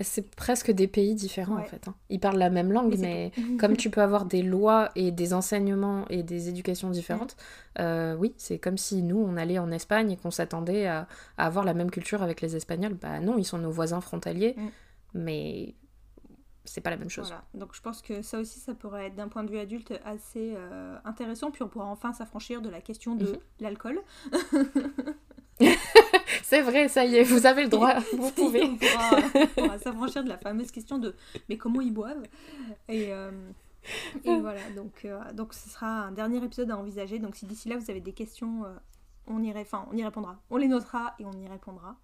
[0.00, 1.88] c'est presque des pays différents en fait.
[1.88, 1.94] Hein.
[2.08, 6.06] Ils parlent la même langue, mais, comme tu peux avoir des lois et des enseignements
[6.08, 7.36] et des éducations différentes,
[7.78, 11.06] euh, oui, c'est comme si nous, on allait en Espagne et qu'on s'attendait à,
[11.36, 12.94] avoir la même culture avec les Espagnols.
[12.94, 14.68] Bah non, ils sont nos voisins frontaliers, mm.
[15.14, 15.74] mais
[16.68, 17.34] c'est pas la même chose.
[17.54, 20.54] Donc je pense que ça aussi, ça pourrait être d'un point de vue adulte assez
[20.56, 23.38] euh, intéressant, puis on pourra enfin s'affranchir de la question de mhm.
[23.60, 24.00] l'alcool.
[26.42, 28.62] c'est vrai, ça y est, vous avez le droit, vous pouvez.
[28.62, 31.14] on pourra, s'affranchir de la fameuse question de
[31.48, 32.22] mais comment ils boivent?
[32.88, 33.30] Et, euh,
[34.24, 37.18] voilà, donc, euh, donc ce sera un dernier épisode à envisager.
[37.18, 38.74] Donc si d'ici là vous avez des questions, euh,
[39.26, 40.40] on, y on y répondra.
[40.50, 41.96] On les notera et on y répondra.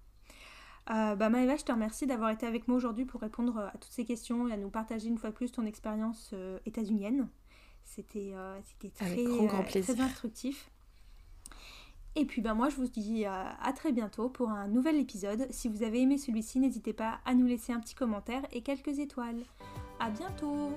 [0.86, 4.04] bah Maëva, je te remercie d'avoir été avec moi aujourd'hui pour répondre à toutes ces
[4.04, 6.34] questions et à nous partager une fois de plus ton expérience
[6.66, 7.28] états-unienne.
[7.82, 8.32] C'était
[8.94, 10.70] très, très instructif.
[12.16, 15.46] Et puis ben moi je vous dis à, à très bientôt pour un nouvel épisode.
[15.50, 18.98] Si vous avez aimé celui-ci, n'hésitez pas à nous laisser un petit commentaire et quelques
[18.98, 19.42] étoiles.
[19.98, 20.70] À bientôt